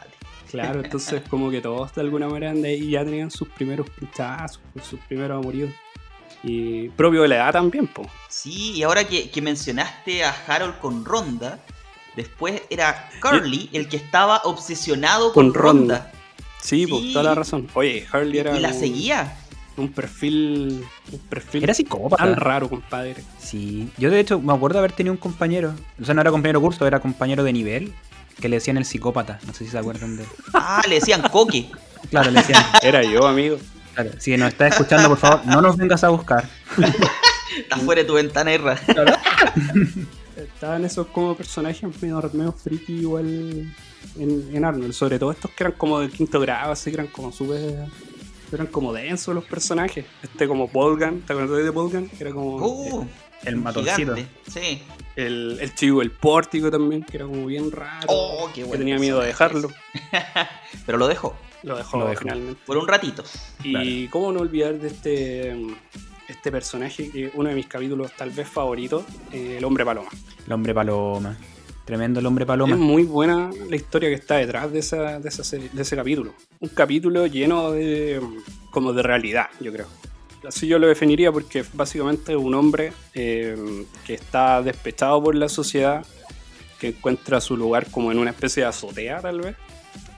Claro, 0.52 0.82
entonces 0.84 1.22
como 1.30 1.50
que 1.50 1.62
todos 1.62 1.94
de 1.96 2.02
alguna 2.02 2.28
manera 2.28 2.54
de 2.54 2.68
ahí 2.68 2.92
ya 2.92 3.04
tenían 3.04 3.32
sus 3.32 3.48
primeros 3.50 3.90
pinchazos, 3.90 4.60
sus 4.84 5.00
primeros 5.02 5.40
amoríos. 5.42 5.72
Y 6.44 6.90
propio 6.90 7.22
de 7.22 7.30
la 7.30 7.36
edad 7.38 7.54
también, 7.54 7.88
pues. 7.88 8.08
Sí, 8.28 8.74
y 8.74 8.84
ahora 8.84 9.06
que, 9.08 9.30
que 9.30 9.42
mencionaste 9.42 10.24
a 10.26 10.36
Harold 10.48 10.78
con 10.80 11.06
Ronda, 11.06 11.60
después 12.18 12.62
era 12.70 13.10
Curly 13.22 13.70
el 13.72 13.88
que 13.88 13.96
estaba 13.98 14.42
obsesionado 14.44 15.32
con, 15.32 15.52
Con 15.52 15.54
Ronda. 15.54 15.96
Ronda. 16.00 16.12
Sí, 16.62 16.86
Sí. 16.86 16.88
pues 16.88 17.12
toda 17.14 17.24
la 17.24 17.36
razón. 17.36 17.68
Oye, 17.74 18.06
Harley 18.12 18.36
Y, 18.36 18.40
era 18.40 18.58
y 18.58 18.60
la 18.62 18.70
un, 18.70 18.74
seguía. 18.74 19.38
Un 19.78 19.90
perfil 19.92 20.84
un 21.12 21.20
perfil 21.30 21.64
Era 21.64 21.74
psicópata. 21.74 22.24
tan 22.24 22.36
raro, 22.36 22.70
compadre. 22.70 23.16
Sí, 23.40 23.90
yo 23.98 24.10
de 24.10 24.20
hecho 24.20 24.40
me 24.40 24.54
acuerdo 24.54 24.76
de 24.76 24.80
haber 24.80 24.92
tenido 24.92 25.12
un 25.14 25.18
compañero, 25.18 25.74
o 26.02 26.06
sea, 26.06 26.14
no 26.14 26.22
era 26.22 26.32
compañero 26.32 26.60
de 26.60 26.64
curso, 26.66 26.86
era 26.88 27.00
compañero 27.00 27.44
de 27.44 27.54
nivel, 27.54 27.94
que 28.40 28.50
le 28.50 28.58
decían 28.58 28.78
el 28.78 28.86
psicópata, 28.86 29.40
no 29.48 29.54
sé 29.54 29.66
si 29.66 29.72
se 29.72 29.78
acuerdan 29.78 30.18
de 30.18 30.24
él. 30.24 30.30
Ah, 30.54 30.82
le 30.88 30.96
decían 30.96 31.22
Coque. 31.24 31.70
Claro, 32.10 32.32
le 32.32 32.40
decían, 32.40 32.64
Era 32.82 33.04
yo, 33.04 33.26
amigo. 33.28 33.58
claro, 33.96 34.12
si 34.20 34.36
nos 34.38 34.50
estás 34.50 34.74
escuchando, 34.74 35.10
por 35.10 35.18
favor, 35.18 35.46
no 35.46 35.62
nos 35.62 35.78
vengas 35.78 36.04
a 36.04 36.10
buscar. 36.10 36.48
Está 37.58 37.78
fuera 37.78 38.02
de 38.02 38.08
tu 38.08 38.14
ventana, 38.16 38.52
Erra. 38.52 38.80
Estaban 40.36 40.84
esos 40.86 41.08
como 41.08 41.36
personajes 41.36 41.84
medio, 42.02 42.20
medio 42.34 42.52
friki 42.52 42.94
igual 42.94 43.72
en, 44.18 44.50
en 44.56 44.66
Arnold. 44.66 44.94
Sobre 44.94 45.20
todo 45.20 45.32
estos 45.32 45.52
que 45.52 45.64
eran 45.64 45.74
como 45.78 46.00
del 46.00 46.10
quinto 46.12 46.40
grado, 46.40 46.72
así 46.72 46.90
que 46.90 46.96
eran 46.96 47.08
como 47.08 47.32
súper. 47.32 47.86
Eran 48.56 48.68
como 48.68 48.94
densos 48.94 49.34
los 49.36 49.44
personajes. 49.46 50.06
Este 50.22 50.48
como 50.48 50.68
Bolgan, 50.68 51.22
¿te 51.22 51.34
acuerdas 51.34 51.64
de 51.64 51.70
Bolgan? 51.70 52.08
Que 52.10 52.24
era 52.24 52.32
como 52.32 52.58
Uh, 52.58 53.08
El 53.46 53.56
matoncito. 53.58 53.96
gigante. 54.16 54.26
Sí. 54.48 54.82
el, 55.16 55.58
el 55.62 55.76
chivo, 55.76 56.02
el 56.02 56.12
pórtico 56.12 56.70
también, 56.72 57.04
que 57.04 57.18
era 57.18 57.26
como 57.26 57.46
bien 57.46 57.72
raro. 57.72 58.06
Oh, 58.10 58.48
qué 58.54 58.62
que 58.62 58.64
buen 58.68 58.80
tenía 58.80 58.98
miedo 59.00 59.20
de 59.20 59.28
dejarlo. 59.28 59.70
Pero 60.86 60.98
lo 60.98 61.08
dejó. 61.08 61.36
Lo 61.64 61.78
dejó, 61.78 61.98
Lo 62.00 62.08
dejó. 62.10 62.22
finalmente. 62.22 62.62
Por 62.66 62.78
un 62.78 62.88
ratito. 62.88 63.24
Y 63.64 64.08
cómo 64.10 64.32
no 64.34 64.42
olvidar 64.42 64.76
de 64.80 64.88
este, 64.90 65.56
este 66.28 66.52
personaje 66.52 67.10
que 67.10 67.32
uno 67.36 67.50
de 67.50 67.56
mis 67.56 67.68
capítulos 67.68 68.12
tal 68.18 68.32
vez 68.32 68.48
favoritos, 68.50 69.04
eh, 69.32 69.56
el 69.58 69.64
hombre 69.66 69.86
paloma. 69.86 70.10
El 70.46 70.52
hombre 70.52 70.74
paloma. 70.74 71.38
Tremendo 71.86 72.20
el 72.22 72.26
hombre 72.26 72.44
Es 72.44 72.48
paloma. 72.48 72.76
muy 72.78 73.04
buena 73.04 73.50
la 73.70 73.76
historia 73.76 74.08
que 74.10 74.16
está 74.16 74.36
detrás 74.38 74.72
de, 74.72 74.80
esa, 74.80 75.20
de, 75.20 75.28
esa 75.28 75.44
serie- 75.44 75.70
de 75.74 75.82
ese 75.82 75.96
capítulo. 75.98 76.34
Un 76.60 76.70
capítulo 76.70 77.28
lleno 77.28 77.72
de 77.72 78.22
como 78.72 78.94
de 78.94 79.04
realidad, 79.04 79.48
yo 79.60 79.72
creo. 79.74 79.88
Así 80.48 80.68
yo 80.68 80.80
lo 80.80 80.88
definiría 80.88 81.32
porque 81.32 81.60
es 81.60 81.68
básicamente 81.74 82.36
un 82.36 82.54
hombre 82.54 82.94
eh, 83.14 83.86
que 84.06 84.14
está 84.14 84.62
despechado 84.62 85.22
por 85.24 85.36
la 85.36 85.50
sociedad, 85.50 86.06
que 86.80 86.90
encuentra 86.90 87.40
su 87.42 87.56
lugar 87.58 87.88
como 87.92 88.12
en 88.12 88.20
una 88.20 88.32
especie 88.32 88.64
de 88.64 88.70
azotea 88.70 89.20
tal 89.22 89.42
vez, 89.42 89.56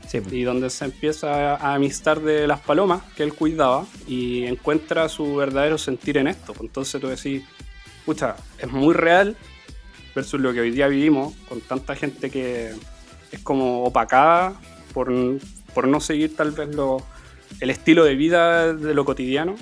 Sí, 0.07 0.21
pues. 0.21 0.33
y 0.33 0.43
donde 0.43 0.69
se 0.69 0.85
empieza 0.85 1.55
a 1.55 1.73
amistar 1.73 2.21
de 2.21 2.47
las 2.47 2.59
palomas 2.59 3.01
que 3.15 3.23
él 3.23 3.33
cuidaba 3.33 3.85
y 4.07 4.43
encuentra 4.45 5.09
su 5.09 5.35
verdadero 5.35 5.77
sentir 5.79 6.17
en 6.17 6.27
esto. 6.27 6.53
Entonces 6.59 7.01
tú 7.01 7.07
decís, 7.07 7.43
pucha, 8.05 8.35
es 8.59 8.71
muy 8.71 8.93
real 8.93 9.35
versus 10.15 10.39
lo 10.39 10.53
que 10.53 10.61
hoy 10.61 10.71
día 10.71 10.87
vivimos 10.87 11.35
con 11.47 11.59
tanta 11.61 11.95
gente 11.95 12.31
que 12.31 12.73
es 13.31 13.39
como 13.41 13.83
opacada 13.83 14.53
por, 14.93 15.11
por 15.73 15.87
no 15.87 15.99
seguir 15.99 16.35
tal 16.35 16.51
vez 16.51 16.73
lo, 16.73 17.05
el 17.59 17.69
estilo 17.69 18.05
de 18.05 18.15
vida 18.15 18.73
de 18.73 18.93
lo 18.93 19.05
cotidiano. 19.05 19.55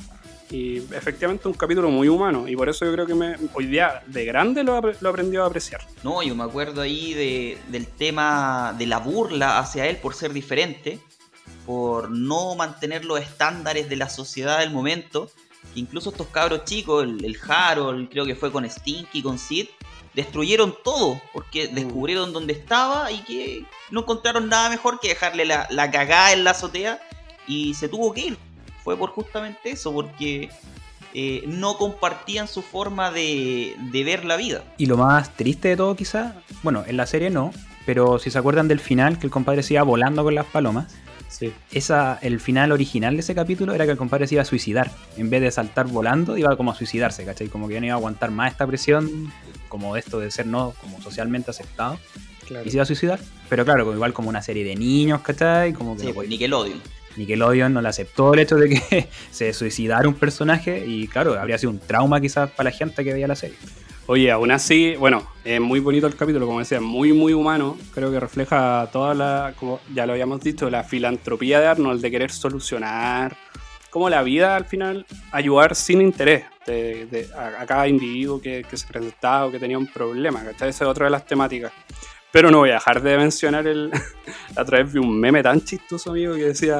Y 0.51 0.77
efectivamente 0.77 1.47
un 1.47 1.55
capítulo 1.55 1.89
muy 1.89 2.07
humano 2.07 2.47
y 2.47 2.55
por 2.55 2.69
eso 2.69 2.85
yo 2.85 2.93
creo 2.93 3.07
que 3.07 3.15
me, 3.15 3.35
hoy 3.55 3.65
día 3.65 4.03
de 4.05 4.23
grande 4.23 4.63
lo, 4.63 4.79
lo 5.01 5.09
aprendió 5.09 5.43
a 5.43 5.47
apreciar. 5.47 5.81
No, 6.03 6.21
yo 6.21 6.35
me 6.35 6.43
acuerdo 6.43 6.81
ahí 6.81 7.15
de, 7.15 7.57
del 7.69 7.87
tema 7.87 8.75
de 8.77 8.85
la 8.85 8.99
burla 8.99 9.57
hacia 9.57 9.87
él 9.87 9.97
por 9.97 10.13
ser 10.13 10.31
diferente, 10.31 10.99
por 11.65 12.11
no 12.11 12.53
mantener 12.53 13.03
los 13.03 13.19
estándares 13.19 13.89
de 13.89 13.95
la 13.95 14.09
sociedad 14.09 14.59
del 14.59 14.69
momento. 14.69 15.31
Incluso 15.73 16.11
estos 16.11 16.27
cabros 16.27 16.65
chicos, 16.65 17.03
el, 17.03 17.25
el 17.25 17.35
Harold, 17.47 18.09
creo 18.09 18.25
que 18.25 18.35
fue 18.35 18.51
con 18.51 18.69
Stinky, 18.69 19.23
con 19.23 19.39
Sid, 19.39 19.69
destruyeron 20.13 20.75
todo 20.83 21.19
porque 21.33 21.67
descubrieron 21.67 22.33
dónde 22.33 22.53
estaba 22.53 23.11
y 23.11 23.19
que 23.23 23.65
no 23.91 24.01
encontraron 24.01 24.47
nada 24.49 24.69
mejor 24.69 24.99
que 24.99 25.09
dejarle 25.09 25.45
la, 25.45 25.67
la 25.69 25.89
cagada 25.91 26.33
en 26.33 26.43
la 26.43 26.51
azotea 26.51 26.99
y 27.47 27.73
se 27.73 27.89
tuvo 27.89 28.13
que 28.13 28.21
ir. 28.27 28.37
Fue 28.83 28.97
por 28.97 29.09
justamente 29.11 29.71
eso, 29.71 29.93
porque 29.93 30.49
eh, 31.13 31.43
no 31.47 31.77
compartían 31.77 32.47
su 32.47 32.61
forma 32.61 33.11
de, 33.11 33.75
de 33.91 34.03
ver 34.03 34.25
la 34.25 34.35
vida. 34.35 34.63
Y 34.77 34.85
lo 34.87 34.97
más 34.97 35.35
triste 35.35 35.69
de 35.69 35.77
todo 35.77 35.95
quizá, 35.95 36.35
bueno, 36.63 36.83
en 36.85 36.97
la 36.97 37.05
serie 37.05 37.29
no, 37.29 37.51
pero 37.85 38.19
si 38.19 38.29
se 38.29 38.37
acuerdan 38.37 38.67
del 38.67 38.79
final, 38.79 39.19
que 39.19 39.25
el 39.27 39.31
compadre 39.31 39.63
se 39.63 39.75
iba 39.75 39.83
volando 39.83 40.23
con 40.23 40.35
las 40.35 40.45
palomas, 40.45 40.93
Sí. 41.29 41.51
esa, 41.71 42.19
el 42.21 42.39
final 42.39 42.71
original 42.71 43.15
de 43.15 43.21
ese 43.21 43.33
capítulo 43.33 43.73
era 43.73 43.85
que 43.85 43.91
el 43.91 43.97
compadre 43.97 44.27
se 44.27 44.35
iba 44.35 44.43
a 44.43 44.45
suicidar. 44.45 44.91
En 45.17 45.31
vez 45.31 45.41
de 45.41 45.49
saltar 45.49 45.87
volando, 45.87 46.37
iba 46.37 46.55
como 46.55 46.69
a 46.71 46.75
suicidarse, 46.75 47.25
¿cachai? 47.25 47.47
Como 47.47 47.67
que 47.67 47.73
ya 47.73 47.79
no 47.79 47.87
iba 47.87 47.95
a 47.95 47.97
aguantar 47.97 48.29
más 48.29 48.51
esta 48.51 48.67
presión, 48.67 49.33
como 49.73 49.97
esto 49.97 50.19
de 50.19 50.29
ser 50.29 50.45
no 50.45 50.75
como 50.79 51.01
socialmente 51.01 51.49
aceptado, 51.49 51.97
Claro. 52.47 52.63
y 52.63 52.69
se 52.69 52.75
iba 52.77 52.83
a 52.83 52.85
suicidar. 52.85 53.19
Pero 53.49 53.65
claro, 53.65 53.85
como 53.85 53.95
igual 53.95 54.13
como 54.13 54.29
una 54.29 54.43
serie 54.43 54.63
de 54.63 54.75
niños, 54.75 55.21
¿cachai? 55.21 55.73
Como 55.73 55.95
que 55.95 56.01
Sí, 56.01 56.07
no 56.09 56.13
pues, 56.13 56.29
Nickelodeon. 56.29 56.79
Nickelodeon 57.15 57.73
no 57.73 57.81
le 57.81 57.89
aceptó 57.89 58.33
el 58.35 58.39
hecho 58.41 58.55
de 58.57 58.69
que 58.69 59.07
se 59.31 59.51
suicidara 59.53 60.07
un 60.07 60.13
personaje 60.13 60.85
y 60.85 61.07
claro, 61.07 61.39
habría 61.39 61.57
sido 61.57 61.71
un 61.71 61.79
trauma 61.79 62.21
quizás 62.21 62.51
para 62.51 62.69
la 62.69 62.75
gente 62.77 63.03
que 63.03 63.13
veía 63.13 63.27
la 63.27 63.35
serie. 63.35 63.57
Oye, 64.05 64.29
aún 64.29 64.51
así, 64.51 64.95
bueno, 64.99 65.25
es 65.45 65.59
muy 65.61 65.79
bonito 65.79 66.05
el 66.05 66.15
capítulo, 66.17 66.45
como 66.45 66.59
decía, 66.59 66.81
muy, 66.81 67.13
muy 67.13 67.31
humano. 67.33 67.77
Creo 67.93 68.11
que 68.11 68.19
refleja 68.19 68.89
toda 68.91 69.13
la, 69.15 69.53
como 69.57 69.79
ya 69.95 70.05
lo 70.05 70.11
habíamos 70.11 70.41
dicho, 70.41 70.69
la 70.69 70.83
filantropía 70.83 71.61
de 71.61 71.67
Arnold 71.67 72.01
de 72.01 72.11
querer 72.11 72.29
solucionar, 72.29 73.37
como 73.93 74.09
la 74.09 74.23
vida 74.23 74.55
al 74.55 74.65
final, 74.65 75.05
ayudar 75.31 75.75
sin 75.75 76.01
interés 76.01 76.45
de, 76.65 77.05
de- 77.05 77.29
a, 77.37 77.61
a 77.61 77.65
cada 77.67 77.87
individuo 77.87 78.41
que, 78.41 78.65
se 78.73 78.87
presentaba 78.87 79.45
o 79.45 79.51
que 79.51 79.59
tenía 79.59 79.77
un 79.77 79.85
problema, 79.85 80.43
¿cachai? 80.43 80.69
Esa 80.69 80.85
es 80.85 80.89
otra 80.89 81.05
de 81.05 81.11
las 81.11 81.27
temáticas. 81.27 81.71
Pero 82.31 82.49
no 82.49 82.57
voy 82.57 82.71
a 82.71 82.73
dejar 82.73 83.03
de 83.03 83.15
mencionar 83.17 83.67
el. 83.67 83.91
Otra 84.57 84.79
vez 84.79 84.91
vi 84.91 84.97
un 84.99 85.19
meme 85.19 85.43
tan 85.43 85.63
chistoso, 85.63 86.09
amigo, 86.09 86.33
que 86.33 86.45
decía: 86.45 86.79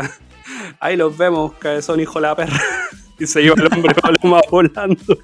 Ahí 0.79 0.97
los 0.97 1.15
vemos, 1.15 1.53
cabezón, 1.59 1.99
hijo 1.99 2.15
de 2.19 2.21
la 2.27 2.35
perra. 2.35 2.59
Y 3.19 3.27
se 3.27 3.43
iba 3.43 3.53
el 3.55 3.71
hombre 3.71 3.93
paloma 4.01 4.41
volando. 4.49 5.15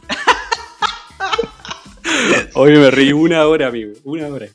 Hoy 2.54 2.74
me 2.78 2.92
reí 2.92 3.12
una 3.12 3.48
hora, 3.48 3.68
amigo. 3.68 3.94
Una 4.04 4.28
hora. 4.28 4.46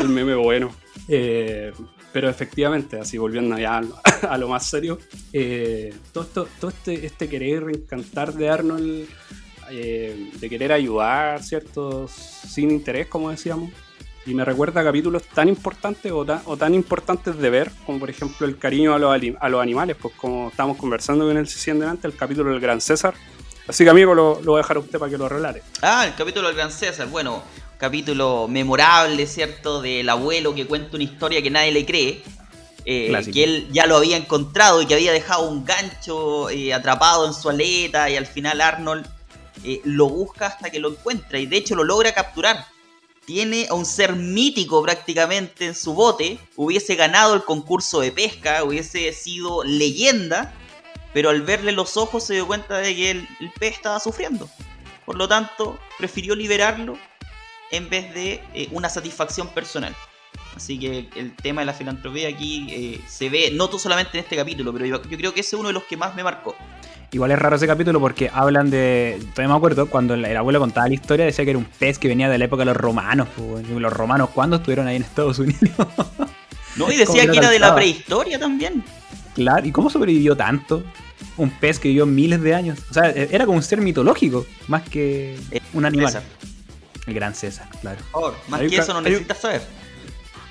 El 0.00 0.08
meme 0.08 0.34
bueno. 0.34 0.74
Eh, 1.08 1.72
pero 2.12 2.28
efectivamente, 2.28 3.00
así 3.00 3.18
volviendo 3.18 3.58
ya 3.58 3.80
a 4.28 4.38
lo, 4.38 4.48
más 4.48 4.66
serio, 4.66 4.98
eh, 5.32 5.94
todo, 6.12 6.24
esto, 6.24 6.48
todo 6.60 6.70
este, 6.70 7.06
este 7.06 7.28
querer 7.28 7.64
encantar 7.74 8.32
de 8.34 8.48
Arnold, 8.48 9.08
eh, 9.70 10.30
de 10.38 10.50
querer 10.50 10.72
ayudar, 10.72 11.42
¿cierto? 11.42 12.06
Sin 12.08 12.70
interés, 12.70 13.06
como 13.06 13.30
decíamos. 13.30 13.70
Y 14.24 14.34
me 14.34 14.44
recuerda 14.44 14.82
a 14.82 14.84
capítulos 14.84 15.24
tan 15.24 15.48
importantes 15.48 16.12
o 16.12 16.24
tan, 16.24 16.42
o 16.44 16.56
tan 16.56 16.74
importantes 16.74 17.36
de 17.36 17.50
ver, 17.50 17.72
como 17.84 17.98
por 17.98 18.10
ejemplo 18.10 18.46
el 18.46 18.56
cariño 18.56 18.94
a 18.94 18.98
los, 18.98 19.16
a 19.40 19.48
los 19.48 19.60
animales, 19.60 19.96
pues 20.00 20.14
como 20.14 20.48
estábamos 20.48 20.76
conversando 20.76 21.26
con 21.26 21.36
el 21.36 21.48
Cici 21.48 21.72
delante, 21.72 22.06
el 22.06 22.14
capítulo 22.14 22.50
del 22.50 22.60
Gran 22.60 22.80
César. 22.80 23.14
Así 23.66 23.84
que 23.84 23.90
amigo, 23.90 24.14
lo, 24.14 24.40
lo 24.42 24.52
voy 24.52 24.58
a 24.58 24.62
dejar 24.62 24.76
a 24.76 24.80
usted 24.80 24.98
para 24.98 25.10
que 25.10 25.18
lo 25.18 25.28
relate. 25.28 25.62
Ah, 25.80 26.06
el 26.06 26.14
capítulo 26.14 26.48
del 26.48 26.56
Gran 26.56 26.70
César. 26.70 27.08
Bueno, 27.08 27.42
capítulo 27.82 28.46
memorable, 28.46 29.26
¿cierto? 29.26 29.82
Del 29.82 30.08
abuelo 30.08 30.54
que 30.54 30.68
cuenta 30.68 30.94
una 30.94 31.02
historia 31.02 31.42
que 31.42 31.50
nadie 31.50 31.72
le 31.72 31.84
cree. 31.84 32.22
eh, 32.84 33.12
que 33.32 33.42
él 33.42 33.68
ya 33.72 33.86
lo 33.86 33.96
había 33.96 34.16
encontrado 34.16 34.80
y 34.80 34.86
que 34.86 34.94
había 34.94 35.10
dejado 35.10 35.48
un 35.48 35.64
gancho 35.64 36.48
eh, 36.50 36.72
atrapado 36.72 37.26
en 37.26 37.34
su 37.34 37.50
aleta 37.50 38.08
y 38.08 38.16
al 38.16 38.26
final 38.26 38.60
Arnold 38.60 39.04
eh, 39.64 39.80
lo 39.82 40.08
busca 40.08 40.46
hasta 40.46 40.70
que 40.70 40.78
lo 40.78 40.90
encuentra 40.90 41.40
y 41.40 41.46
de 41.46 41.56
hecho 41.56 41.74
lo 41.74 41.82
logra 41.82 42.14
capturar. 42.14 42.66
Tiene 43.26 43.66
a 43.68 43.74
un 43.74 43.84
ser 43.84 44.14
mítico 44.14 44.80
prácticamente 44.80 45.66
en 45.66 45.74
su 45.74 45.92
bote, 45.92 46.38
hubiese 46.54 46.94
ganado 46.94 47.34
el 47.34 47.42
concurso 47.42 47.98
de 47.98 48.12
pesca, 48.12 48.62
hubiese 48.62 49.12
sido 49.12 49.64
leyenda, 49.64 50.54
pero 51.12 51.30
al 51.30 51.42
verle 51.42 51.72
los 51.72 51.96
ojos 51.96 52.22
se 52.22 52.34
dio 52.34 52.46
cuenta 52.46 52.78
de 52.78 52.94
que 52.94 53.10
el, 53.10 53.28
el 53.40 53.50
pez 53.58 53.74
estaba 53.74 53.98
sufriendo. 53.98 54.48
Por 55.04 55.16
lo 55.16 55.26
tanto, 55.26 55.76
prefirió 55.98 56.36
liberarlo 56.36 56.96
en 57.72 57.88
vez 57.90 58.14
de 58.14 58.40
eh, 58.54 58.68
una 58.70 58.88
satisfacción 58.88 59.48
personal. 59.48 59.94
Así 60.56 60.78
que 60.78 61.08
el 61.16 61.34
tema 61.34 61.62
de 61.62 61.66
la 61.66 61.72
filantropía 61.72 62.28
aquí 62.28 62.66
eh, 62.70 63.00
se 63.08 63.28
ve, 63.30 63.50
no 63.52 63.68
tú 63.68 63.78
solamente 63.78 64.18
en 64.18 64.24
este 64.24 64.36
capítulo, 64.36 64.72
pero 64.72 64.84
yo, 64.86 65.02
yo 65.08 65.16
creo 65.16 65.34
que 65.34 65.40
ese 65.40 65.56
es 65.56 65.60
uno 65.60 65.68
de 65.68 65.74
los 65.74 65.84
que 65.84 65.96
más 65.96 66.14
me 66.14 66.22
marcó. 66.22 66.54
Igual 67.10 67.30
es 67.32 67.38
raro 67.38 67.56
ese 67.56 67.66
capítulo 67.66 68.00
porque 68.00 68.30
hablan 68.32 68.70
de. 68.70 69.18
Todavía 69.34 69.48
me 69.48 69.56
acuerdo 69.56 69.86
cuando 69.90 70.14
el, 70.14 70.24
el 70.24 70.36
abuelo 70.36 70.60
contaba 70.60 70.88
la 70.88 70.94
historia, 70.94 71.26
decía 71.26 71.44
que 71.44 71.50
era 71.50 71.58
un 71.58 71.66
pez 71.66 71.98
que 71.98 72.08
venía 72.08 72.28
de 72.30 72.38
la 72.38 72.44
época 72.46 72.60
de 72.62 72.66
los 72.66 72.76
romanos. 72.76 73.28
pues, 73.36 73.68
los 73.68 73.92
romanos, 73.92 74.30
¿cuándo 74.34 74.56
estuvieron 74.56 74.86
ahí 74.86 74.96
en 74.96 75.02
Estados 75.02 75.38
Unidos? 75.38 75.60
No, 76.76 76.90
y 76.90 76.96
¿Cómo 77.04 77.14
decía 77.18 77.30
que 77.30 77.36
era 77.36 77.50
de 77.50 77.58
la 77.58 77.74
prehistoria 77.74 78.38
también. 78.38 78.82
claro, 79.34 79.66
¿y 79.66 79.72
cómo 79.72 79.90
sobrevivió 79.90 80.34
tanto? 80.36 80.82
Un 81.36 81.50
pez 81.50 81.78
que 81.78 81.88
vivió 81.88 82.06
miles 82.06 82.40
de 82.40 82.54
años. 82.54 82.78
O 82.90 82.94
sea, 82.94 83.10
e- 83.10 83.28
era 83.30 83.44
como 83.44 83.58
un 83.58 83.62
ser 83.62 83.82
mitológico, 83.82 84.46
más 84.68 84.82
que 84.88 85.38
Eh, 85.50 85.60
un 85.74 85.84
animal. 85.84 86.06
César, 86.06 86.22
El 87.06 87.14
gran 87.14 87.34
César, 87.34 87.68
claro. 87.80 87.98
por 88.12 88.22
favor, 88.22 88.34
más 88.48 88.60
Hay 88.60 88.68
que 88.68 88.76
eso 88.76 88.92
no 88.92 88.98
hay 89.00 89.04
un- 89.06 89.10
necesitas 89.12 89.38
saber. 89.38 89.62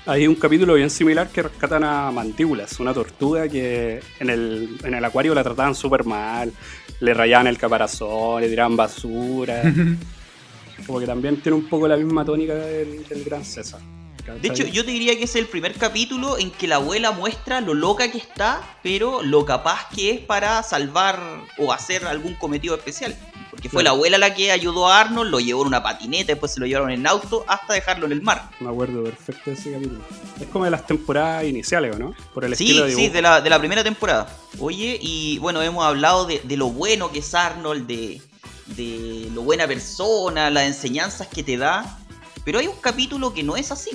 Hay 0.04 0.26
un 0.26 0.34
capítulo 0.34 0.74
bien 0.74 0.90
similar 0.90 1.28
que 1.28 1.42
rescatan 1.42 1.84
a 1.84 2.10
Mandíbulas, 2.10 2.80
una 2.80 2.92
tortuga 2.92 3.48
que 3.48 4.00
en 4.18 4.30
el, 4.30 4.76
en 4.82 4.94
el 4.94 5.04
acuario 5.04 5.32
la 5.34 5.44
trataban 5.44 5.74
súper 5.76 6.04
mal, 6.04 6.52
le 7.00 7.14
rayaban 7.14 7.46
el 7.46 7.56
caparazón, 7.56 8.40
le 8.42 8.48
tiraban 8.48 8.76
basura. 8.76 9.62
Como 10.86 10.98
que 10.98 11.06
también 11.06 11.40
tiene 11.40 11.56
un 11.56 11.68
poco 11.68 11.86
la 11.86 11.96
misma 11.96 12.24
tónica 12.24 12.54
del, 12.54 13.06
del 13.06 13.24
Gran 13.24 13.44
César. 13.44 13.80
¿Cachai? 14.24 14.40
De 14.40 14.48
hecho, 14.48 14.64
yo 14.66 14.84
te 14.84 14.90
diría 14.90 15.16
que 15.16 15.24
es 15.24 15.36
el 15.36 15.46
primer 15.46 15.74
capítulo 15.74 16.38
en 16.38 16.50
que 16.50 16.66
la 16.68 16.76
abuela 16.76 17.12
muestra 17.12 17.60
lo 17.60 17.74
loca 17.74 18.10
que 18.10 18.18
está, 18.18 18.62
pero 18.82 19.22
lo 19.22 19.44
capaz 19.44 19.88
que 19.94 20.10
es 20.10 20.20
para 20.20 20.62
salvar 20.62 21.20
o 21.58 21.72
hacer 21.72 22.04
algún 22.06 22.34
cometido 22.34 22.74
especial. 22.74 23.16
Porque 23.50 23.68
fue 23.68 23.82
Claro. 23.82 23.94
la 23.94 23.98
abuela 23.98 24.18
la 24.18 24.34
que 24.34 24.50
ayudó 24.50 24.88
a 24.88 25.00
Arnold, 25.00 25.30
lo 25.30 25.38
llevó 25.38 25.60
en 25.62 25.68
una 25.68 25.82
patineta, 25.82 26.32
después 26.32 26.52
se 26.52 26.60
lo 26.60 26.66
llevaron 26.66 26.90
en 26.90 27.06
auto 27.06 27.44
hasta 27.46 27.74
dejarlo 27.74 28.06
en 28.06 28.12
el 28.12 28.22
mar. 28.22 28.48
Me 28.60 28.68
acuerdo 28.70 29.04
perfecto 29.04 29.50
de 29.50 29.56
ese 29.56 29.72
capítulo. 29.72 30.00
Es 30.40 30.46
como 30.48 30.64
de 30.64 30.70
las 30.70 30.86
temporadas 30.86 31.44
iniciales, 31.44 31.94
¿o 31.94 31.98
no? 31.98 32.14
Por 32.32 32.44
el 32.46 32.56
Sí, 32.56 32.64
estilo 32.64 32.86
de 32.86 32.94
sí, 32.94 33.08
de 33.08 33.20
la, 33.22 33.40
de 33.42 33.50
la 33.50 33.58
primera 33.58 33.84
temporada. 33.84 34.26
Oye, 34.58 34.98
y 35.02 35.38
bueno, 35.38 35.60
hemos 35.62 35.84
hablado 35.84 36.24
de, 36.26 36.40
de 36.44 36.56
lo 36.56 36.68
bueno 36.70 37.12
que 37.12 37.18
es 37.18 37.34
Arnold, 37.34 37.86
de, 37.86 38.22
de 38.68 39.28
lo 39.34 39.42
buena 39.42 39.66
persona, 39.66 40.48
las 40.50 40.64
enseñanzas 40.64 41.28
que 41.28 41.42
te 41.42 41.56
da. 41.58 41.98
Pero 42.44 42.58
hay 42.58 42.66
un 42.66 42.76
capítulo 42.80 43.32
que 43.34 43.42
no 43.42 43.56
es 43.56 43.70
así. 43.70 43.90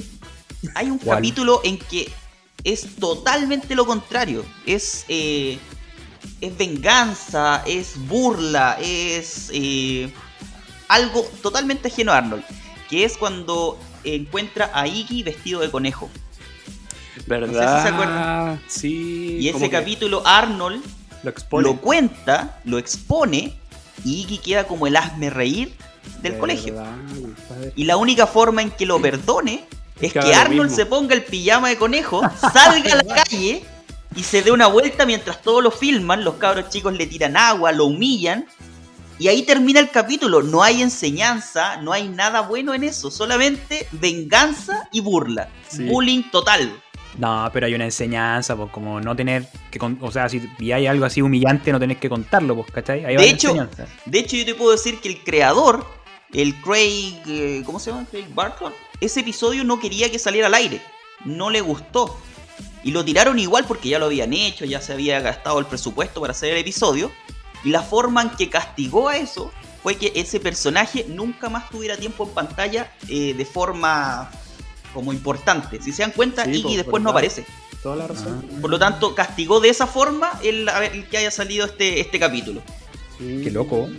Hay 0.75 0.89
un 0.89 0.97
¿Cuál? 0.97 1.17
capítulo 1.17 1.61
en 1.63 1.77
que 1.77 2.11
es 2.63 2.95
totalmente 2.95 3.75
lo 3.75 3.85
contrario. 3.85 4.45
Es, 4.65 5.05
eh, 5.07 5.57
es 6.41 6.57
venganza, 6.57 7.63
es 7.65 7.93
burla, 8.07 8.77
es 8.81 9.49
eh, 9.53 10.11
algo 10.87 11.21
totalmente 11.41 11.87
ajeno 11.87 12.11
a 12.11 12.17
Arnold. 12.17 12.43
Que 12.89 13.03
es 13.03 13.17
cuando 13.17 13.79
encuentra 14.03 14.71
a 14.73 14.87
Iggy 14.87 15.23
vestido 15.23 15.61
de 15.61 15.69
conejo. 15.69 16.09
¿Verdad? 17.25 17.47
no 17.47 17.53
sé 17.53 17.77
si 17.77 17.81
se 17.83 17.93
acuerdan. 17.93 18.61
Sí. 18.67 19.37
Y 19.41 19.49
ese 19.49 19.59
que 19.59 19.69
capítulo 19.69 20.25
Arnold 20.25 20.83
lo 21.23 21.29
expone. 21.29 21.67
lo 21.67 21.77
cuenta, 21.77 22.59
lo 22.63 22.77
expone 22.77 23.57
y 24.03 24.21
Iggy 24.21 24.37
queda 24.37 24.65
como 24.65 24.87
el 24.87 24.95
hazme 24.95 25.29
reír 25.29 25.73
del 26.21 26.37
colegio. 26.37 26.75
Y 27.75 27.85
la 27.85 27.97
única 27.97 28.27
forma 28.27 28.61
en 28.61 28.71
que 28.71 28.85
lo 28.85 29.01
perdone 29.01 29.65
es 30.01 30.13
Que 30.13 30.19
Arnold 30.19 30.69
se 30.71 30.85
ponga 30.85 31.15
el 31.15 31.23
pijama 31.23 31.69
de 31.69 31.77
conejo, 31.77 32.21
salga 32.53 32.93
a 32.93 33.03
la 33.03 33.15
calle 33.23 33.63
y 34.15 34.23
se 34.23 34.41
dé 34.41 34.51
una 34.51 34.67
vuelta 34.67 35.05
mientras 35.05 35.41
todos 35.41 35.63
lo 35.63 35.71
filman, 35.71 36.23
los 36.23 36.35
cabros 36.35 36.69
chicos 36.69 36.93
le 36.93 37.07
tiran 37.07 37.35
agua, 37.37 37.71
lo 37.71 37.85
humillan. 37.85 38.45
Y 39.19 39.29
ahí 39.29 39.41
termina 39.43 39.79
el 39.79 39.89
capítulo, 39.89 40.43
no 40.43 40.61
hay 40.61 40.83
enseñanza, 40.83 41.77
no 41.77 41.91
hay 41.91 42.07
nada 42.07 42.41
bueno 42.41 42.75
en 42.75 42.83
eso, 42.83 43.09
solamente 43.09 43.87
venganza 43.91 44.87
y 44.91 45.01
burla. 45.01 45.49
Sí. 45.67 45.85
Bullying 45.85 46.23
total. 46.31 46.71
No, 47.17 47.49
pero 47.51 47.65
hay 47.65 47.73
una 47.73 47.85
enseñanza, 47.85 48.55
pues 48.55 48.69
como 48.71 49.01
no 49.01 49.15
tener 49.15 49.47
que... 49.71 49.79
con- 49.79 49.97
O 50.01 50.11
sea, 50.11 50.29
si 50.29 50.47
hay 50.71 50.85
algo 50.85 51.03
así 51.05 51.23
humillante, 51.23 51.71
no 51.71 51.79
tenés 51.79 51.97
que 51.97 52.09
contarlo, 52.09 52.55
pues, 52.55 52.69
¿cachai? 52.71 53.05
Ahí 53.05 53.15
va 53.15 53.21
De 53.23 53.29
hecho, 53.29 53.47
enseñanza. 53.49 53.87
De 54.05 54.19
hecho, 54.19 54.35
yo 54.35 54.45
te 54.45 54.53
puedo 54.53 54.71
decir 54.71 54.99
que 54.99 55.09
el 55.09 55.23
creador, 55.23 55.83
el 56.31 56.53
Craig. 56.61 57.15
eh, 57.25 57.63
¿Cómo 57.65 57.79
se 57.79 57.89
llama? 57.89 58.05
Craig 58.11 58.27
Barton. 58.35 58.71
Ese 58.99 59.19
episodio 59.19 59.63
no 59.63 59.79
quería 59.79 60.11
que 60.11 60.19
saliera 60.19 60.47
al 60.47 60.53
aire. 60.53 60.81
No 61.25 61.49
le 61.49 61.61
gustó. 61.61 62.17
Y 62.83 62.91
lo 62.91 63.03
tiraron 63.03 63.37
igual 63.39 63.65
porque 63.67 63.89
ya 63.89 63.99
lo 63.99 64.05
habían 64.05 64.33
hecho, 64.33 64.65
ya 64.65 64.81
se 64.81 64.93
había 64.93 65.19
gastado 65.19 65.59
el 65.59 65.65
presupuesto 65.65 66.21
para 66.21 66.31
hacer 66.31 66.53
el 66.53 66.59
episodio. 66.59 67.11
Y 67.63 67.69
la 67.69 67.81
forma 67.81 68.21
en 68.21 68.29
que 68.31 68.49
castigó 68.49 69.09
a 69.09 69.17
eso 69.17 69.51
fue 69.83 69.95
que 69.95 70.11
ese 70.15 70.39
personaje 70.39 71.05
nunca 71.07 71.49
más 71.49 71.69
tuviera 71.69 71.97
tiempo 71.97 72.25
en 72.25 72.29
pantalla 72.31 72.91
eh, 73.07 73.33
de 73.33 73.45
forma 73.45 74.29
como 74.93 75.13
importante. 75.13 75.81
Si 75.81 75.91
se 75.91 76.01
dan 76.01 76.11
cuenta, 76.11 76.45
Sí, 76.45 76.51
Iggy 76.51 76.77
después 76.77 77.03
no 77.03 77.11
aparece. 77.11 77.45
Toda 77.83 77.95
la 77.95 78.07
razón. 78.07 78.41
Por 78.61 78.69
lo 78.69 78.79
tanto, 78.79 79.13
castigó 79.13 79.59
de 79.59 79.69
esa 79.69 79.85
forma 79.85 80.39
el, 80.43 80.67
el 80.91 81.07
que 81.07 81.17
haya 81.17 81.31
salido 81.31 81.65
este, 81.65 81.99
este 81.99 82.19
capítulo. 82.19 82.61
Qué 83.19 83.51
loco. 83.51 83.89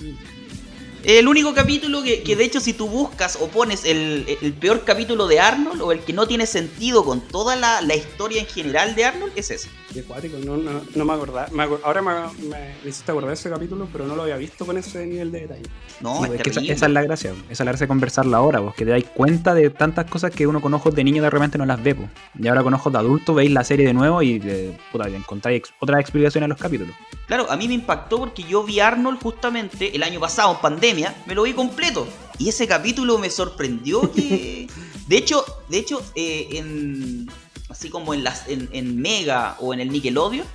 El 1.05 1.29
único 1.29 1.55
capítulo 1.55 2.03
que, 2.03 2.23
que, 2.23 2.35
de 2.35 2.45
hecho 2.45 2.61
si 2.61 2.73
tú 2.73 2.89
buscas 2.89 3.39
o 3.41 3.49
pones 3.49 3.85
el, 3.85 4.39
el, 4.43 4.53
peor 4.53 4.85
capítulo 4.85 5.29
de 5.29 5.39
Arnold 5.39 5.81
o 5.81 5.93
el 5.93 6.01
que 6.01 6.13
no 6.13 6.27
tiene 6.27 6.45
sentido 6.47 7.05
con 7.05 7.21
toda 7.21 7.55
la, 7.55 7.81
la 7.83 7.95
historia 7.95 8.41
en 8.41 8.47
general 8.47 8.95
de 8.97 9.05
Arnold 9.05 9.33
es 9.37 9.51
ese. 9.51 9.69
Qué 9.93 10.01
acuático, 10.01 10.36
no, 10.45 10.59
no, 10.59 10.82
no 10.95 11.05
me 11.05 11.12
acordaba. 11.14 11.49
Me 11.51 11.62
ahora 11.62 12.03
me, 12.03 12.12
me, 12.49 12.89
hiciste 12.89 13.11
acordar 13.11 13.32
ese 13.32 13.49
capítulo, 13.49 13.89
pero 13.91 14.07
no 14.07 14.16
lo 14.16 14.22
había 14.22 14.36
visto 14.36 14.66
con 14.66 14.76
ese 14.76 15.07
nivel 15.07 15.32
de 15.32 15.41
detalle. 15.41 15.62
No, 16.01 16.24
es, 16.26 16.43
que 16.43 16.51
esa, 16.51 16.61
esa, 16.61 16.86
es 16.86 16.93
la 16.93 17.03
gracia, 17.03 17.30
esa 17.30 17.53
es 17.53 17.61
la 17.61 17.64
gracia 17.66 17.84
de 17.84 17.89
conversarla 17.89 18.36
ahora, 18.36 18.61
vos 18.61 18.74
que 18.74 18.84
te 18.84 18.91
dais 18.91 19.07
cuenta 19.07 19.55
de 19.55 19.70
tantas 19.70 20.05
cosas 20.11 20.30
que 20.30 20.47
uno 20.47 20.61
con 20.61 20.74
ojos 20.74 20.95
de 20.95 21.05
niño 21.05 21.22
de 21.22 21.30
repente 21.30 21.57
no 21.57 21.64
las 21.64 21.82
ve. 21.82 21.95
Po. 21.95 22.09
Y 22.39 22.49
ahora 22.49 22.62
con 22.62 22.74
ojos 22.74 22.93
de 22.93 22.99
adulto 22.99 23.32
veis 23.32 23.51
la 23.51 23.64
serie 23.64 23.86
de 23.86 23.95
nuevo 23.95 24.20
y 24.20 24.39
de, 24.39 24.76
puta, 24.93 25.09
encontráis 25.09 25.62
otras 25.80 26.01
explicaciones 26.01 26.45
a 26.45 26.49
los 26.49 26.59
capítulos. 26.59 26.95
Claro, 27.26 27.51
a 27.51 27.57
mí 27.57 27.66
me 27.66 27.74
impactó 27.74 28.18
porque 28.18 28.43
yo 28.43 28.64
vi 28.64 28.80
Arnold 28.80 29.22
justamente 29.22 29.97
el 29.97 30.03
año 30.03 30.20
pasado 30.20 30.53
en 30.53 30.61
pandemia, 30.61 31.14
me 31.26 31.34
lo 31.34 31.45
vi 31.45 31.55
completo. 31.55 32.07
Y 32.39 32.51
ese 32.51 32.68
capítulo 32.68 33.18
me 33.18 33.30
sorprendió 33.30 34.12
que... 34.12 34.68
De 35.09 35.16
hecho, 35.16 35.43
de 35.70 35.78
hecho 35.78 36.03
eh, 36.14 36.49
en 36.53 37.30
así 37.69 37.91
como 37.91 38.14
en, 38.14 38.25
las, 38.25 38.45
en, 38.49 39.01
Mega 39.01 39.57
o 39.61 39.75
en 39.75 39.81
el 39.81 39.91
Nickelodeon, 39.91 40.47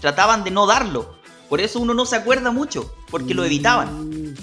trataban 0.00 0.44
de 0.44 0.50
no 0.50 0.66
darlo. 0.66 1.16
Por 1.48 1.60
eso 1.60 1.80
uno 1.80 1.94
no 1.94 2.04
se 2.04 2.16
acuerda 2.16 2.50
mucho, 2.50 2.94
porque 3.10 3.34
lo 3.34 3.44
evitaban. 3.44 4.34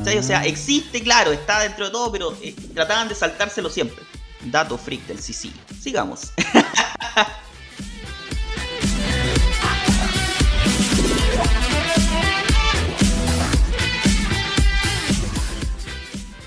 O 0.00 0.22
sea, 0.22 0.40
ah. 0.40 0.46
existe, 0.46 1.02
claro, 1.02 1.32
está 1.32 1.60
dentro 1.60 1.86
de 1.86 1.90
todo, 1.90 2.10
pero 2.10 2.36
eh, 2.42 2.54
trataban 2.74 3.08
de 3.08 3.14
saltárselo 3.14 3.70
siempre. 3.70 4.04
Dato 4.44 4.76
freak 4.76 5.06
del 5.06 5.18
CC. 5.18 5.50
Sigamos. 5.80 6.32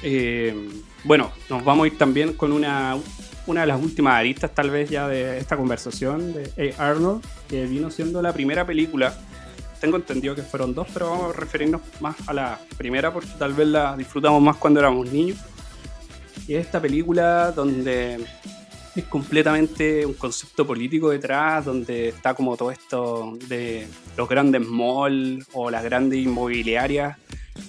Eh, 0.10 0.56
bueno, 1.04 1.34
nos 1.50 1.66
vamos 1.66 1.84
a 1.84 1.88
ir 1.88 1.98
también 1.98 2.32
con 2.32 2.54
una 2.54 2.96
una 3.48 3.62
de 3.62 3.68
las 3.68 3.82
últimas 3.82 4.14
aristas 4.14 4.54
tal 4.54 4.70
vez 4.70 4.90
ya 4.90 5.08
de 5.08 5.38
esta 5.40 5.58
conversación 5.58 6.34
de 6.34 6.76
A. 6.78 6.90
Arnold, 6.90 7.24
que 7.48 7.66
vino 7.66 7.90
siendo 7.90 8.22
la 8.22 8.34
primera 8.34 8.66
película. 8.66 9.18
Tengo 9.80 9.98
entendido 9.98 10.36
que 10.36 10.42
fueron 10.42 10.74
dos, 10.74 10.88
pero 10.94 11.10
vamos 11.10 11.36
a 11.36 11.40
referirnos 11.40 11.82
más 12.00 12.16
a 12.28 12.34
la 12.34 12.60
primera 12.78 13.12
porque 13.12 13.30
tal 13.40 13.54
vez 13.54 13.68
la 13.68 13.96
disfrutamos 13.96 14.42
más 14.42 14.58
cuando 14.58 14.80
éramos 14.80 15.12
niños. 15.12 15.38
Y 16.48 16.56
es 16.56 16.66
esta 16.66 16.82
película 16.82 17.52
donde 17.52 18.26
es 18.96 19.06
completamente 19.06 20.06
un 20.06 20.14
concepto 20.14 20.66
político 20.66 21.10
detrás, 21.10 21.66
donde 21.66 22.10
está 22.10 22.34
como 22.34 22.58
todo 22.58 22.72
esto 22.72 23.38
de 23.48 23.88
los 24.18 24.28
grandes 24.28 24.62
malls 24.68 25.48
o 25.54 25.70
las 25.70 25.84
grandes 25.84 26.20
inmobiliarias 26.20 27.18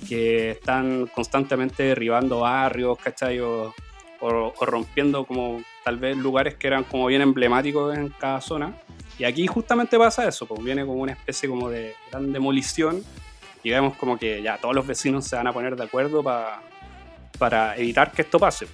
que 0.08 0.52
están 0.52 1.06
constantemente 1.06 1.82
derribando 1.82 2.40
barrios, 2.40 2.98
¿cachai? 2.98 3.40
o, 3.40 3.74
rompiendo 4.20 5.24
como 5.24 5.62
tal 5.84 5.98
vez 5.98 6.16
lugares 6.16 6.54
que 6.54 6.66
eran 6.66 6.84
como 6.84 7.06
bien 7.06 7.22
emblemáticos 7.22 7.96
en 7.96 8.08
cada 8.10 8.40
zona. 8.40 8.74
Y 9.18 9.24
aquí 9.24 9.46
justamente 9.46 9.98
pasa 9.98 10.28
eso, 10.28 10.46
pues 10.46 10.62
viene 10.62 10.84
como 10.86 11.02
una 11.02 11.12
especie 11.12 11.48
como 11.48 11.68
de 11.70 11.94
gran 12.10 12.32
demolición 12.32 13.02
y 13.62 13.70
vemos 13.70 13.96
como 13.96 14.18
que 14.18 14.42
ya 14.42 14.58
todos 14.58 14.74
los 14.74 14.86
vecinos 14.86 15.26
se 15.26 15.36
van 15.36 15.46
a 15.46 15.52
poner 15.52 15.74
de 15.76 15.84
acuerdo 15.84 16.22
para 16.22 16.60
para 17.38 17.76
evitar 17.76 18.12
que 18.12 18.22
esto 18.22 18.38
pase. 18.38 18.66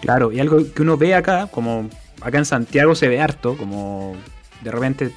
Claro, 0.00 0.30
y 0.30 0.38
algo 0.38 0.58
que 0.72 0.82
uno 0.82 0.96
ve 0.96 1.14
acá, 1.14 1.48
como 1.50 1.88
acá 2.20 2.38
en 2.38 2.44
Santiago 2.44 2.94
se 2.94 3.08
ve 3.08 3.20
harto, 3.20 3.56
como 3.56 4.14
de 4.62 4.70
repente, 4.70 5.10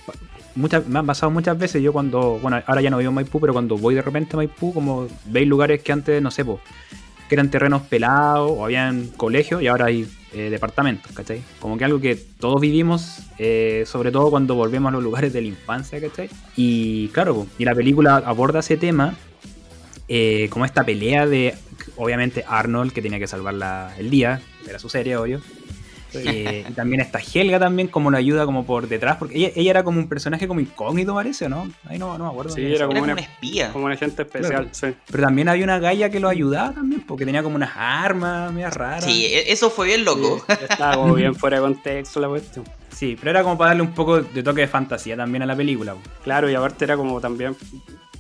muchas, 0.55 0.88
me 0.88 0.99
han 0.99 1.05
pasado 1.05 1.30
muchas 1.30 1.57
veces, 1.57 1.84
yo 1.84 1.93
cuando, 1.93 2.39
bueno, 2.39 2.61
ahora 2.65 2.82
ya 2.82 2.89
no 2.89 2.97
vivo 2.97 3.09
en 3.09 3.15
Maipú, 3.15 3.39
pero 3.39 3.53
cuando 3.53 3.78
voy 3.78 3.95
de 3.95 4.01
repente 4.01 4.32
a 4.34 4.38
Maipú, 4.38 4.74
como 4.74 5.07
veis 5.26 5.47
lugares 5.47 5.84
que 5.84 5.91
antes, 5.91 6.22
no 6.22 6.32
sé, 6.32 6.45
pues, 6.45 6.59
que 7.28 7.36
eran 7.36 7.49
terrenos 7.49 7.84
pelados 7.84 8.51
o 8.51 8.65
habían 8.65 9.07
colegios 9.09 9.61
y 9.61 9.67
ahora 9.67 9.86
hay 9.86 10.07
eh, 10.34 10.49
departamentos, 10.49 11.11
¿cachai? 11.13 11.41
Como 11.59 11.78
que 11.78 11.86
algo 11.86 11.99
que 11.99 12.15
todos 12.15 12.59
vivimos, 12.59 13.19
eh, 13.38 13.84
sobre 13.86 14.11
todo 14.11 14.30
cuando 14.30 14.55
volvemos 14.55 14.89
a 14.89 14.93
los 14.93 15.03
lugares 15.03 15.34
de 15.34 15.41
la 15.41 15.47
infancia, 15.47 15.99
¿cachai? 16.01 16.30
Y 16.55 17.07
claro, 17.09 17.47
y 17.57 17.65
la 17.65 17.73
película 17.75 18.17
aborda 18.17 18.59
ese 18.59 18.78
tema 18.78 19.15
eh, 20.09 20.47
como 20.49 20.65
esta 20.65 20.84
pelea 20.84 21.28
de, 21.28 21.55
obviamente, 21.97 22.45
Arnold, 22.47 22.93
que 22.93 23.01
tenía 23.01 23.19
que 23.19 23.28
salvar 23.28 23.93
el 23.97 24.09
día, 24.09 24.41
era 24.67 24.80
su 24.80 24.89
serie, 24.89 25.17
obvio, 25.17 25.41
eh, 26.14 26.66
y 26.70 26.74
también 26.74 27.01
está 27.01 27.20
Helga 27.20 27.60
también 27.60 27.88
como 27.88 28.08
una 28.08 28.18
ayuda 28.18 28.45
como 28.45 28.66
por 28.66 28.88
detrás, 28.88 29.18
porque 29.18 29.51
ella, 29.55 29.72
era 29.72 29.84
como 29.84 29.99
un 29.99 30.08
personaje 30.08 30.47
como 30.47 30.60
incógnito 30.60 31.14
parece, 31.14 31.49
¿no? 31.49 31.70
Ahí 31.86 31.99
no, 31.99 32.18
no 32.18 32.26
me 32.26 32.30
acuerdo. 32.30 32.51
Sí, 32.53 32.66
era 32.66 32.88
como, 32.88 33.01
una, 33.01 33.14
espía. 33.14 33.72
Como 33.72 33.86
un 33.86 33.91
agente 33.91 34.22
especial, 34.22 34.70
sí. 34.72 34.88
Pero 35.10 35.24
también 35.24 35.49
había 35.49 35.64
una 35.64 35.80
galla 35.80 36.10
que 36.10 36.20
lo 36.20 36.30
ayudaba 36.30 36.74
también, 36.74 37.01
porque 37.05 37.26
tenía 37.26 37.43
como 37.43 37.55
unas 37.55 37.72
armas 37.76 38.51
medio 38.53 38.70
raras. 38.70 39.03
Sí, 39.03 39.26
e-, 39.26 39.51
eso 39.51 39.70
fue 39.70 39.88
bien 39.88 40.05
loco. 40.05 40.45
estaba 40.47 40.95
como 40.95 41.14
bien 41.14 41.36
fuera 41.36 41.58
de 41.58 41.64
contexto 41.64 42.20
la 42.20 42.30
cuestión. 42.30 42.66
Sí, 42.89 43.16
pero 43.20 43.32
era 43.32 43.43
como 43.43 43.58
para 43.58 43.72
darle 43.72 43.84
un 43.84 43.93
poco 43.93 44.22
de 44.22 44.43
toque 44.43 44.62
de 44.62 44.68
fantasía 44.68 45.16
también 45.16 45.43
a 45.43 45.45
la 45.45 45.55
película. 45.55 45.95
Claro, 46.24 46.49
y 46.49 46.55
aparte 46.55 46.86
era 46.86 46.95
como 46.95 47.20
también 47.22 47.55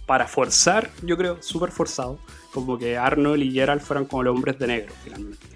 para 0.05 0.27
forzar, 0.27 0.89
yo 1.03 1.17
creo, 1.17 1.41
súper 1.41 1.71
forzado, 1.71 2.19
como 2.53 2.77
que 2.77 2.97
Arnold 2.97 3.43
y 3.43 3.51
Gerald 3.51 3.81
fueran 3.81 4.05
como 4.05 4.23
los 4.23 4.35
hombres 4.35 4.57
de 4.59 4.67
negro, 4.67 4.93
finalmente 5.03 5.46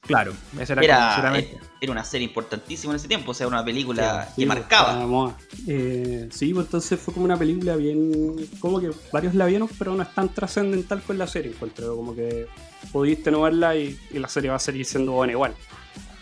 claro, 0.00 0.32
era, 0.58 1.38
eh, 1.38 1.58
era, 1.80 1.92
una 1.92 2.04
serie 2.04 2.26
importantísima 2.26 2.94
en 2.94 2.96
ese 2.96 3.08
tiempo, 3.08 3.32
o 3.32 3.34
sea, 3.34 3.46
una 3.46 3.64
película 3.64 4.28
que 4.34 4.46
marcaba. 4.46 5.36
Eh, 5.66 6.28
sí, 6.30 6.54
pues 6.54 6.66
entonces 6.66 6.98
fue 6.98 7.12
como 7.12 7.26
una 7.26 7.36
película 7.36 7.76
bien. 7.76 8.34
Como 8.60 8.80
que 8.80 8.90
varios 9.12 9.34
la 9.34 9.46
vieron, 9.46 9.68
pero 9.78 9.94
no 9.94 10.02
es 10.02 10.14
tan 10.14 10.30
trascendental 10.30 11.02
con 11.02 11.18
la 11.18 11.26
serie, 11.26 11.52
encuentro. 11.52 11.94
Como 11.96 12.14
que 12.14 12.46
pudiste 12.92 13.30
no 13.30 13.42
verla 13.42 13.76
y, 13.76 13.98
la 14.12 14.28
serie 14.28 14.50
va 14.50 14.56
a 14.56 14.60
seguir 14.60 14.86
siendo 14.86 15.12
buena 15.12 15.32
igual. 15.32 15.54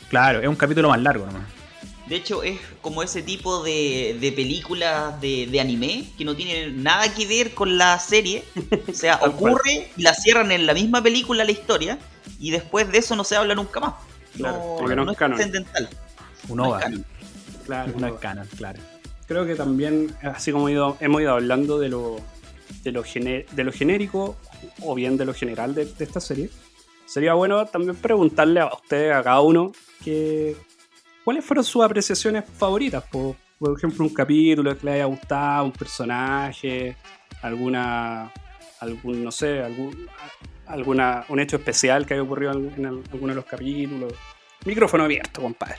Claro, 0.09 0.41
es 0.41 0.49
un 0.49 0.57
capítulo 0.57 0.89
más 0.89 1.01
largo 1.01 1.27
nomás. 1.27 1.64
De 2.07 2.17
hecho, 2.17 2.43
es 2.43 2.61
como 2.83 3.03
ese 3.03 3.23
tipo 3.23 3.63
de, 3.63 4.19
de 4.21 4.33
películas 4.33 5.19
de, 5.21 5.47
de, 5.47 5.61
anime 5.61 6.11
que 6.19 6.25
no 6.25 6.37
tiene 6.37 6.71
nada 6.71 7.13
que 7.15 7.27
ver 7.27 7.55
con 7.55 7.79
la 7.79 7.99
serie. 7.99 8.45
O 8.89 8.93
sea, 8.93 9.19
ocurre 9.23 9.91
y 9.97 10.03
la 10.03 10.15
cierran 10.15 10.53
en 10.53 10.67
la 10.67 10.75
misma 10.75 11.03
película 11.03 11.45
la 11.45 11.51
historia 11.51 11.99
y 12.39 12.51
después 12.51 12.91
de 12.91 12.99
eso 12.99 13.17
no 13.17 13.25
se 13.25 13.37
habla 13.37 13.55
nunca 13.55 13.81
más. 13.81 13.95
Claro, 14.37 14.77
porque 14.79 14.97
no, 14.97 15.11
es 15.11 15.17
trascendental. 15.17 15.89
Un 16.49 16.61
OVA. 16.61 16.81
Claro, 17.65 17.93
no 17.97 18.07
es 18.07 18.15
canon, 18.15 18.47
claro. 18.57 18.81
Creo 19.27 19.47
que 19.47 19.55
también, 19.55 20.15
así 20.23 20.53
como 20.53 20.69
hemos 20.69 21.21
ido 21.21 21.31
hablando 21.31 21.79
de 21.79 21.89
lo, 21.89 22.21
de 22.83 22.93
lo, 22.93 23.03
de 23.03 23.65
lo 23.65 23.73
genérico 23.73 24.37
o 24.83 24.95
bien 24.95 25.17
de 25.17 25.25
lo 25.25 25.33
general 25.33 25.75
de, 25.75 25.91
esta 25.99 26.21
serie, 26.21 26.51
sería 27.07 27.35
bueno 27.35 27.65
también 27.67 27.97
preguntarle 27.97 28.61
a 28.61 28.67
ustedes, 28.67 29.15
a 29.15 29.23
cada 29.23 29.41
uno, 29.41 29.73
que, 30.05 30.57
cuáles 31.25 31.45
fueron 31.45 31.65
sus 31.65 31.83
apreciaciones 31.83 32.45
favoritas. 32.57 33.03
Por, 33.11 33.37
por 33.59 33.77
ejemplo, 33.77 34.05
un 34.05 34.15
capítulo 34.15 34.77
que 34.77 34.87
le 34.87 34.93
haya 34.93 35.05
gustado, 35.07 35.65
un 35.65 35.73
personaje, 35.73 36.97
alguna, 37.43 38.31
algún, 38.81 39.25
no 39.25 39.31
sé, 39.31 39.63
algún, 39.63 40.09
alguna, 40.67 41.25
un 41.29 41.41
hecho 41.41 41.57
especial 41.57 42.07
que 42.07 42.15
haya 42.15 42.23
ocurrido 42.23 42.53
en, 42.53 42.87
alguno 42.87 43.29
de 43.29 43.35
los 43.35 43.45
capítulos. 43.45 44.13
Micrófono 44.65 45.05
abierto, 45.05 45.43
compadre. 45.43 45.77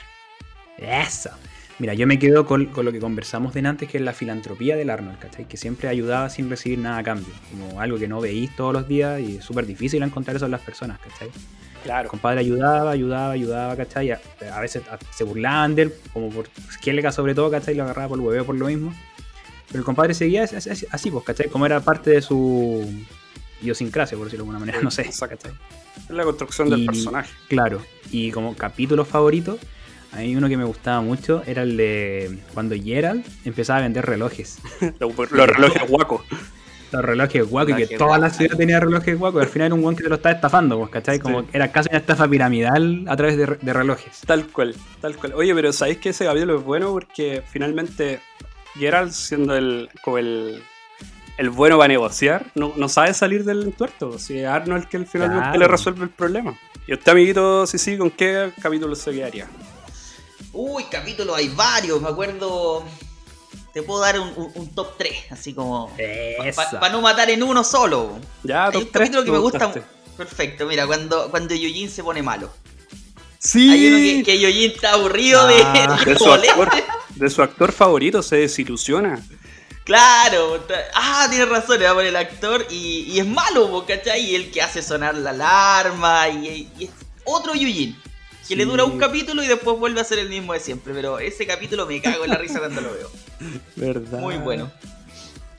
Eso. 0.78 1.30
Mira, 1.78 1.92
yo 1.92 2.06
me 2.06 2.18
quedo 2.18 2.46
con, 2.46 2.70
lo 2.74 2.92
que 2.92 3.00
conversamos 3.00 3.52
de 3.52 3.60
antes, 3.60 3.88
que 3.88 3.98
es 3.98 4.04
la 4.04 4.14
filantropía 4.14 4.76
del 4.76 4.88
Arnold, 4.88 5.18
¿cachai? 5.18 5.46
Que 5.46 5.58
siempre 5.58 5.88
ayudaba 5.88 6.30
sin 6.30 6.48
recibir 6.48 6.78
nada 6.78 6.98
a 6.98 7.02
cambio. 7.02 7.34
Como 7.50 7.80
algo 7.80 7.98
que 7.98 8.08
no 8.08 8.20
veís 8.20 8.54
todos 8.56 8.72
los 8.72 8.88
días 8.88 9.20
y 9.20 9.36
es 9.36 9.44
súper 9.44 9.66
difícil 9.66 10.02
encontrar 10.02 10.36
eso 10.36 10.46
en 10.46 10.52
las 10.52 10.62
personas, 10.62 10.98
¿cachai? 11.00 11.28
Claro. 11.86 12.02
El 12.02 12.10
compadre 12.10 12.40
ayudaba, 12.40 12.90
ayudaba, 12.90 13.32
ayudaba, 13.32 13.76
¿cachai? 13.76 14.10
A, 14.10 14.60
veces 14.60 14.82
se 15.14 15.24
burlaban 15.24 15.74
de 15.74 15.82
él, 15.82 15.94
como 16.12 16.30
por 16.30 16.48
Skellega 16.72 17.12
sobre 17.12 17.34
todo, 17.34 17.50
¿cachai? 17.50 17.74
Lo 17.74 17.84
agarraba 17.84 18.08
por 18.08 18.18
el 18.18 18.24
hueveo 18.24 18.44
por 18.44 18.56
lo 18.56 18.66
mismo. 18.66 18.94
Pero 19.68 19.78
el 19.78 19.84
compadre 19.84 20.14
seguía 20.14 20.44
así, 20.44 20.86
así, 20.90 21.10
pues, 21.10 21.24
¿cachai? 21.24 21.48
Como 21.48 21.64
era 21.64 21.80
parte 21.80 22.10
de 22.10 22.22
su, 22.22 22.84
idiosincrasia, 23.62 24.16
por 24.16 24.26
decirlo 24.26 24.44
de 24.44 24.50
alguna 24.50 24.58
manera, 24.58 24.80
no 24.82 24.90
sé. 24.90 25.02
Es 25.02 25.20
la 26.10 26.24
construcción 26.24 26.70
del 26.70 26.86
personaje. 26.86 27.32
Claro, 27.48 27.82
y 28.10 28.30
como 28.30 28.54
capítulo 28.54 29.04
favorito, 29.04 29.58
a 30.12 30.18
mí 30.18 30.36
uno 30.36 30.48
que 30.48 30.56
me 30.56 30.64
gustaba 30.64 31.00
mucho 31.00 31.42
era 31.46 31.62
el 31.62 31.76
de 31.76 32.38
cuando 32.54 32.74
Gerald 32.74 33.24
empezaba 33.44 33.80
a 33.80 33.82
vender 33.82 34.06
relojes. 34.06 34.58
los, 34.98 35.30
relojes 35.30 35.88
guacos. 35.88 36.22
Los 36.96 37.04
relojes 37.04 37.48
guacos, 37.48 37.78
y 37.78 37.86
que 37.86 37.98
toda 37.98 38.18
la 38.18 38.30
ciudad 38.30 38.56
tenía 38.56 38.80
relojes 38.80 39.18
guacos, 39.18 39.42
al 39.42 39.48
final 39.48 39.66
era 39.66 39.74
un 39.74 39.82
guan 39.82 39.96
que 39.96 40.02
te 40.02 40.08
lo 40.08 40.14
estaba 40.14 40.34
estafando, 40.34 40.78
pues, 40.78 40.90
¿cachai? 40.90 41.18
Como 41.18 41.44
era 41.52 41.70
casi 41.70 41.88
una 41.90 41.98
estafa 41.98 42.26
piramidal 42.26 43.04
a 43.06 43.16
través 43.16 43.36
de, 43.36 43.46
de, 43.60 43.72
relojes. 43.72 44.20
Tal 44.26 44.46
cual, 44.46 44.74
tal 45.00 45.16
cual. 45.16 45.34
Oye, 45.34 45.54
pero 45.54 45.72
¿sabéis 45.72 45.98
que 45.98 46.10
ese 46.10 46.24
capítulo 46.24 46.58
es 46.58 46.64
bueno? 46.64 46.92
Porque 46.92 47.42
finalmente 47.46 48.20
Gerald, 48.78 49.12
siendo 49.12 49.56
el, 49.56 49.90
como 50.02 50.18
el, 50.18 50.62
el 51.36 51.50
bueno 51.50 51.78
va 51.78 51.86
a 51.86 51.88
negociar, 51.88 52.46
no, 52.54 52.72
no 52.76 52.88
sabe 52.88 53.12
salir 53.14 53.44
del 53.44 53.62
entuerto. 53.62 54.18
Si 54.18 54.38
es 54.38 54.46
Arnold 54.46 54.86
que 54.86 55.04
finalmente 55.04 55.58
le 55.58 55.68
resuelve 55.68 56.04
el 56.04 56.10
problema. 56.10 56.58
Y 56.86 56.94
usted, 56.94 57.12
amiguito, 57.12 57.66
sí, 57.66 57.78
sí, 57.78 57.98
¿con 57.98 58.10
qué 58.10 58.52
capítulo 58.60 58.94
se 58.94 59.12
quedaría? 59.12 59.48
Uy, 60.52 60.84
capítulos 60.84 61.36
hay 61.36 61.48
varios, 61.48 62.00
me 62.00 62.08
acuerdo. 62.08 62.84
Te 63.76 63.82
puedo 63.82 64.00
dar 64.00 64.18
un, 64.18 64.28
un- 64.36 64.50
un 64.54 64.74
top 64.74 64.96
3, 64.96 65.32
así 65.32 65.52
como. 65.52 65.94
Para 66.80 66.88
no 66.94 67.02
matar 67.02 67.28
en 67.28 67.42
uno 67.42 67.62
solo. 67.62 68.18
Ya, 68.42 68.68
Hay 68.68 68.72
top 68.72 68.82
un 68.84 68.88
tres, 68.90 69.10
capítulo 69.10 69.24
que 69.26 69.30
me 69.32 69.38
gusta. 69.38 69.66
gustaste. 69.66 69.88
Perfecto, 70.16 70.64
mira, 70.64 70.86
cuando, 70.86 71.30
cuando 71.30 71.54
Yojin 71.54 71.90
se 71.90 72.02
pone 72.02 72.22
malo. 72.22 72.50
Sí, 73.38 73.70
Hay 73.70 73.86
uno 73.88 73.96
que, 73.98 74.22
que 74.24 74.38
Yojin 74.40 74.70
está 74.70 74.94
aburrido 74.94 75.46
de, 75.46 75.62
Ah, 75.62 75.98
de 76.06 76.12
de, 76.14 76.18
su 76.18 76.32
actor, 76.32 76.70
de 77.16 77.28
su 77.30 77.42
actor 77.42 77.70
favorito 77.70 78.22
se 78.22 78.36
desilusiona. 78.36 79.22
Claro, 79.84 80.64
ah, 80.94 81.26
tienes 81.28 81.48
razón, 81.50 81.78
le 81.78 81.84
va 81.84 81.90
a 81.90 81.94
poner 81.94 82.08
el 82.08 82.16
actor 82.16 82.66
y, 82.70 83.00
y 83.12 83.20
es 83.20 83.26
malo, 83.26 83.84
¿cachai? 83.86 84.22
Y 84.30 84.34
el 84.36 84.50
que 84.50 84.62
hace 84.62 84.80
sonar 84.80 85.14
la 85.16 85.30
alarma 85.30 86.30
y, 86.30 86.70
y 86.78 86.84
es 86.84 86.90
otro 87.26 87.54
Yujin. 87.54 87.94
Que 88.48 88.56
le 88.56 88.64
dura 88.64 88.84
un 88.84 88.98
capítulo 88.98 89.42
y 89.42 89.46
después 89.48 89.78
vuelve 89.78 90.00
a 90.00 90.04
ser 90.04 90.18
el 90.18 90.28
mismo 90.28 90.52
de 90.52 90.60
siempre. 90.60 90.92
Pero 90.94 91.18
ese 91.18 91.46
capítulo 91.46 91.86
me 91.86 92.00
cago 92.00 92.24
en 92.24 92.30
la 92.30 92.36
risa 92.38 92.58
cuando 92.60 92.80
lo 92.80 92.92
veo. 92.92 93.10
¿Verdad? 93.76 94.20
Muy 94.20 94.36
bueno. 94.36 94.70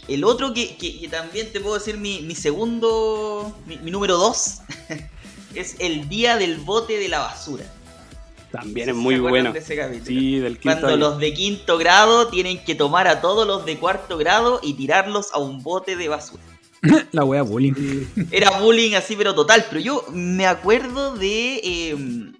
El 0.07 0.23
otro 0.23 0.53
que, 0.53 0.77
que- 0.77 0.99
que 1.01 1.07
también 1.09 1.51
te 1.51 1.59
puedo 1.59 1.75
decir 1.77 1.97
mi, 1.97 2.21
mi 2.21 2.33
segundo, 2.35 3.53
mi, 3.65 3.77
mi 3.79 3.91
número 3.91 4.17
2, 4.17 4.57
es 5.55 5.75
el 5.79 6.07
día 6.07 6.37
del 6.37 6.57
bote 6.57 6.97
de 6.97 7.09
la 7.09 7.19
basura. 7.19 7.65
También 8.51 8.87
No 8.87 8.91
es 8.93 8.97
sé 8.97 9.01
muy 9.03 9.19
bueno. 9.19 9.51
de 9.51 9.59
ese. 9.59 10.05
Sí, 10.05 10.39
del 10.39 10.53
quinto 10.59 10.79
Cuando 10.79 10.87
año. 10.87 10.97
los 10.97 11.19
de 11.19 11.33
quinto 11.33 11.77
grado 11.77 12.29
tienen 12.29 12.63
que 12.63 12.75
tomar 12.75 13.09
a 13.09 13.19
todos 13.19 13.45
los 13.45 13.65
de 13.65 13.77
cuarto 13.77 14.17
grado 14.17 14.61
y 14.63 14.73
tirarlos 14.75 15.33
a 15.33 15.39
un 15.39 15.61
bote 15.61 15.97
de 15.97 16.07
basura. 16.07 16.41
La 17.11 17.25
wea 17.25 17.41
bullying. 17.41 18.05
Era 18.31 18.59
bullying 18.61 18.93
así, 18.93 19.17
pero 19.17 19.35
total. 19.35 19.65
Pero 19.67 19.81
yo 19.81 20.05
me 20.13 20.47
acuerdo 20.47 21.15
de 21.17 21.55
eh, 21.61 22.31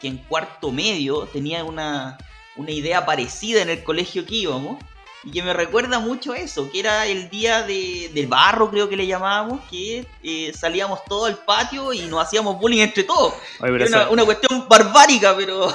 que 0.00 0.08
en 0.08 0.18
cuarto 0.18 0.72
medio 0.72 1.26
tenía 1.26 1.64
una, 1.64 2.18
una 2.56 2.70
idea 2.70 3.06
parecida 3.06 3.62
en 3.62 3.70
el 3.70 3.82
colegio 3.82 4.26
que 4.26 4.34
íbamos. 4.36 4.78
Y 5.24 5.32
que 5.32 5.42
me 5.42 5.52
recuerda 5.52 5.98
mucho 5.98 6.34
eso, 6.34 6.70
que 6.70 6.78
era 6.78 7.04
el 7.06 7.28
día 7.30 7.62
de, 7.62 8.12
del 8.14 8.28
barro, 8.28 8.70
creo 8.70 8.88
que 8.88 8.96
le 8.96 9.08
llamábamos, 9.08 9.60
que 9.68 10.06
eh, 10.22 10.52
salíamos 10.56 11.04
todos 11.04 11.28
al 11.28 11.38
patio 11.38 11.92
y 11.92 12.02
nos 12.02 12.22
hacíamos 12.22 12.60
bullying 12.60 12.82
entre 12.82 13.02
todos. 13.02 13.34
Oye, 13.58 13.72
pero 13.72 13.86
Era 13.86 14.02
una, 14.02 14.10
una 14.10 14.24
cuestión 14.24 14.68
barbárica, 14.68 15.34
pero... 15.36 15.66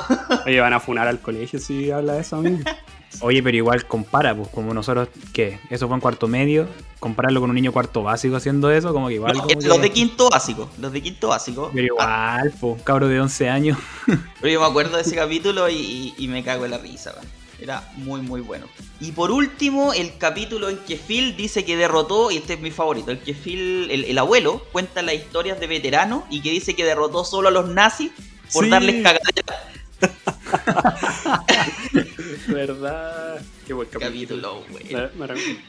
oye, 0.45 0.57
van 0.61 0.71
a 0.71 0.79
funar 0.79 1.09
al 1.09 1.19
colegio 1.19 1.59
si 1.59 1.91
habla 1.91 2.13
de 2.13 2.21
eso 2.21 2.37
a 2.37 2.41
mí. 2.41 2.59
Oye, 3.21 3.43
pero 3.43 3.55
igual 3.57 3.85
compara, 3.87 4.35
pues 4.35 4.47
como 4.49 4.73
nosotros, 4.73 5.09
que 5.33 5.59
eso 5.69 5.87
fue 5.87 5.95
en 5.95 6.01
cuarto 6.01 6.27
medio, 6.27 6.67
compararlo 6.99 7.39
con 7.39 7.49
un 7.51 7.55
niño 7.55 7.71
cuarto 7.71 8.01
básico 8.03 8.35
haciendo 8.35 8.71
eso, 8.71 8.93
como 8.93 9.07
que 9.09 9.15
igual. 9.15 9.33
No, 9.37 9.43
como 9.43 9.61
los 9.61 9.75
que- 9.77 9.81
de 9.83 9.91
quinto 9.91 10.29
básico, 10.29 10.69
los 10.79 10.91
de 10.91 11.01
quinto 11.01 11.27
básico. 11.27 11.69
Pero 11.73 11.95
Ah, 11.99 12.37
igual, 12.41 12.53
pues, 12.59 12.73
un 12.77 12.83
cabro 12.83 13.07
de 13.07 13.19
11 13.21 13.49
años. 13.49 13.77
pero 14.41 14.51
yo 14.53 14.59
me 14.59 14.65
acuerdo 14.65 14.95
de 14.97 15.03
ese 15.03 15.15
capítulo 15.15 15.69
y, 15.69 15.75
y- 15.75 16.13
y 16.17 16.27
me 16.27 16.43
cago 16.43 16.65
en 16.65 16.71
la 16.71 16.77
risa, 16.79 17.13
man. 17.15 17.25
Era 17.59 17.87
muy, 17.97 18.21
muy 18.21 18.41
bueno. 18.41 18.65
Y 18.99 19.11
por 19.11 19.29
último, 19.29 19.93
el 19.93 20.17
capítulo 20.17 20.69
en 20.69 20.77
que 20.79 20.95
Phil 20.97 21.37
dice 21.37 21.63
que 21.63 21.77
derrotó, 21.77 22.31
y 22.31 22.37
este 22.37 22.53
es 22.53 22.59
mi 22.59 22.71
favorito, 22.71 23.11
el 23.11 23.19
que 23.19 23.35
Phil, 23.35 23.87
el, 23.91 24.05
el 24.05 24.17
abuelo, 24.17 24.65
cuenta 24.71 25.03
las 25.03 25.13
historias 25.13 25.59
de 25.59 25.67
veteranos 25.67 26.23
y 26.31 26.41
que 26.41 26.49
dice 26.49 26.75
que 26.75 26.83
derrotó 26.83 27.23
solo 27.23 27.49
a 27.49 27.51
los 27.51 27.69
nazis 27.69 28.09
por 28.51 28.63
Sí. 28.63 28.69
darles 28.71 29.03
cagadera. 29.03 29.67
¿Verdad? 32.47 33.41
Qué 33.65 33.73
buen 33.73 33.87
capítulo. 33.89 34.63
Capítulo. 34.67 35.09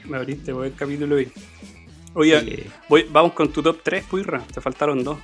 Me, 0.04 0.10
me- 0.10 0.16
abriste 0.16 0.52
buen 0.52 0.72
capítulo 0.72 1.16
hoy. 1.16 1.30
Oye, 2.14 2.40
Sí. 2.40 2.70
voy- 2.88 3.06
vamos 3.10 3.32
con 3.32 3.52
tu 3.52 3.62
top 3.62 3.80
3, 3.82 4.04
Puirra. 4.04 4.40
Te 4.52 4.60
faltaron 4.60 5.02
dos. 5.04 5.18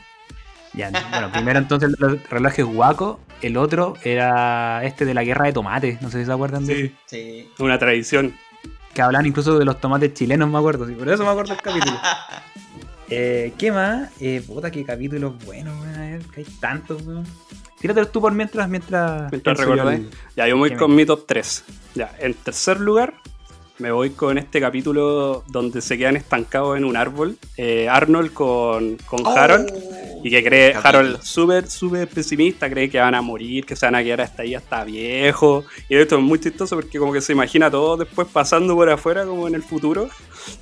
Ya, 0.74 0.90
bueno, 1.10 1.32
primero 1.32 1.58
entonces 1.58 1.90
los 1.98 2.22
relojes 2.28 2.64
guaco, 2.64 3.20
el 3.42 3.56
otro 3.56 3.96
era 4.04 4.84
este 4.84 5.04
de 5.04 5.14
la 5.14 5.24
guerra 5.24 5.46
de 5.46 5.52
tomates, 5.52 6.00
no 6.02 6.10
sé 6.10 6.20
si 6.20 6.26
se 6.26 6.32
acuerdan 6.32 6.66
de 6.66 6.72
ese. 6.84 6.94
Sí. 7.06 7.48
Una 7.58 7.78
tradición. 7.78 8.34
Que 8.94 9.02
hablan 9.02 9.26
incluso 9.26 9.58
de 9.58 9.64
los 9.64 9.80
tomates 9.80 10.12
chilenos, 10.14 10.48
me 10.50 10.58
acuerdo, 10.58 10.86
sí, 10.86 10.92
por 10.94 11.08
eso 11.08 11.24
me 11.24 11.30
acuerdo 11.30 11.54
el 11.54 11.60
capítulo. 11.62 11.96
Eh, 13.10 13.54
¿Qué 13.56 13.72
más? 13.72 14.10
Eh, 14.20 14.42
puta, 14.46 14.70
qué 14.70 14.84
capítulos 14.84 15.42
buenos, 15.46 15.80
weón, 15.80 15.94
a 15.94 16.00
ver, 16.00 16.20
que 16.26 16.40
hay 16.42 16.46
tantos, 16.60 17.00
weón. 17.06 17.24
Tíratelos 17.80 18.10
tú 18.10 18.20
por 18.20 18.32
mientras, 18.32 18.68
mientras... 18.68 19.30
Mientras 19.30 19.58
recordáis. 19.58 20.00
el- 20.00 20.10
Ya, 20.36 20.48
yo 20.48 20.56
me 20.56 20.60
voy 20.60 20.70
¿Qué 20.70 20.76
con 20.76 20.90
me- 20.90 20.96
mi 20.98 21.06
top 21.06 21.24
3. 21.26 21.64
Ya, 21.94 22.12
en 22.18 22.34
tercer 22.34 22.80
lugar, 22.80 23.14
me 23.78 23.92
voy 23.92 24.10
con 24.10 24.36
este 24.38 24.60
capítulo 24.60 25.44
donde 25.48 25.80
se 25.80 25.96
quedan 25.96 26.16
estancados 26.16 26.76
en 26.76 26.84
un 26.84 26.96
árbol. 26.96 27.36
eh, 27.56 27.88
Arnold 27.88 28.32
con, 28.32 28.96
con 29.06 29.24
Harold. 29.26 29.70
Oh. 29.72 30.20
Y 30.24 30.30
que 30.30 30.42
cree. 30.42 30.74
Harold, 30.74 31.22
súper, 31.22 31.70
súper 31.70 32.08
pesimista, 32.08 32.68
cree 32.68 32.90
que 32.90 32.98
van 32.98 33.14
a 33.14 33.22
morir, 33.22 33.64
que 33.64 33.76
se 33.76 33.86
van 33.86 33.94
a 33.94 34.02
quedar 34.02 34.22
hasta 34.22 34.42
ahí, 34.42 34.56
hasta 34.56 34.82
viejo. 34.82 35.64
Y 35.88 35.94
esto 35.94 36.16
es 36.16 36.22
muy 36.22 36.40
chistoso 36.40 36.74
porque 36.74 36.98
como 36.98 37.12
que 37.12 37.20
se 37.20 37.32
imagina 37.32 37.70
todo 37.70 37.96
después 37.96 38.26
pasando 38.32 38.74
por 38.74 38.90
afuera, 38.90 39.24
como 39.24 39.46
en 39.46 39.54
el 39.54 39.62
futuro. 39.62 40.08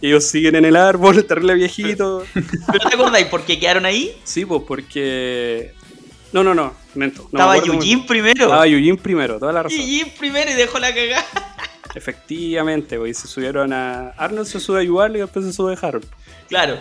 Y 0.03 0.09
ellos 0.09 0.25
siguen 0.25 0.57
en 0.57 0.67
el 0.67 0.77
árbol, 0.77 1.25
terrible 1.27 1.55
viejito. 1.55 2.23
¿Pero 2.35 2.89
te 2.91 2.95
acordáis 2.95 3.27
por 3.29 3.41
qué 3.45 3.59
quedaron 3.59 3.87
ahí? 3.87 4.15
Sí, 4.25 4.45
pues 4.45 4.61
porque... 4.69 5.73
No, 6.35 6.45
no, 6.45 6.55
no, 6.55 6.75
mento. 6.97 7.23
no 7.23 7.29
me 7.33 7.39
Estaba 7.57 7.57
muy- 7.57 7.67
Yujin 7.87 8.07
primero. 8.07 8.45
Estaba 8.45 8.67
Yujin 8.67 8.97
primero, 8.97 9.39
toda 9.39 9.53
la 9.53 9.63
razón. 9.65 9.79
Yujin 9.79 10.11
primero 10.19 10.51
y 10.51 10.55
dejó 10.55 10.79
la 10.79 10.95
cagada. 10.95 11.25
Efectivamente, 11.95 12.99
pues 12.99 13.11
y 13.19 13.21
se 13.23 13.29
subieron 13.29 13.73
a... 13.73 14.09
Arnold 14.19 14.47
se 14.47 14.61
sube 14.61 14.79
a 14.79 14.81
ayudarle 14.81 15.19
y 15.19 15.21
después 15.23 15.45
se 15.47 15.53
sube 15.53 15.77
Harold. 15.81 16.07
Claro. 16.49 16.79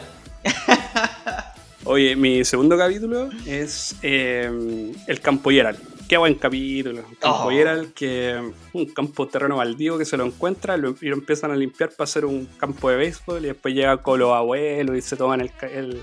Oye, 1.83 2.15
mi 2.15 2.43
segundo 2.43 2.77
capítulo 2.77 3.29
es 3.45 3.95
eh, 4.01 4.91
el 5.07 5.19
campo 5.21 5.51
Gerald. 5.51 5.79
Qué 6.09 6.17
buen 6.17 6.35
capítulo. 6.35 6.99
El 6.99 7.17
campo 7.17 7.45
Oh. 7.45 7.49
Gerald, 7.51 7.93
que 7.93 8.39
un 8.73 8.85
campo 8.87 9.27
terreno 9.27 9.57
baldío 9.57 9.97
que 9.97 10.05
se 10.05 10.17
lo 10.17 10.25
encuentra 10.25 10.77
lo- 10.77 10.95
y 10.99 11.07
lo 11.09 11.15
empiezan 11.15 11.51
a 11.51 11.55
limpiar 11.55 11.91
para 11.91 12.05
hacer 12.05 12.25
un 12.25 12.45
campo 12.57 12.89
de 12.89 12.95
béisbol 12.97 13.43
y 13.45 13.47
después 13.49 13.73
llega 13.73 13.97
con 13.97 14.19
los 14.19 14.33
abuelos 14.33 14.97
y 14.97 15.01
se 15.01 15.15
toman 15.15 15.41
el, 15.41 15.51
el, 15.71 16.01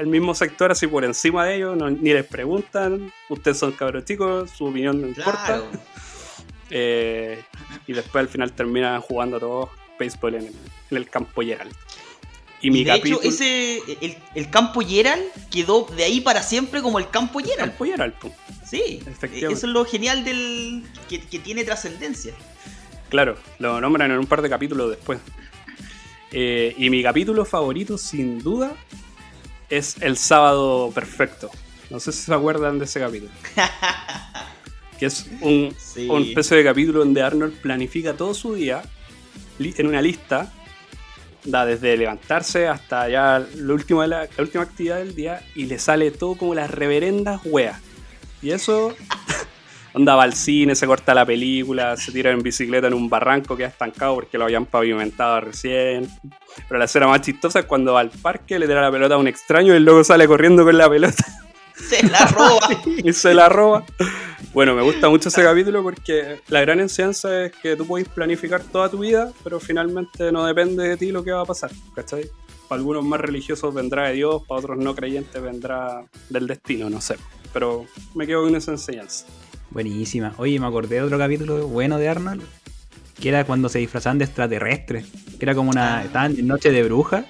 el 0.00 0.06
mismo 0.06 0.34
sector 0.34 0.70
así 0.72 0.86
por 0.86 1.04
encima 1.04 1.44
de 1.46 1.56
ellos, 1.56 1.76
no- 1.76 1.90
ni 1.90 2.12
les 2.12 2.26
preguntan, 2.26 3.12
ustedes 3.28 3.58
son 3.58 3.72
cabros 3.72 4.04
chicos, 4.04 4.50
su 4.50 4.66
opinión 4.66 5.00
no 5.00 5.08
importa. 5.08 5.44
Claro. 5.46 5.66
Eh, 6.74 7.42
y 7.86 7.92
después 7.92 8.22
al 8.22 8.28
final 8.28 8.50
terminan 8.52 8.98
jugando 9.02 9.38
todos 9.38 9.68
béisbol 9.98 10.36
en 10.36 10.46
el, 10.46 10.54
en 10.90 10.96
el 10.96 11.06
campo 11.10 11.42
Gerald. 11.42 11.70
Y, 12.62 12.70
mi 12.70 12.82
de 12.82 12.92
capítulo... 12.92 13.18
hecho, 13.18 13.28
ese, 13.28 13.76
el, 14.00 14.16
el 14.34 14.48
campo 14.48 14.80
Gerald 14.80 15.22
quedó 15.50 15.86
de 15.94 16.04
ahí 16.04 16.22
para 16.22 16.42
siempre 16.42 16.80
como 16.80 16.98
el 16.98 17.10
campo 17.10 17.40
Gerald. 17.40 17.72
campo 17.72 17.84
Gerald, 17.84 18.14
po. 18.14 18.34
Sí, 18.64 19.02
Efectivamente. 19.06 19.52
eso 19.52 19.66
es 19.66 19.72
lo 19.74 19.84
genial 19.84 20.24
del 20.24 20.82
que, 21.10 21.20
que 21.20 21.38
tiene 21.40 21.62
trascendencia. 21.64 22.32
Claro, 23.10 23.36
lo 23.58 23.78
nombran 23.78 24.10
en 24.10 24.18
un 24.18 24.26
par 24.26 24.40
de 24.40 24.48
capítulos 24.48 24.88
después. 24.88 25.18
Eh, 26.30 26.74
y 26.78 26.88
mi 26.88 27.02
capítulo 27.02 27.44
favorito, 27.44 27.98
sin 27.98 28.38
duda, 28.38 28.72
es 29.72 29.96
El 30.00 30.16
Sábado 30.18 30.90
Perfecto. 30.94 31.50
No 31.90 31.98
sé 31.98 32.12
si 32.12 32.22
se 32.22 32.34
acuerdan 32.34 32.78
de 32.78 32.84
ese 32.84 33.00
capítulo. 33.00 33.30
que 34.98 35.06
es 35.06 35.26
un, 35.40 35.74
Sí. 35.78 36.08
un 36.08 36.22
especie 36.22 36.58
de 36.58 36.64
capítulo 36.64 37.00
donde 37.00 37.22
Arnold 37.22 37.54
planifica 37.60 38.14
todo 38.14 38.34
su 38.34 38.54
día 38.54 38.82
en 39.58 39.86
una 39.86 40.02
lista. 40.02 40.52
Da 41.44 41.66
desde 41.66 41.96
levantarse 41.96 42.68
hasta 42.68 43.08
ya 43.08 43.44
la 43.56 43.72
última, 43.74 44.06
la, 44.06 44.28
la 44.36 44.42
última 44.42 44.62
actividad 44.62 44.98
del 44.98 45.14
día 45.14 45.44
y 45.56 45.64
le 45.64 45.78
sale 45.78 46.10
todo 46.12 46.36
como 46.36 46.54
las 46.54 46.70
reverendas 46.70 47.40
weas. 47.44 47.80
Y 48.42 48.50
eso 48.50 48.94
Onda 49.94 50.14
va 50.14 50.22
al 50.22 50.32
cine, 50.32 50.74
se 50.74 50.86
corta 50.86 51.14
la 51.14 51.26
película, 51.26 51.96
se 51.96 52.12
tira 52.12 52.30
en 52.30 52.42
bicicleta 52.42 52.86
en 52.86 52.94
un 52.94 53.10
barranco 53.10 53.56
que 53.56 53.64
ha 53.64 53.68
estancado 53.68 54.14
porque 54.14 54.38
lo 54.38 54.44
habían 54.44 54.64
pavimentado 54.64 55.40
recién. 55.40 56.08
Pero 56.68 56.78
la 56.78 56.86
escena 56.86 57.06
más 57.06 57.20
chistosa 57.20 57.60
es 57.60 57.66
cuando 57.66 57.92
va 57.94 58.00
al 58.00 58.10
parque, 58.10 58.58
le 58.58 58.66
tira 58.66 58.80
la 58.80 58.90
pelota 58.90 59.14
a 59.14 59.18
un 59.18 59.28
extraño 59.28 59.74
y 59.74 59.76
el 59.76 59.84
loco 59.84 60.02
sale 60.02 60.26
corriendo 60.26 60.64
con 60.64 60.78
la 60.78 60.88
pelota 60.88 61.24
Se 61.74 62.02
la 62.06 62.26
roba. 62.26 62.68
y 63.04 63.12
se 63.12 63.34
la 63.34 63.48
roba. 63.48 63.84
Bueno, 64.52 64.74
me 64.74 64.82
gusta 64.82 65.08
mucho 65.08 65.30
ese 65.30 65.42
capítulo 65.42 65.82
porque 65.82 66.40
la 66.48 66.60
gran 66.60 66.80
enseñanza 66.80 67.46
es 67.46 67.52
que 67.52 67.76
tú 67.76 67.86
puedes 67.86 68.08
planificar 68.08 68.62
toda 68.62 68.90
tu 68.90 68.98
vida, 68.98 69.32
pero 69.42 69.58
finalmente 69.58 70.30
no 70.30 70.44
depende 70.44 70.88
de 70.88 70.96
ti 70.96 71.10
lo 71.10 71.24
que 71.24 71.32
va 71.32 71.40
a 71.40 71.46
pasar, 71.46 71.70
¿cachai? 71.94 72.28
Para 72.68 72.78
algunos 72.78 73.04
más 73.04 73.20
religiosos 73.20 73.72
vendrá 73.72 74.08
de 74.08 74.14
Dios, 74.14 74.42
para 74.46 74.60
otros 74.60 74.78
no 74.78 74.94
creyentes 74.94 75.40
vendrá 75.40 76.04
del 76.28 76.46
destino, 76.46 76.90
no 76.90 77.00
sé. 77.00 77.16
Pero 77.52 77.86
me 78.14 78.26
quedo 78.26 78.42
con 78.42 78.54
esa 78.54 78.72
enseñanza. 78.72 79.26
Buenísima. 79.72 80.34
Oye, 80.36 80.60
me 80.60 80.66
acordé 80.66 80.96
de 80.96 81.02
otro 81.02 81.18
capítulo 81.18 81.66
bueno 81.66 81.98
de 81.98 82.08
Arnold. 82.08 82.42
Que 83.18 83.30
era 83.30 83.44
cuando 83.44 83.68
se 83.68 83.78
disfrazaban 83.78 84.18
de 84.18 84.24
extraterrestres. 84.24 85.06
Que 85.38 85.44
era 85.44 85.54
como 85.54 85.70
una. 85.70 85.98
Ah. 85.98 86.04
Estaban 86.04 86.38
en 86.38 86.46
noche 86.46 86.70
de 86.70 86.82
bruja. 86.82 87.24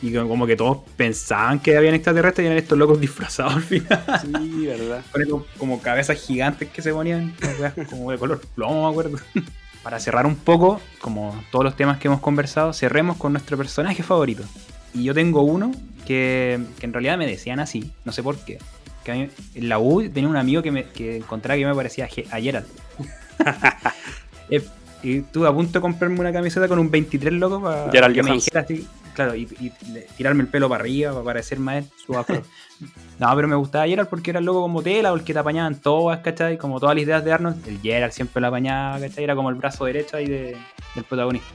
Y 0.00 0.12
como 0.12 0.46
que 0.46 0.56
todos 0.56 0.78
pensaban 0.96 1.60
que 1.60 1.76
habían 1.76 1.94
extraterrestres 1.94 2.44
y 2.44 2.46
eran 2.46 2.58
estos 2.58 2.76
locos 2.76 3.00
disfrazados 3.00 3.54
al 3.54 3.62
final. 3.62 4.02
Sí, 4.20 4.66
verdad. 4.66 5.02
Con 5.12 5.24
como, 5.24 5.46
como 5.58 5.82
cabezas 5.82 6.20
gigantes 6.20 6.70
que 6.70 6.82
se 6.82 6.92
ponían. 6.92 7.34
Como 7.88 8.10
de 8.10 8.18
color 8.18 8.40
plomo, 8.54 8.84
me 8.84 8.90
acuerdo. 8.90 9.18
Para 9.84 10.00
cerrar 10.00 10.26
un 10.26 10.36
poco, 10.36 10.80
como 11.00 11.40
todos 11.50 11.64
los 11.64 11.76
temas 11.76 11.98
que 11.98 12.08
hemos 12.08 12.20
conversado, 12.20 12.72
cerremos 12.72 13.16
con 13.16 13.32
nuestro 13.32 13.56
personaje 13.56 14.04
favorito. 14.04 14.44
Y 14.94 15.02
yo 15.02 15.12
tengo 15.12 15.42
uno 15.42 15.72
que, 16.06 16.60
que 16.78 16.86
en 16.86 16.92
realidad 16.92 17.18
me 17.18 17.26
decían 17.26 17.58
así, 17.58 17.90
no 18.04 18.12
sé 18.12 18.22
por 18.22 18.36
qué. 18.44 18.58
Que 19.04 19.12
a 19.12 19.14
mí, 19.14 19.28
en 19.54 19.68
la 19.68 19.78
U 19.78 20.08
tenía 20.08 20.28
un 20.28 20.36
amigo 20.36 20.62
que, 20.62 20.70
me, 20.70 20.84
que 20.84 21.16
encontraba 21.16 21.58
que 21.58 21.66
me 21.66 21.74
parecía 21.74 22.04
a 22.04 22.08
Ge- 22.08 22.26
a 22.30 22.40
Geralt. 22.40 22.66
Eh, 24.50 24.62
Y 25.02 25.18
estuve 25.18 25.48
a 25.48 25.52
punto 25.52 25.72
de 25.78 25.80
comprarme 25.80 26.20
una 26.20 26.32
camiseta 26.32 26.68
con 26.68 26.78
un 26.78 26.88
23 26.90 27.32
loco 27.34 27.60
para 27.60 27.90
Gerald 27.90 28.14
que 28.14 28.22
me 28.22 28.32
dijera 28.34 28.60
así, 28.60 28.86
claro, 29.14 29.34
y, 29.34 29.46
tirarme 30.16 30.42
el 30.44 30.48
pelo 30.48 30.68
para 30.68 30.80
arriba 30.82 31.10
para 31.12 31.24
parecer 31.24 31.58
más 31.58 31.76
él, 31.78 31.84
su 32.06 32.16
afro. 32.16 32.40
no, 33.18 33.34
pero 33.34 33.48
me 33.48 33.56
gustaba 33.56 33.86
Gerald 33.88 34.08
porque 34.08 34.30
era 34.30 34.38
el 34.38 34.44
loco 34.46 34.60
como 34.62 34.80
tela, 34.82 35.10
porque 35.10 35.32
te 35.32 35.38
apañaban 35.40 35.74
todas, 35.80 36.20
¿cachai? 36.20 36.56
Como 36.56 36.78
todas 36.78 36.94
las 36.94 37.02
ideas 37.04 37.24
de 37.24 37.32
Arnold, 37.32 37.66
el 37.66 37.80
Gerald 37.80 38.12
siempre 38.12 38.40
lo 38.40 38.46
apañaba, 38.46 39.00
¿cachai? 39.00 39.24
Era 39.24 39.34
como 39.34 39.48
el 39.50 39.56
brazo 39.56 39.86
derecho 39.86 40.16
ahí 40.18 40.26
de- 40.26 40.56
del 40.94 41.04
protagonista. 41.04 41.48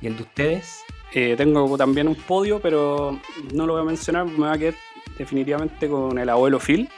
¿Y 0.00 0.06
el 0.06 0.16
de 0.16 0.22
ustedes? 0.22 0.78
Eh, 1.12 1.34
tengo 1.36 1.76
también 1.76 2.08
un 2.08 2.14
podio, 2.14 2.58
pero 2.60 3.20
no 3.52 3.66
lo 3.66 3.74
voy 3.74 3.82
a 3.82 3.84
mencionar. 3.84 4.24
Me 4.26 4.46
va 4.46 4.52
a 4.54 4.58
quedar 4.58 4.74
definitivamente 5.18 5.88
con 5.88 6.18
el 6.18 6.28
abuelo 6.28 6.58
Phil. 6.58 6.88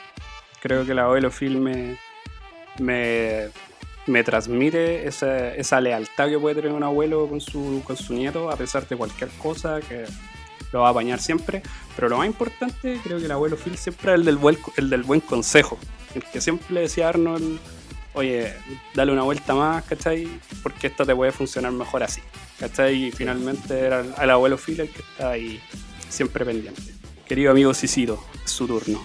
Creo 0.60 0.84
que 0.84 0.92
el 0.92 0.98
abuelo 0.98 1.30
Phil 1.30 1.58
me, 1.58 1.96
me, 2.78 3.48
me 4.06 4.24
transmite 4.24 5.06
esa, 5.06 5.54
esa 5.54 5.80
lealtad 5.80 6.28
que 6.28 6.38
puede 6.38 6.56
tener 6.56 6.72
un 6.72 6.82
abuelo 6.82 7.28
con 7.28 7.40
su, 7.40 7.82
con 7.84 7.96
su 7.96 8.14
nieto, 8.14 8.50
a 8.50 8.56
pesar 8.56 8.86
de 8.88 8.96
cualquier 8.96 9.30
cosa, 9.38 9.80
que 9.80 10.04
lo 10.72 10.80
va 10.80 10.88
a 10.88 10.90
apañar 10.90 11.20
siempre. 11.20 11.62
Pero 11.94 12.08
lo 12.08 12.18
más 12.18 12.26
importante, 12.26 13.00
creo 13.02 13.18
que 13.18 13.26
el 13.26 13.32
abuelo 13.32 13.56
Phil 13.56 13.76
siempre 13.76 14.12
es 14.12 14.18
el 14.18 14.24
del 14.24 14.36
buen, 14.36 14.58
el 14.76 14.90
del 14.90 15.02
buen 15.02 15.20
consejo. 15.20 15.78
El 16.14 16.22
que 16.24 16.40
siempre 16.40 16.66
le 16.74 16.80
decía 16.82 17.06
a 17.06 17.08
Arnold, 17.10 17.58
oye, 18.14 18.52
dale 18.94 19.12
una 19.12 19.22
vuelta 19.22 19.54
más, 19.54 19.84
¿cachai? 19.84 20.28
Porque 20.62 20.86
esto 20.88 21.04
te 21.04 21.14
puede 21.14 21.32
funcionar 21.32 21.72
mejor 21.72 22.02
así. 22.02 22.22
¿Cachai? 22.58 23.08
Y 23.08 23.12
finalmente 23.12 23.78
era 23.78 24.00
el, 24.00 24.14
el 24.20 24.30
abuelo 24.30 24.56
Phil 24.56 24.80
el 24.80 24.90
que 24.90 25.02
está 25.02 25.30
ahí 25.30 25.60
siempre 26.08 26.44
pendiente. 26.44 26.95
Querido 27.26 27.50
amigo 27.50 27.74
Cicito, 27.74 28.24
es 28.44 28.50
su 28.50 28.66
turno. 28.66 29.04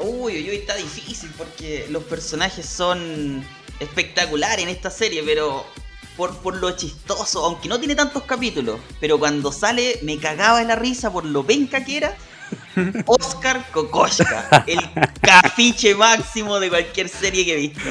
Uy, 0.00 0.34
uy, 0.38 0.50
uy, 0.50 0.56
está 0.56 0.74
difícil 0.74 1.30
porque 1.36 1.86
los 1.90 2.02
personajes 2.04 2.66
son 2.66 3.44
espectaculares 3.78 4.64
en 4.64 4.70
esta 4.70 4.90
serie, 4.90 5.22
pero 5.24 5.64
por, 6.16 6.36
por 6.38 6.56
lo 6.56 6.72
chistoso, 6.72 7.44
aunque 7.44 7.68
no 7.68 7.78
tiene 7.78 7.94
tantos 7.94 8.24
capítulos, 8.24 8.80
pero 9.00 9.18
cuando 9.18 9.52
sale 9.52 10.00
me 10.02 10.18
cagaba 10.18 10.58
de 10.58 10.64
la 10.64 10.74
risa 10.74 11.12
por 11.12 11.24
lo 11.24 11.44
penca 11.44 11.84
que 11.84 11.98
era. 11.98 12.16
Oscar 13.06 13.70
Kokoschka, 13.70 14.64
el 14.66 14.80
cafiche 15.20 15.94
máximo 15.94 16.58
de 16.58 16.70
cualquier 16.70 17.08
serie 17.08 17.44
que 17.44 17.52
he 17.52 17.56
visto. 17.56 17.88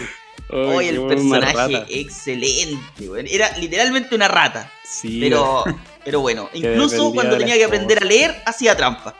Hoy 0.49 0.87
el 0.87 1.05
personaje 1.05 1.85
excelente, 1.89 3.09
weón. 3.09 3.27
Era 3.29 3.57
literalmente 3.57 4.15
una 4.15 4.27
rata. 4.27 4.71
Sí, 4.83 5.19
Pero, 5.19 5.65
pero 6.05 6.21
bueno, 6.21 6.49
incluso 6.53 7.13
cuando 7.13 7.37
tenía 7.37 7.55
que 7.55 7.65
aprender 7.65 8.01
a 8.01 8.05
leer, 8.05 8.41
hacía 8.45 8.75
trampa. 8.75 9.15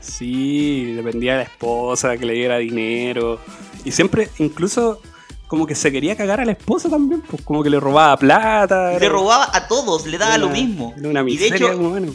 Sí, 0.00 0.92
dependía 0.94 1.32
de 1.32 1.38
la 1.38 1.44
esposa, 1.44 2.16
que 2.16 2.24
le 2.26 2.32
diera 2.34 2.58
dinero. 2.58 3.40
Y 3.84 3.92
siempre, 3.92 4.28
incluso, 4.38 5.00
como 5.46 5.66
que 5.66 5.74
se 5.74 5.90
quería 5.92 6.16
cagar 6.16 6.40
a 6.40 6.44
la 6.44 6.52
esposa 6.52 6.88
también, 6.88 7.20
pues 7.22 7.42
como 7.42 7.62
que 7.62 7.70
le 7.70 7.80
robaba 7.80 8.16
plata. 8.16 8.90
Le 8.90 8.96
era- 8.96 9.08
robaba 9.08 9.48
a 9.52 9.66
todos, 9.68 10.06
le 10.06 10.18
daba 10.18 10.34
era 10.34 10.44
lo 10.44 10.50
mismo. 10.50 10.94
Era 10.98 11.08
una 11.08 11.20
Y 11.22 11.36
de 11.36 11.44
miseria, 11.50 11.68
hecho, 11.68 11.78
bueno. 11.78 12.12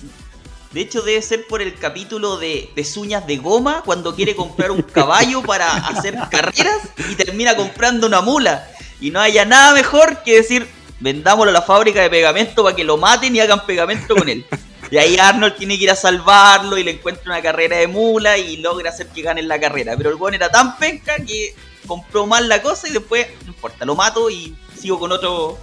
de 0.71 0.81
hecho 0.81 1.01
debe 1.01 1.21
ser 1.21 1.45
por 1.47 1.61
el 1.61 1.75
capítulo 1.75 2.37
de 2.37 2.69
pezuñas 2.75 3.25
de 3.27 3.37
goma 3.37 3.81
cuando 3.85 4.15
quiere 4.15 4.35
comprar 4.35 4.71
un 4.71 4.81
caballo 4.81 5.41
para 5.43 5.71
hacer 5.87 6.17
carreras 6.31 6.77
y 7.11 7.15
termina 7.15 7.55
comprando 7.55 8.07
una 8.07 8.21
mula. 8.21 8.67
Y 9.01 9.11
no 9.11 9.19
haya 9.19 9.45
nada 9.45 9.73
mejor 9.73 10.23
que 10.23 10.35
decir, 10.35 10.67
vendámoslo 10.99 11.49
a 11.49 11.53
la 11.53 11.61
fábrica 11.61 12.01
de 12.01 12.09
pegamento 12.09 12.63
para 12.63 12.75
que 12.75 12.83
lo 12.83 12.97
maten 12.97 13.35
y 13.35 13.39
hagan 13.41 13.65
pegamento 13.65 14.15
con 14.15 14.29
él. 14.29 14.45
Y 14.93 14.97
ahí 14.99 15.17
Arnold 15.17 15.55
tiene 15.55 15.75
que 15.75 15.85
ir 15.85 15.89
a 15.89 15.95
salvarlo 15.95 16.77
y 16.77 16.83
le 16.83 16.91
encuentra 16.91 17.23
una 17.25 17.41
carrera 17.41 17.77
de 17.77 17.87
mula 17.87 18.37
y 18.37 18.57
logra 18.57 18.91
hacer 18.91 19.07
que 19.07 19.23
ganen 19.23 19.47
la 19.47 19.59
carrera. 19.59 19.97
Pero 19.97 20.11
el 20.11 20.17
buen 20.17 20.35
era 20.35 20.51
tan 20.51 20.77
penca 20.77 21.15
que 21.15 21.55
compró 21.87 22.27
mal 22.27 22.47
la 22.47 22.61
cosa 22.61 22.87
y 22.87 22.91
después, 22.91 23.25
no 23.41 23.53
importa, 23.53 23.85
lo 23.85 23.95
mato 23.95 24.29
y 24.29 24.55
sigo 24.79 24.99
con 24.99 25.11
otro, 25.11 25.57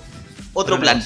otro 0.53 0.81
plan. 0.81 1.01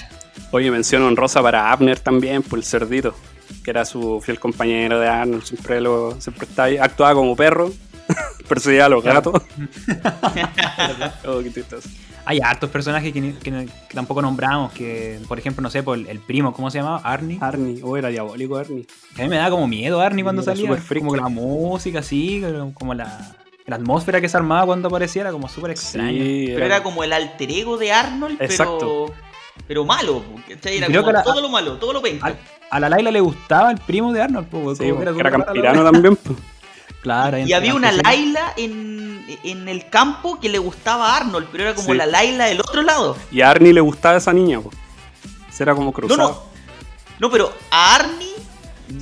Oye, 0.53 0.71
mención 0.71 1.03
honrosa 1.03 1.43
para 1.43 1.71
Abner 1.71 2.01
también, 2.01 2.43
por 2.43 2.59
el 2.59 2.65
cerdito, 2.65 3.15
que 3.63 3.71
era 3.71 3.85
su 3.85 4.23
fiel 4.25 4.41
compañero 4.41 4.99
de 5.01 5.07
Arnold, 5.07 5.45
siempre, 5.45 5.83
lo, 5.83 6.19
siempre 6.19 6.47
estaba 6.47 6.69
ahí, 6.69 6.79
actuaba 6.79 7.13
como 7.13 7.37
perro, 7.37 7.75
perseguía 8.49 8.87
a 8.87 8.89
los 8.89 9.03
gatos. 9.03 9.35
oh, 11.27 11.41
qué. 11.43 11.65
Hay 12.27 12.41
hartos 12.43 12.71
personajes 12.71 13.13
que, 13.13 13.21
ni- 13.21 13.33
que 13.35 13.69
tampoco 13.93 14.23
nombramos, 14.23 14.73
que 14.73 15.21
por 15.29 15.39
ejemplo, 15.39 15.61
no 15.63 15.69
sé, 15.71 15.83
por 15.83 15.99
el, 15.99 16.07
el 16.09 16.21
primo, 16.21 16.53
¿cómo 16.55 16.71
se 16.71 16.79
llamaba? 16.79 16.99
Arnie. 17.05 17.39
Arnie, 17.41 17.81
oh, 17.83 17.97
era 17.99 18.09
diabólico 18.09 18.57
Arnie. 18.57 18.87
A 19.19 19.23
mí 19.23 19.29
me 19.29 19.37
da 19.37 19.51
como 19.51 19.67
miedo 19.69 20.01
Arnie 20.01 20.23
cuando 20.25 20.43
Era 20.43 20.53
salía. 20.57 20.75
freak. 20.77 21.05
Como 21.05 21.17
la 21.17 21.29
música, 21.29 21.99
así, 21.99 22.43
como 22.75 22.95
la, 22.95 23.35
la 23.67 23.77
atmósfera 23.77 24.21
que 24.23 24.29
se 24.31 24.37
armaba 24.39 24.65
cuando 24.65 24.89
apareciera, 24.89 25.33
como 25.33 25.49
súper 25.51 25.73
extraña. 25.73 26.13
Sí, 26.23 26.47
Pero 26.55 26.65
era 26.65 26.83
como 26.83 27.05
el 27.05 27.13
alter 27.13 27.51
ego 27.51 27.77
de 27.77 27.93
Arnold, 27.93 28.41
Exacto. 28.41 29.07
pero, 29.09 29.65
pero 29.69 29.85
malo. 29.85 30.25
¿cachai? 30.49 30.79
Era 30.79 30.87
como 30.87 31.13
la- 31.13 31.23
todo 31.23 31.41
lo 31.43 31.49
malo, 31.51 31.77
todo 31.77 31.93
lo 31.93 32.01
penca. 32.01 32.35
A 32.71 32.81
la 32.81 32.89
Laila 32.89 33.11
le 33.11 33.21
gustaba 33.21 33.71
el 33.71 33.79
primo 33.79 34.15
de 34.15 34.23
Arnold, 34.23 34.49
pues, 34.49 34.79
Sí, 34.79 34.85
era, 34.89 35.13
la 35.13 35.31
campirano 35.31 35.85
también. 35.85 36.17
pues. 36.17 36.39
Claro, 37.01 37.39
y 37.39 37.53
había 37.53 37.75
una 37.75 37.93
Laila 37.93 38.55
en, 38.57 39.27
en 39.43 39.69
el 39.69 39.89
campo 39.91 40.41
que 40.41 40.49
le 40.49 40.59
gustaba 40.59 41.13
a 41.13 41.17
Arnold, 41.19 41.49
pero 41.53 41.65
era 41.65 41.75
como 41.75 41.93
Sí. 41.93 41.99
la 41.99 42.07
Laila 42.07 42.47
del 42.47 42.61
otro 42.61 42.83
lado. 42.83 43.17
Y 43.31 43.43
a 43.43 43.51
Arnie 43.51 43.73
le 43.75 43.81
gustaba 43.83 44.17
esa 44.17 44.33
niña, 44.33 44.61
pues. 44.61 44.75
Era 45.61 45.75
como 45.75 45.87
No, 45.87 45.93
cruzado. 45.93 46.29
no. 46.29 46.55
No, 47.21 47.31
pero 47.31 47.53
a 47.71 47.95
Arnie 47.95 48.33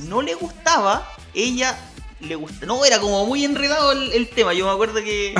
no 0.07 0.21
le 0.21 0.33
gustaba, 0.35 1.09
ella 1.33 1.77
le 2.19 2.35
gustaba. 2.35 2.65
No, 2.67 2.83
era 2.85 2.99
como 2.99 3.25
muy 3.25 3.43
enredado 3.45 3.91
el, 3.93 4.11
el 4.11 4.27
tema. 4.29 4.53
Yo 4.53 4.65
me 4.67 4.71
acuerdo 4.71 4.95
que 5.03 5.33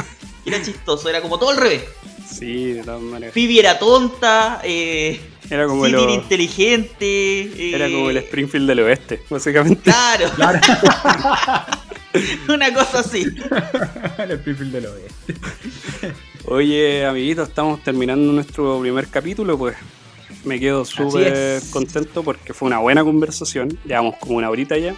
era 0.45 0.61
chistoso, 0.63 1.09
era 1.09 1.21
como 1.21 1.37
todo 1.37 1.49
al 1.51 1.57
revés. 1.57 1.83
Sí, 2.27 2.71
de 2.73 2.83
todas 2.83 3.01
maneras. 3.01 3.33
Phoebe 3.33 3.59
era 3.59 3.77
tonta, 3.77 4.59
eh, 4.63 5.21
Era 5.49 5.67
como, 5.67 5.85
el, 5.85 5.93
era 5.93 6.11
inteligente. 6.13 7.05
eh, 7.41 7.75
era 7.75 7.89
como 7.89 8.09
el 8.09 8.17
Springfield 8.17 8.67
del 8.67 8.79
oeste, 8.79 9.21
básicamente. 9.29 9.83
Claro. 9.83 10.29
Claro. 10.35 10.59
Una 12.49 12.73
cosa 12.73 12.99
así. 12.99 13.25
el 14.17 14.39
perfil 14.39 14.71
de 14.71 14.81
lo 14.81 14.91
oeste. 14.93 15.35
Oye, 16.45 17.05
amiguitos, 17.05 17.49
estamos 17.49 17.83
terminando 17.83 18.31
nuestro 18.31 18.79
primer 18.79 19.07
capítulo, 19.07 19.57
pues 19.57 19.75
me 20.43 20.59
quedo 20.59 20.85
súper 20.85 21.61
contento 21.71 22.23
porque 22.23 22.53
fue 22.53 22.67
una 22.67 22.79
buena 22.79 23.03
conversación. 23.03 23.77
Llevamos 23.85 24.15
como 24.17 24.37
una 24.37 24.49
horita 24.49 24.77
ya. 24.77 24.95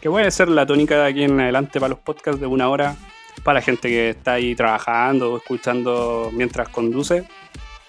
Que 0.00 0.08
puede 0.08 0.30
ser 0.30 0.48
la 0.48 0.64
tónica 0.64 0.96
de 1.02 1.08
aquí 1.10 1.24
en 1.24 1.38
adelante 1.40 1.80
para 1.80 1.90
los 1.90 1.98
podcasts 1.98 2.40
de 2.40 2.46
una 2.46 2.68
hora 2.68 2.96
para 3.42 3.60
la 3.60 3.62
gente 3.62 3.88
que 3.88 4.10
está 4.10 4.34
ahí 4.34 4.54
trabajando 4.54 5.32
o 5.32 5.36
escuchando 5.36 6.30
mientras 6.32 6.68
conduce. 6.68 7.26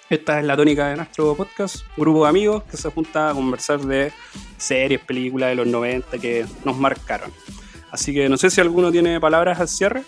Esta 0.09 0.39
es 0.39 0.45
la 0.45 0.57
tónica 0.57 0.88
de 0.88 0.95
nuestro 0.95 1.36
podcast, 1.36 1.84
un 1.95 2.01
grupo 2.01 2.24
de 2.24 2.30
amigos 2.30 2.63
que 2.63 2.78
se 2.78 2.89
junta 2.89 3.30
a 3.30 3.34
conversar 3.34 3.80
de 3.80 4.11
series, 4.57 4.99
películas 5.01 5.49
de 5.49 5.55
los 5.55 5.67
90 5.67 6.17
que 6.17 6.45
nos 6.65 6.78
marcaron. 6.78 7.32
Así 7.92 8.14
que 8.14 8.30
no 8.30 8.38
sé 8.38 8.50
si 8.50 8.62
alguno 8.62 8.92
tiene 8.92 9.20
palabras 9.20 9.60
al 9.60 9.68
cierre. 9.68 10.04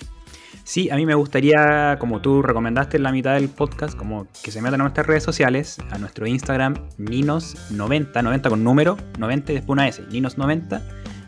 Sí, 0.64 0.90
a 0.90 0.96
mí 0.96 1.06
me 1.06 1.16
gustaría, 1.16 1.98
como 2.00 2.22
tú 2.22 2.42
recomendaste 2.42 2.98
en 2.98 3.04
la 3.04 3.12
mitad 3.12 3.34
del 3.34 3.50
podcast, 3.50 3.98
como 3.98 4.28
que 4.44 4.52
se 4.52 4.62
metan 4.62 4.80
a 4.82 4.84
nuestras 4.84 5.08
redes 5.08 5.24
sociales, 5.24 5.78
a 5.90 5.98
nuestro 5.98 6.28
Instagram, 6.28 6.76
Ninos90, 6.98 8.24
90 8.24 8.50
con 8.50 8.64
número, 8.64 8.98
90 9.18 9.52
y 9.52 9.56
después 9.56 9.74
una 9.74 9.88
S, 9.88 10.04
Ninos90, 10.10 10.82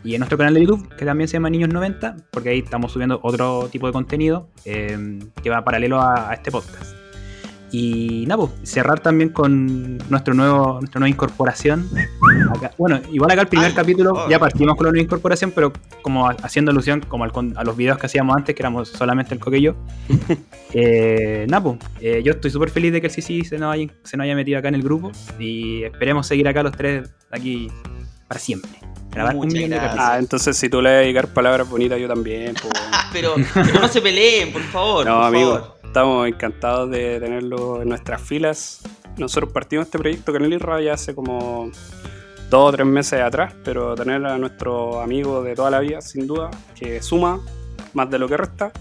y 0.04 0.14
en 0.14 0.20
nuestro 0.20 0.38
canal 0.38 0.54
de 0.54 0.60
YouTube, 0.60 0.88
que 0.96 1.04
también 1.04 1.28
se 1.28 1.34
llama 1.34 1.48
Niños90, 1.48 2.26
porque 2.30 2.50
ahí 2.50 2.60
estamos 2.60 2.92
subiendo 2.92 3.18
otro 3.22 3.68
tipo 3.72 3.86
de 3.86 3.92
contenido 3.92 4.48
eh, 4.64 5.18
que 5.42 5.50
va 5.50 5.64
paralelo 5.64 6.00
a 6.00 6.32
este 6.32 6.52
podcast. 6.52 7.03
Y 7.76 8.24
nada, 8.28 8.46
pues, 8.46 8.70
cerrar 8.70 9.00
también 9.00 9.30
con 9.30 9.98
nuestro 10.08 10.32
nuevo, 10.32 10.78
nuestra 10.78 11.00
nueva 11.00 11.10
incorporación. 11.10 11.88
Acá- 12.54 12.70
bueno, 12.78 13.00
igual 13.10 13.32
acá 13.32 13.40
el 13.40 13.48
primer 13.48 13.70
Ay, 13.70 13.74
capítulo 13.74 14.12
oh. 14.14 14.28
ya 14.30 14.38
partimos 14.38 14.76
con 14.76 14.86
la 14.86 14.92
nueva 14.92 15.02
incorporación, 15.02 15.50
pero 15.52 15.72
como 16.00 16.28
ha- 16.28 16.36
haciendo 16.44 16.70
alusión 16.70 17.00
como 17.00 17.24
al 17.24 17.32
a 17.56 17.64
los 17.64 17.76
videos 17.76 17.98
que 17.98 18.06
hacíamos 18.06 18.36
antes, 18.36 18.54
que 18.54 18.62
éramos 18.62 18.90
solamente 18.90 19.34
el 19.34 19.40
coquillo. 19.40 19.74
eh, 20.72 21.46
nada, 21.48 21.64
pues, 21.64 21.78
eh, 22.00 22.22
yo 22.24 22.34
estoy 22.34 22.52
súper 22.52 22.70
feliz 22.70 22.92
de 22.92 23.00
que 23.00 23.08
el 23.08 23.12
CC 23.12 23.44
se 23.44 23.58
nos, 23.58 23.74
haya, 23.74 23.88
se 24.04 24.16
nos 24.16 24.22
haya 24.24 24.36
metido 24.36 24.56
acá 24.60 24.68
en 24.68 24.76
el 24.76 24.82
grupo 24.82 25.10
y 25.40 25.82
esperemos 25.82 26.28
seguir 26.28 26.46
acá 26.46 26.62
los 26.62 26.76
tres 26.76 27.10
aquí 27.32 27.72
para 28.34 28.42
siempre. 28.44 28.70
Grabar 29.12 29.32
un 29.34 29.38
Muchas 29.42 29.52
millón 29.54 29.70
de 29.70 29.76
gracias. 29.76 29.94
capítulos. 29.94 30.10
Ah, 30.12 30.18
entonces 30.18 30.56
si 30.56 30.68
tú 30.68 30.82
le 30.82 30.88
vas 30.90 30.96
a 30.96 31.00
dedicar 31.02 31.28
palabras 31.28 31.68
bonitas, 31.70 32.00
yo 32.00 32.08
también. 32.08 32.54
pues. 32.60 32.72
Ah, 32.92 33.08
pero, 33.12 33.34
pero 33.54 33.80
no 33.80 33.86
se 33.88 34.00
peleen, 34.00 34.52
por 34.52 34.62
favor. 34.62 35.06
No, 35.06 35.16
por 35.18 35.24
amigos, 35.24 35.60
favor. 35.60 35.76
estamos 35.84 36.26
encantados 36.28 36.90
de 36.90 37.20
tenerlo 37.20 37.80
en 37.82 37.88
nuestras 37.88 38.20
filas. 38.20 38.80
Nosotros 39.16 39.52
partimos 39.52 39.86
este 39.86 39.98
proyecto 39.98 40.32
con 40.32 40.44
el 40.44 40.52
IRRA 40.52 40.80
ya 40.80 40.94
hace 40.94 41.14
como 41.14 41.70
dos 42.50 42.68
o 42.68 42.72
tres 42.72 42.86
meses 42.86 43.20
atrás, 43.20 43.54
pero 43.64 43.94
tener 43.94 44.24
a 44.26 44.36
nuestro 44.36 45.00
amigo 45.00 45.42
de 45.44 45.54
toda 45.54 45.70
la 45.70 45.78
vida, 45.78 46.00
sin 46.00 46.26
duda, 46.26 46.50
que 46.74 47.00
suma 47.02 47.40
más 47.92 48.10
de 48.10 48.18
lo 48.18 48.28
que 48.28 48.36
resta. 48.36 48.72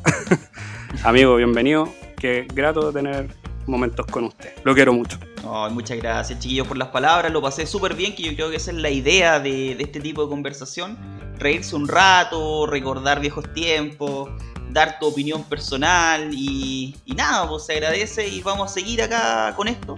Amigo, 1.03 1.35
bienvenido. 1.35 1.89
Qué 2.19 2.47
grato 2.51 2.91
tener 2.91 3.27
momentos 3.67 4.05
con 4.07 4.25
usted. 4.25 4.53
Lo 4.63 4.73
quiero 4.73 4.93
mucho. 4.93 5.17
Oh, 5.43 5.69
muchas 5.69 5.97
gracias, 5.97 6.39
chiquillos, 6.39 6.67
por 6.67 6.77
las 6.77 6.89
palabras. 6.89 7.31
Lo 7.31 7.41
pasé 7.41 7.65
súper 7.65 7.95
bien, 7.95 8.15
que 8.15 8.23
yo 8.23 8.33
creo 8.33 8.49
que 8.49 8.57
esa 8.57 8.71
es 8.71 8.77
la 8.77 8.89
idea 8.89 9.39
de, 9.39 9.73
este 9.73 9.99
tipo 9.99 10.23
de 10.23 10.29
conversación. 10.29 10.97
Reírse 11.37 11.75
un 11.75 11.87
rato, 11.87 12.65
recordar 12.65 13.19
viejos 13.19 13.51
tiempos, 13.53 14.29
dar 14.69 14.99
tu 14.99 15.07
opinión 15.07 15.43
personal 15.43 16.29
y, 16.33 16.95
nada, 17.15 17.47
pues 17.47 17.65
se 17.65 17.73
agradece 17.73 18.27
y 18.27 18.41
vamos 18.41 18.71
a 18.71 18.73
seguir 18.73 19.01
acá 19.01 19.53
con 19.55 19.67
esto. 19.67 19.97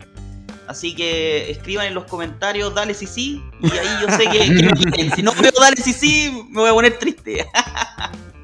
Así 0.67 0.95
que 0.95 1.51
escriban 1.51 1.85
en 1.85 1.93
los 1.93 2.05
comentarios, 2.05 2.73
dale 2.73 2.95
si 2.95 3.05
sí, 3.05 3.43
y 3.61 3.71
ahí 3.71 3.87
yo 4.01 4.11
sé 4.15 4.25
que. 4.29 5.11
Si 5.15 5.21
no 5.21 5.31
veo 5.33 5.51
dale 5.59 5.77
si 5.77 5.93
sí, 5.93 6.47
me 6.49 6.61
voy 6.61 6.69
a 6.69 6.73
poner 6.73 6.97
triste. 6.97 7.45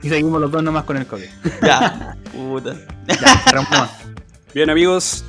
y 0.04 0.10
seguimos 0.10 0.40
los 0.40 0.52
dos 0.52 0.62
nomás 0.62 0.84
con 0.84 0.98
el 0.98 1.08
COVID. 1.08 1.26
Ya, 1.64 2.16
puta. 2.32 2.76
Ya, 3.08 3.92
Bien 4.54 4.70
amigos, 4.70 5.24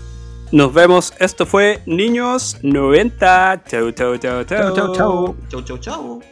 nos 0.51 0.75
vemos. 0.75 1.13
Esto 1.21 1.47
fue 1.47 1.81
Niños 1.87 2.59
90. 2.63 3.63
Chau, 3.69 3.93
chau, 3.93 4.17
chau, 4.17 4.43
chau. 4.43 4.59
Chau, 4.59 4.75
chau, 4.75 4.95
chau. 4.95 5.37
Chau, 5.49 5.63
chau, 5.63 5.79
chau. 5.79 6.23